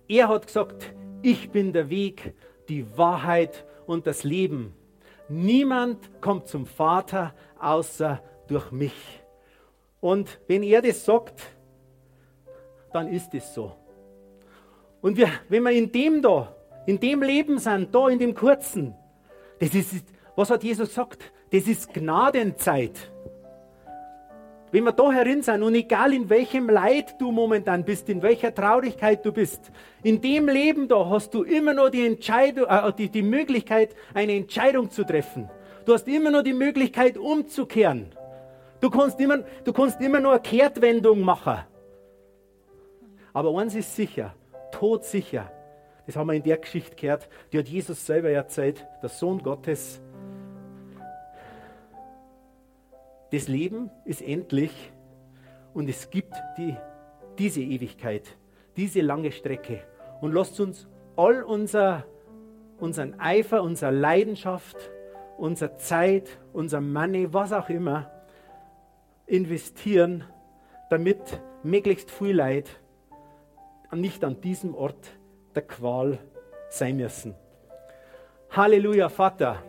Er 0.09 0.29
hat 0.29 0.47
gesagt, 0.47 0.95
ich 1.23 1.51
bin 1.51 1.73
der 1.73 1.91
Weg, 1.91 2.35
die 2.69 2.97
Wahrheit 2.97 3.67
und 3.87 4.07
das 4.07 4.25
Leben. 4.25 4.75
Niemand 5.29 6.21
kommt 6.21 6.49
zum 6.49 6.67
Vater 6.67 7.35
außer 7.59 8.23
durch 8.47 8.71
mich. 8.71 9.21
Und 10.01 10.41
wenn 10.47 10.63
er 10.63 10.81
das 10.81 11.05
sagt, 11.05 11.43
dann 12.93 13.09
ist 13.09 13.35
es 13.35 13.53
so. 13.53 13.73
Und 15.01 15.17
wir, 15.17 15.29
wenn 15.49 15.63
wir 15.63 15.71
in 15.71 15.93
dem 15.93 16.23
da, 16.23 16.55
in 16.87 16.99
dem 16.99 17.23
Leben 17.23 17.59
sind, 17.59 17.95
da 17.95 18.09
in 18.09 18.19
dem 18.19 18.35
kurzen, 18.35 18.95
das 19.59 19.75
ist, 19.75 20.05
was 20.37 20.51
hat 20.51 20.63
Jesus 20.63 20.89
gesagt? 20.89 21.33
Das 21.51 21.67
ist 21.67 21.93
Gnadenzeit. 21.93 23.11
Wenn 24.71 24.85
wir 24.85 24.93
da 24.93 25.11
herin 25.11 25.43
sind 25.43 25.63
und 25.63 25.75
egal 25.75 26.13
in 26.13 26.29
welchem 26.29 26.69
Leid 26.69 27.19
du 27.19 27.33
momentan 27.33 27.85
bist, 27.85 28.09
in 28.11 28.21
welcher 28.21 28.55
Traurigkeit 28.55 29.25
du 29.25 29.33
bist, 29.33 29.71
in 30.03 30.21
dem 30.21 30.47
Leben 30.47 30.89
da 30.89 31.09
hast 31.09 31.33
du 31.33 31.43
immer 31.43 31.73
noch 31.73 31.89
die, 31.89 32.07
Entscheidung, 32.07 32.67
äh, 32.67 32.93
die, 32.93 33.09
die 33.09 33.23
Möglichkeit, 33.23 33.97
eine 34.13 34.35
Entscheidung 34.35 34.91
zu 34.91 35.05
treffen. 35.05 35.49
Du 35.87 35.95
hast 35.95 36.07
immer 36.07 36.31
noch 36.31 36.43
die 36.43 36.53
Möglichkeit 36.53 37.17
umzukehren. 37.17 38.11
Du 38.81 38.91
kannst 38.91 39.19
immer, 39.21 39.39
du 39.65 39.73
kannst 39.73 40.01
immer 40.03 40.21
nur 40.21 40.33
eine 40.33 40.41
Kehrtwendung 40.43 41.21
machen. 41.21 41.61
Aber 43.33 43.59
eins 43.59 43.75
ist 43.75 43.97
sicher, 43.97 44.35
todsicher. 44.71 45.51
Das 46.07 46.17
haben 46.17 46.27
wir 46.27 46.35
in 46.35 46.43
der 46.43 46.59
Geschichte 46.59 46.95
gehört, 46.95 47.29
die 47.53 47.59
hat 47.59 47.69
Jesus 47.69 48.05
selber 48.05 48.31
erzählt, 48.31 48.87
der 49.03 49.09
Sohn 49.09 49.43
Gottes 49.43 50.01
Das 53.31 53.47
Leben 53.47 53.91
ist 54.05 54.23
endlich 54.23 54.73
und 55.75 55.89
es 55.89 56.09
gibt 56.09 56.35
die, 56.57 56.77
diese 57.39 57.61
Ewigkeit, 57.61 58.23
diese 58.77 59.03
lange 59.03 59.33
Strecke. 59.33 59.83
Und 60.21 60.33
lasst 60.33 60.59
uns 60.61 60.89
all 61.17 61.43
unser, 61.43 62.05
unseren 62.79 63.21
Eifer, 63.21 63.63
unsere 63.63 63.93
Leidenschaft, 63.93 64.77
unsere 65.37 65.77
Zeit, 65.77 66.39
unser 66.53 66.81
Money, 66.81 67.33
was 67.33 67.53
auch 67.53 67.69
immer, 67.69 68.11
investieren, 69.27 70.25
damit 70.89 71.41
möglichst 71.63 72.11
viel 72.11 72.35
Leid 72.35 72.69
nicht 73.95 74.25
an 74.25 74.41
diesem 74.41 74.75
Ort 74.75 75.13
der 75.55 75.63
Qual 75.63 76.19
sein 76.71 76.97
müssen. 76.97 77.35
Halleluja, 78.51 79.09
Vater. 79.09 79.63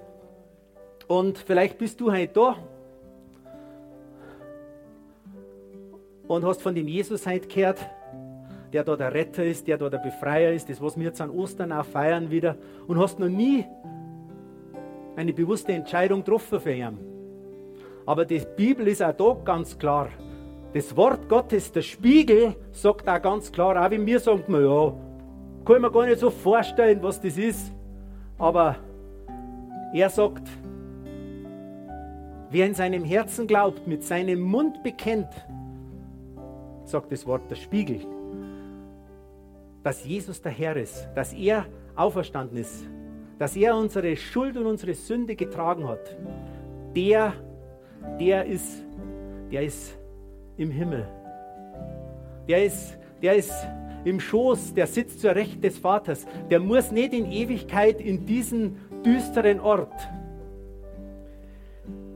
Und 1.08 1.38
vielleicht 1.38 1.78
bist 1.78 2.00
du 2.00 2.12
heute 2.12 2.34
da 2.34 2.58
und 6.30 6.46
hast 6.46 6.62
von 6.62 6.76
dem 6.76 6.88
Jesus 6.88 7.24
gehört, 7.24 7.80
der 8.72 8.84
da 8.84 8.96
der 8.96 9.14
Retter 9.14 9.44
ist, 9.44 9.68
der 9.68 9.80
da 9.80 9.90
der 9.90 9.98
Befreier 9.98 10.54
ist, 10.54 10.70
das, 10.70 10.80
was 10.80 10.96
wir 10.96 11.06
jetzt 11.06 11.20
an 11.22 11.32
Ostern 11.32 11.72
auch 11.72 11.84
feiern 11.84 12.30
wieder, 12.30 12.56
und 12.88 13.00
hast 13.00 13.20
noch 13.20 13.28
nie 13.28 13.66
eine 15.16 15.34
bewusste 15.34 15.74
Entscheidung 15.74 16.20
getroffen 16.20 16.60
für 16.60 16.72
ihn. 16.72 17.00
Aber 18.06 18.26
die 18.26 18.42
Bibel 18.56 18.88
ist 18.88 19.02
auch 19.02 19.12
da 19.14 19.38
ganz 19.44 19.78
klar. 19.78 20.10
Das 20.74 20.96
Wort 20.96 21.28
Gottes, 21.28 21.72
der 21.72 21.82
Spiegel, 21.82 22.56
sagt 22.72 23.10
auch 23.10 23.22
ganz 23.22 23.52
klar, 23.52 23.84
auch 23.84 23.90
wenn 23.90 24.06
wir 24.06 24.20
sagen, 24.20 24.54
ja, 24.54 24.94
kann 25.66 25.76
ich 25.78 25.82
mir 25.82 25.92
gar 25.92 26.06
nicht 26.06 26.20
so 26.20 26.30
vorstellen, 26.30 27.00
was 27.02 27.20
das 27.20 27.40
ist. 27.40 27.74
Aber 28.38 28.76
er 29.94 30.10
sagt, 30.12 30.48
wer 32.52 32.68
in 32.68 32.76
seinem 32.76 33.04
Herzen 33.04 33.48
glaubt, 33.48 33.88
mit 33.88 34.04
seinem 34.04 34.42
Mund 34.42 34.84
bekennt, 34.84 35.30
sagt 36.90 37.12
das 37.12 37.26
Wort 37.26 37.50
der 37.50 37.56
Spiegel, 37.56 38.06
dass 39.84 40.06
Jesus 40.06 40.42
der 40.42 40.52
Herr 40.52 40.76
ist, 40.76 41.08
dass 41.16 41.34
er 41.34 41.66
auferstanden 41.96 42.58
ist, 42.58 42.88
dass 43.38 43.56
er 43.56 43.76
unsere 43.76 44.16
Schuld 44.18 44.58
und 44.58 44.66
unsere 44.66 44.94
Sünde 44.94 45.36
getragen 45.36 45.88
hat. 45.88 46.18
Der, 46.96 47.34
der 48.20 48.46
ist, 48.46 48.84
der 49.52 49.64
ist 49.64 49.98
im 50.58 50.72
Himmel. 50.72 51.08
Der 52.48 52.66
ist, 52.66 52.98
der 53.22 53.36
ist 53.36 53.54
im 54.04 54.20
Schoß, 54.20 54.74
der 54.74 54.88
sitzt 54.88 55.22
zur 55.22 55.36
Recht 55.36 55.64
des 55.64 55.78
Vaters. 55.78 56.26
Der 56.50 56.60
muss 56.60 56.92
nicht 56.92 57.14
in 57.14 57.32
Ewigkeit 57.32 58.02
in 58.02 58.26
diesen 58.26 58.78
düsteren 59.04 59.60
Ort. 59.60 59.94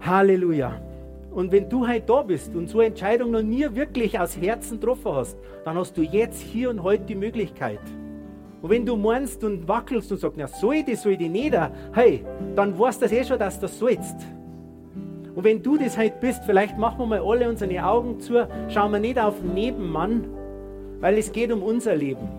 Halleluja. 0.01 0.81
Und 1.33 1.51
wenn 1.51 1.67
du 1.67 1.87
heute 1.87 2.05
da 2.05 2.21
bist 2.21 2.53
und 2.55 2.69
so 2.69 2.79
eine 2.79 2.89
Entscheidung 2.89 3.31
noch 3.31 3.41
nie 3.41 3.65
wirklich 3.73 4.19
aus 4.19 4.37
Herzen 4.37 4.79
getroffen 4.79 5.13
hast, 5.13 5.37
dann 5.65 5.77
hast 5.77 5.97
du 5.97 6.03
jetzt 6.03 6.39
hier 6.41 6.69
und 6.69 6.83
heute 6.83 7.05
die 7.05 7.15
Möglichkeit. 7.15 7.79
Und 8.61 8.69
wenn 8.69 8.85
du 8.85 8.95
meinst 8.95 9.43
und 9.43 9.67
wackelst 9.67 10.11
und 10.11 10.19
sagst, 10.19 10.37
na 10.37 10.47
soll 10.47 10.75
ich 10.75 10.85
das, 10.85 11.01
soll 11.01 11.13
ich 11.13 11.17
das 11.17 11.29
nicht, 11.29 11.57
hey, 11.93 12.23
dann 12.55 12.77
weißt 12.77 13.01
du 13.01 13.05
eh 13.07 13.23
schon, 13.23 13.39
dass 13.39 13.55
du 13.55 13.61
das 13.63 13.79
sollst. 13.79 14.15
Und 15.35 15.43
wenn 15.43 15.63
du 15.63 15.77
das 15.77 15.97
heute 15.97 16.15
bist, 16.21 16.43
vielleicht 16.45 16.77
machen 16.77 16.99
wir 16.99 17.05
mal 17.07 17.21
alle 17.21 17.49
unsere 17.49 17.83
Augen 17.83 18.19
zu, 18.19 18.47
schauen 18.69 18.91
wir 18.91 18.99
nicht 18.99 19.19
auf 19.19 19.39
den 19.39 19.55
Nebenmann, 19.55 20.25
weil 20.99 21.17
es 21.17 21.31
geht 21.31 21.51
um 21.51 21.63
unser 21.63 21.95
Leben. 21.95 22.29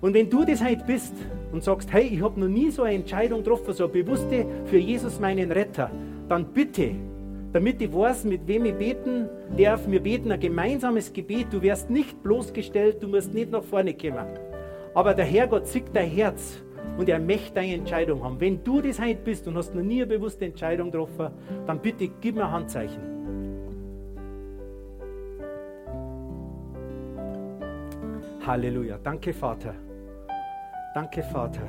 Und 0.00 0.14
wenn 0.14 0.30
du 0.30 0.44
das 0.44 0.62
heute 0.62 0.84
bist 0.86 1.14
und 1.52 1.64
sagst, 1.64 1.92
hey, 1.92 2.04
ich 2.04 2.22
habe 2.22 2.38
noch 2.38 2.48
nie 2.48 2.70
so 2.70 2.84
eine 2.84 2.94
Entscheidung 2.94 3.42
getroffen, 3.42 3.74
so 3.74 3.84
eine 3.84 3.92
bewusste 3.92 4.46
für 4.66 4.78
Jesus 4.78 5.18
meinen 5.18 5.50
Retter, 5.50 5.90
dann 6.28 6.44
bitte, 6.44 6.92
damit 7.56 7.80
ich 7.80 7.90
weiß, 7.90 8.24
mit 8.24 8.46
wem 8.46 8.66
ich 8.66 8.74
beten 8.74 9.30
darf, 9.56 9.88
wir 9.88 10.02
beten 10.02 10.30
ein 10.30 10.38
gemeinsames 10.38 11.10
Gebet. 11.10 11.46
Du 11.50 11.62
wirst 11.62 11.88
nicht 11.88 12.22
bloßgestellt, 12.22 13.02
du 13.02 13.08
musst 13.08 13.32
nicht 13.32 13.50
nach 13.50 13.62
vorne 13.62 13.94
kommen. 13.94 14.26
Aber 14.92 15.14
der 15.14 15.24
Herrgott 15.24 15.66
sieht 15.66 15.84
dein 15.94 16.10
Herz 16.10 16.62
und 16.98 17.08
er 17.08 17.18
möchte 17.18 17.54
deine 17.54 17.72
Entscheidung 17.72 18.22
haben. 18.22 18.38
Wenn 18.38 18.62
du 18.62 18.82
das 18.82 19.00
heute 19.00 19.22
bist 19.24 19.48
und 19.48 19.56
hast 19.56 19.74
noch 19.74 19.82
nie 19.82 20.02
eine 20.02 20.06
bewusste 20.06 20.44
Entscheidung 20.44 20.90
getroffen, 20.90 21.30
dann 21.66 21.80
bitte 21.80 22.10
gib 22.20 22.34
mir 22.34 22.44
ein 22.44 22.52
Handzeichen. 22.52 23.00
Halleluja. 28.46 28.98
Danke, 29.02 29.32
Vater. 29.32 29.74
Danke, 30.94 31.22
Vater. 31.22 31.62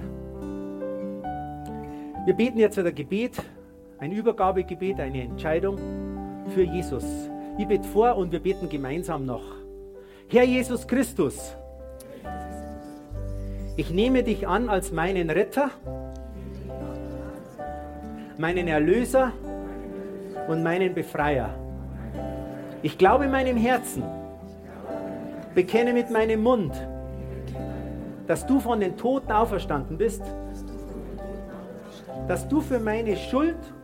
Wir 2.26 2.34
beten 2.34 2.60
jetzt 2.60 2.78
wieder 2.78 2.92
Gebet, 2.92 3.42
ein 4.00 4.12
Übergabegebet, 4.12 5.00
eine 5.00 5.24
Entscheidung 5.24 5.78
für 6.54 6.64
Jesus. 6.64 7.04
Ich 7.58 7.68
bete 7.68 7.88
vor 7.88 8.16
und 8.16 8.32
wir 8.32 8.40
beten 8.40 8.70
gemeinsam 8.70 9.26
noch. 9.26 9.44
Herr 10.30 10.44
Jesus 10.44 10.88
Christus, 10.88 11.56
ich 13.76 13.90
nehme 13.90 14.24
dich 14.24 14.48
an 14.48 14.70
als 14.70 14.92
meinen 14.92 15.30
Retter, 15.30 15.72
meinen 18.38 18.68
Erlöser 18.68 19.32
und 20.48 20.62
meinen 20.62 20.94
Befreier. 20.94 21.50
Ich 22.84 22.98
glaube 22.98 23.26
in 23.26 23.32
meinem 23.32 23.58
Herzen, 23.58 24.04
bekenne 25.56 25.94
mit 25.94 26.12
meinem 26.12 26.44
Mund, 26.44 26.74
dass 28.28 28.46
du 28.46 28.60
von 28.60 28.80
den 28.80 28.96
Toten 28.96 29.32
auferstanden 29.32 29.98
bist, 29.98 30.22
dass 32.28 32.48
du 32.48 32.62
für 32.62 32.80
meine 32.80 33.16
Schuld 33.16 33.58
und 33.58 33.77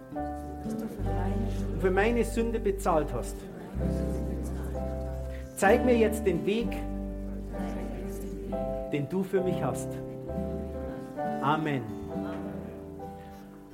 für 1.83 1.91
meine 1.91 2.23
Sünde 2.23 2.61
bezahlt 2.61 3.13
hast. 3.13 3.35
Zeig 5.57 5.83
mir 5.83 5.97
jetzt 5.97 6.25
den 6.25 6.45
Weg, 6.45 6.69
den 8.93 9.09
du 9.09 9.21
für 9.21 9.41
mich 9.41 9.61
hast. 9.61 9.89
Amen. 11.41 11.81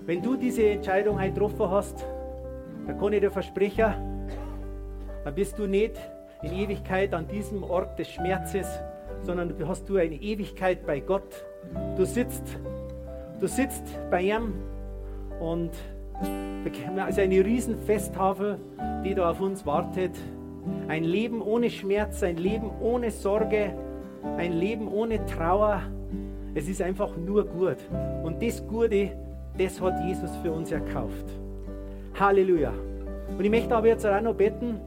Wenn 0.07 0.24
du 0.24 0.36
diese 0.36 0.68
Entscheidung 0.68 1.20
getroffen 1.20 1.70
hast, 1.70 2.03
dann 2.88 2.99
kann 2.99 3.14
ich 3.14 3.22
dir 3.22 3.30
versprechen, 3.30 3.93
dann 5.24 5.36
bist 5.36 5.60
du 5.60 5.68
nicht 5.68 5.95
in 6.41 6.51
Ewigkeit 6.51 7.14
an 7.14 7.28
diesem 7.28 7.62
Ort 7.62 7.99
des 7.99 8.10
Schmerzes, 8.10 8.68
sondern 9.22 9.55
du 9.55 9.68
hast 9.68 9.88
du 9.88 9.97
eine 9.97 10.16
Ewigkeit 10.16 10.84
bei 10.84 10.99
Gott. 10.99 11.45
Du 11.95 12.05
sitzt, 12.05 12.57
du 13.39 13.45
sitzt 13.45 13.84
bei 14.10 14.22
ihm 14.24 14.55
und 15.39 15.70
es 17.10 17.18
ist 17.18 17.20
eine 17.20 17.44
riesen 17.44 17.78
Festtafel, 17.78 18.60
die 19.04 19.16
da 19.16 19.32
auf 19.32 19.42
uns 19.42 19.66
wartet. 19.66 20.12
Ein 20.88 21.04
Leben 21.04 21.42
ohne 21.42 21.70
Schmerz, 21.70 22.22
ein 22.22 22.38
Leben 22.38 22.70
ohne 22.82 23.10
Sorge, 23.10 23.74
ein 24.38 24.54
Leben 24.54 24.88
ohne 24.88 25.26
Trauer. 25.26 25.82
Es 26.54 26.68
ist 26.68 26.82
einfach 26.82 27.16
nur 27.18 27.46
gut. 27.46 27.78
Und 28.24 28.42
das 28.44 28.66
Gute, 28.68 29.12
das 29.58 29.82
hat 29.82 30.04
Jesus 30.06 30.36
für 30.44 30.52
uns 30.52 30.72
erkauft. 30.72 31.26
Halleluja. 32.20 32.74
Und 33.38 33.44
ich 33.44 33.50
möchte 33.50 33.76
aber 33.76 33.88
jetzt 33.88 34.06
auch 34.06 34.22
noch 34.22 34.36
beten 34.36 34.80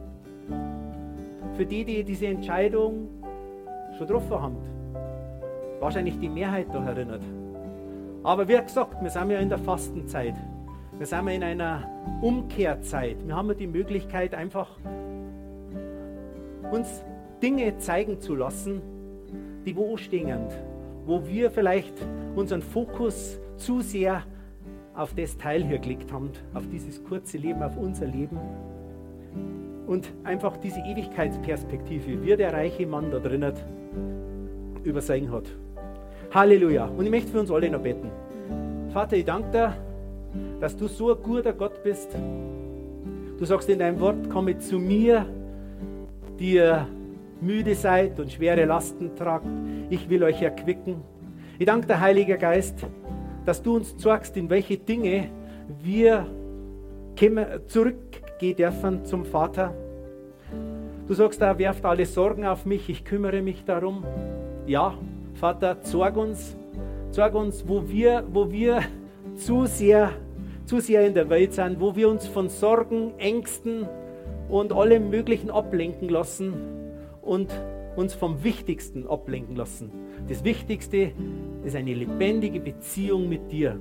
für 1.57 1.67
die, 1.67 1.85
die 1.85 2.05
diese 2.05 2.27
Entscheidung 2.27 3.09
schon 3.97 4.07
getroffen 4.07 4.43
haben. 4.43 4.57
Wahrscheinlich 5.81 6.19
die 6.21 6.29
Mehrheit 6.29 6.67
da 6.73 6.85
erinnert. 6.85 7.23
Aber 8.23 8.47
wie 8.47 8.57
gesagt, 8.61 9.03
wir 9.03 9.11
sind 9.11 9.31
ja 9.31 9.39
in 9.39 9.49
der 9.49 9.59
Fastenzeit. 9.59 10.35
Wir 11.03 11.07
sind 11.07 11.27
in 11.27 11.43
einer 11.43 11.83
Umkehrzeit. 12.21 13.17
Wir 13.27 13.35
haben 13.35 13.59
die 13.59 13.67
Möglichkeit, 13.67 14.37
einfach 14.37 14.69
uns 16.71 17.03
Dinge 17.43 17.77
zeigen 17.79 18.21
zu 18.21 18.37
lassen, 18.37 18.81
die 19.67 19.75
wo 19.75 19.97
stehen, 19.97 20.39
wo 21.05 21.27
wir 21.27 21.51
vielleicht 21.51 21.93
unseren 22.37 22.63
Fokus 22.63 23.41
zu 23.57 23.81
sehr 23.81 24.23
auf 24.95 25.13
das 25.15 25.37
Teil 25.37 25.65
hier 25.65 25.81
gelegt 25.81 26.13
haben, 26.13 26.31
auf 26.55 26.69
dieses 26.69 27.03
kurze 27.03 27.37
Leben, 27.37 27.65
auf 27.65 27.77
unser 27.77 28.07
Leben. 28.07 28.39
Und 29.89 30.09
einfach 30.23 30.57
diese 30.57 30.79
Ewigkeitsperspektive, 30.83 32.23
wie 32.23 32.37
der 32.37 32.53
reiche 32.53 32.87
Mann 32.87 33.11
da 33.11 33.19
drinnen 33.19 33.55
übersehen 34.85 35.33
hat. 35.33 35.51
Halleluja. 36.33 36.85
Und 36.85 37.07
ich 37.07 37.11
möchte 37.11 37.33
für 37.33 37.41
uns 37.41 37.51
alle 37.51 37.69
noch 37.69 37.83
beten. 37.83 38.09
Vater, 38.93 39.17
ich 39.17 39.25
danke 39.25 39.51
dir, 39.51 39.75
dass 40.61 40.77
du 40.77 40.87
so 40.87 41.15
ein 41.15 41.23
guter 41.23 41.53
Gott 41.53 41.83
bist. 41.83 42.09
Du 43.39 43.45
sagst 43.45 43.69
in 43.69 43.79
deinem 43.79 43.99
Wort, 44.01 44.31
komme 44.31 44.59
zu 44.59 44.79
mir, 44.79 45.27
die 46.39 46.55
ihr 46.55 46.87
müde 47.41 47.75
seid 47.75 48.21
und 48.21 48.31
schwere 48.31 48.65
Lasten 48.65 49.15
tragt. 49.17 49.47
Ich 49.91 50.09
will 50.09 50.23
euch 50.23 50.41
erquicken. 50.41 50.97
Ich 51.59 51.67
danke 51.67 51.87
dir, 51.87 52.01
Heiliger 52.01 52.37
Geist, 52.37 52.87
dass 53.45 53.63
du 53.63 53.77
uns 53.77 53.97
zeigst, 53.97 54.37
in 54.37 54.49
welche 54.49 54.79
Dinge 54.79 55.29
wir 55.83 56.27
zurückgehen 57.67 58.57
dürfen 58.57 59.05
zum 59.05 59.25
Vater. 59.25 59.75
Du 61.07 61.15
sagst 61.15 61.41
da, 61.43 61.59
werft 61.59 61.85
alle 61.85 62.07
Sorgen 62.07 62.47
auf 62.47 62.65
mich, 62.65 62.89
ich 62.89 63.05
kümmere 63.05 63.43
mich 63.43 63.65
darum. 63.65 64.05
Ja, 64.67 64.95
Vater, 65.35 65.77
sorg 65.83 66.17
uns, 66.17 66.57
sorg 67.11 67.35
uns, 67.35 67.67
wo 67.67 67.89
wir, 67.89 68.25
wo 68.33 68.51
wir 68.51 68.81
zu 69.37 69.67
sehr, 69.67 70.11
zu 70.67 70.81
sehr 70.81 71.07
in 71.07 71.15
der 71.15 71.29
Welt 71.29 71.53
sind, 71.53 71.81
wo 71.81 71.97
wir 71.97 72.09
uns 72.09 72.27
von 72.27 72.49
Sorgen, 72.49 73.13
Ängsten 73.19 73.89
und 74.49 74.73
allem 74.73 75.11
Möglichen 75.11 75.51
ablenken 75.51 76.09
lassen 76.09 76.55
und 77.23 77.49
uns 77.97 78.15
vom 78.15 78.43
Wichtigsten 78.43 79.07
ablenken 79.07 79.57
lassen. 79.57 79.91
Das 80.29 80.45
Wichtigste 80.45 81.13
ist 81.65 81.77
eine 81.77 81.95
lebendige 81.95 82.61
Beziehung 82.61 83.29
mit 83.29 83.51
dir. 83.51 83.79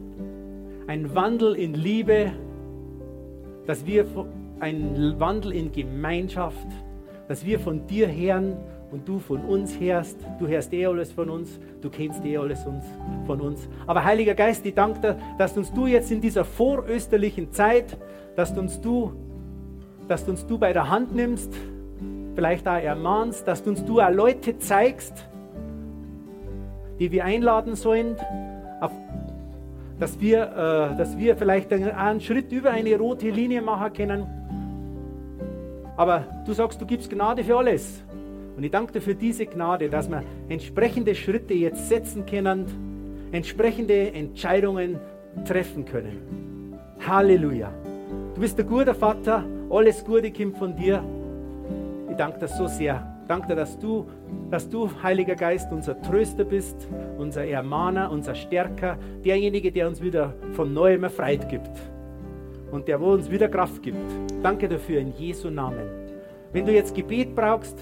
Ein 0.88 1.14
Wandel 1.16 1.56
in 1.56 1.74
Liebe, 1.74 2.32
dass 3.68 3.86
wir 3.86 4.06
ein 4.60 5.16
Wandel 5.20 5.54
in 5.54 5.72
Gemeinschaft, 5.72 6.68
dass 7.28 7.46
wir 7.46 7.60
von 7.60 7.88
dir 7.88 8.12
hören 8.12 8.58
und 8.92 9.08
du 9.08 9.20
von 9.20 9.42
uns 9.46 9.80
hörst. 9.80 10.18
Du 10.40 10.48
hörst 10.48 10.74
eh 10.74 10.86
alles 10.86 11.12
von 11.12 11.30
uns, 11.30 11.60
du 11.82 11.90
kennst 11.90 12.24
eh 12.26 12.38
alles 12.38 12.66
von 13.26 13.42
uns. 13.42 13.68
Aber 13.88 14.04
Heiliger 14.04 14.36
Geist, 14.36 14.66
ich 14.66 14.74
danke 14.74 15.00
dir, 15.00 15.18
dass 15.38 15.58
uns 15.58 15.72
du 15.72 15.88
jetzt 15.88 16.12
in 16.12 16.22
dieser 16.22 16.44
vorösterlichen 16.44 17.52
Zeit, 17.52 17.98
dass 18.36 18.58
uns 18.58 18.80
du, 18.82 19.14
dass 20.08 20.28
uns 20.28 20.46
du 20.46 20.58
bei 20.58 20.74
der 20.74 20.90
Hand 20.90 21.16
nimmst, 21.16 21.54
vielleicht 22.36 22.68
auch 22.68 22.82
ermahnst, 22.82 23.48
dass 23.48 23.62
uns 23.62 23.84
du 23.86 24.02
auch 24.02 24.12
Leute 24.12 24.58
zeigst, 24.58 25.28
die 27.00 27.12
wir 27.12 27.26
einladen 27.26 27.76
sollen, 27.76 28.16
dass, 30.00 30.20
wir, 30.20 30.42
äh, 30.42 30.98
dass 30.98 31.18
wir 31.18 31.38
vielleicht 31.38 31.72
einen 31.72 32.22
Schritt 32.22 32.52
über 32.52 32.72
eine 32.72 32.98
rote 32.98 33.30
Linie 33.30 33.62
machen 33.62 33.94
können. 33.94 34.28
Aber 35.96 36.26
du 36.46 36.54
sagst, 36.54 36.82
du 36.82 36.86
gibst 36.86 37.10
Gnade 37.10 37.44
für 37.44 37.58
alles. 37.58 38.04
Und 38.56 38.64
ich 38.64 38.72
danke 38.72 38.94
dir 38.94 39.02
für 39.02 39.16
diese 39.16 39.46
Gnade, 39.46 39.90
dass 39.90 40.10
wir 40.10 40.24
entsprechende 40.50 41.16
Schritte 41.16 41.54
jetzt 41.54 41.88
setzen 41.90 42.26
können, 42.26 42.66
entsprechende 43.32 44.12
Entscheidungen 44.14 45.00
treffen 45.46 45.86
können. 45.86 46.78
Halleluja. 47.06 47.72
Du 48.36 48.42
bist 48.42 48.60
ein 48.60 48.68
guter 48.68 48.94
Vater, 48.94 49.46
alles 49.70 50.04
Gute 50.04 50.32
kommt 50.32 50.58
von 50.58 50.76
dir. 50.76 51.04
Ich 52.10 52.16
danke 52.18 52.40
dir 52.40 52.48
so 52.48 52.68
sehr. 52.68 53.08
Danke 53.28 53.48
dir, 53.48 53.56
dass 53.56 53.80
du, 53.80 54.06
dass 54.50 54.68
du, 54.68 54.90
Heiliger 55.02 55.36
Geist, 55.36 55.72
unser 55.72 56.02
Tröster 56.02 56.44
bist, 56.44 56.88
unser 57.18 57.46
Ermahner, 57.46 58.12
unser 58.12 58.36
Stärker, 58.36 58.98
derjenige, 59.24 59.72
der 59.72 59.88
uns 59.88 60.02
wieder 60.02 60.34
von 60.52 60.74
neuem 60.74 61.06
Erfreut 61.06 61.48
gibt 61.48 61.72
und 62.72 62.88
der 62.88 63.00
wo 63.00 63.14
uns 63.14 63.32
wieder 63.32 63.48
Kraft 63.48 63.82
gibt. 63.84 63.98
Danke 64.44 64.68
dafür 64.68 65.00
in 65.00 65.14
Jesu 65.14 65.50
Namen. 65.50 65.88
Wenn 66.52 66.66
du 66.66 66.74
jetzt 66.74 66.94
Gebet 66.94 67.34
brauchst, 67.34 67.78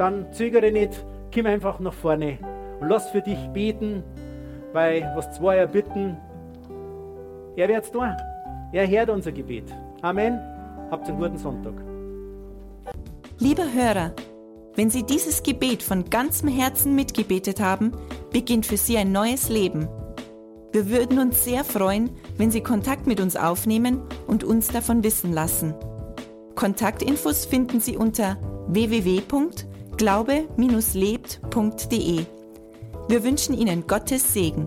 dann 0.00 0.32
zögere 0.32 0.72
nicht, 0.72 1.04
komm 1.32 1.44
einfach 1.46 1.78
nach 1.78 1.92
vorne 1.92 2.38
und 2.80 2.88
lass 2.88 3.10
für 3.10 3.20
dich 3.20 3.38
beten, 3.52 4.02
weil 4.72 5.12
was 5.14 5.32
zwei 5.32 5.66
bitten, 5.66 6.16
er 7.54 7.68
wird 7.68 7.84
es 7.84 7.90
tun. 7.92 8.08
Er 8.72 8.88
hört 8.88 9.10
unser 9.10 9.30
Gebet. 9.30 9.64
Amen. 10.00 10.40
Habt 10.90 11.06
einen 11.06 11.18
guten 11.18 11.36
Sonntag. 11.36 11.74
Lieber 13.38 13.64
Hörer, 13.72 14.12
wenn 14.74 14.88
Sie 14.88 15.02
dieses 15.02 15.42
Gebet 15.42 15.82
von 15.82 16.08
ganzem 16.08 16.48
Herzen 16.48 16.94
mitgebetet 16.94 17.60
haben, 17.60 17.92
beginnt 18.32 18.64
für 18.64 18.78
Sie 18.78 18.96
ein 18.96 19.12
neues 19.12 19.50
Leben. 19.50 19.88
Wir 20.72 20.88
würden 20.88 21.18
uns 21.18 21.44
sehr 21.44 21.64
freuen, 21.64 22.10
wenn 22.38 22.50
Sie 22.50 22.62
Kontakt 22.62 23.06
mit 23.06 23.20
uns 23.20 23.36
aufnehmen 23.36 24.00
und 24.26 24.44
uns 24.44 24.68
davon 24.68 25.04
wissen 25.04 25.32
lassen. 25.32 25.74
Kontaktinfos 26.54 27.44
finden 27.44 27.80
Sie 27.80 27.96
unter 27.96 28.38
www.glaube-lebt.de. 30.00 32.26
Wir 33.08 33.24
wünschen 33.24 33.58
Ihnen 33.58 33.86
Gottes 33.86 34.32
Segen. 34.32 34.66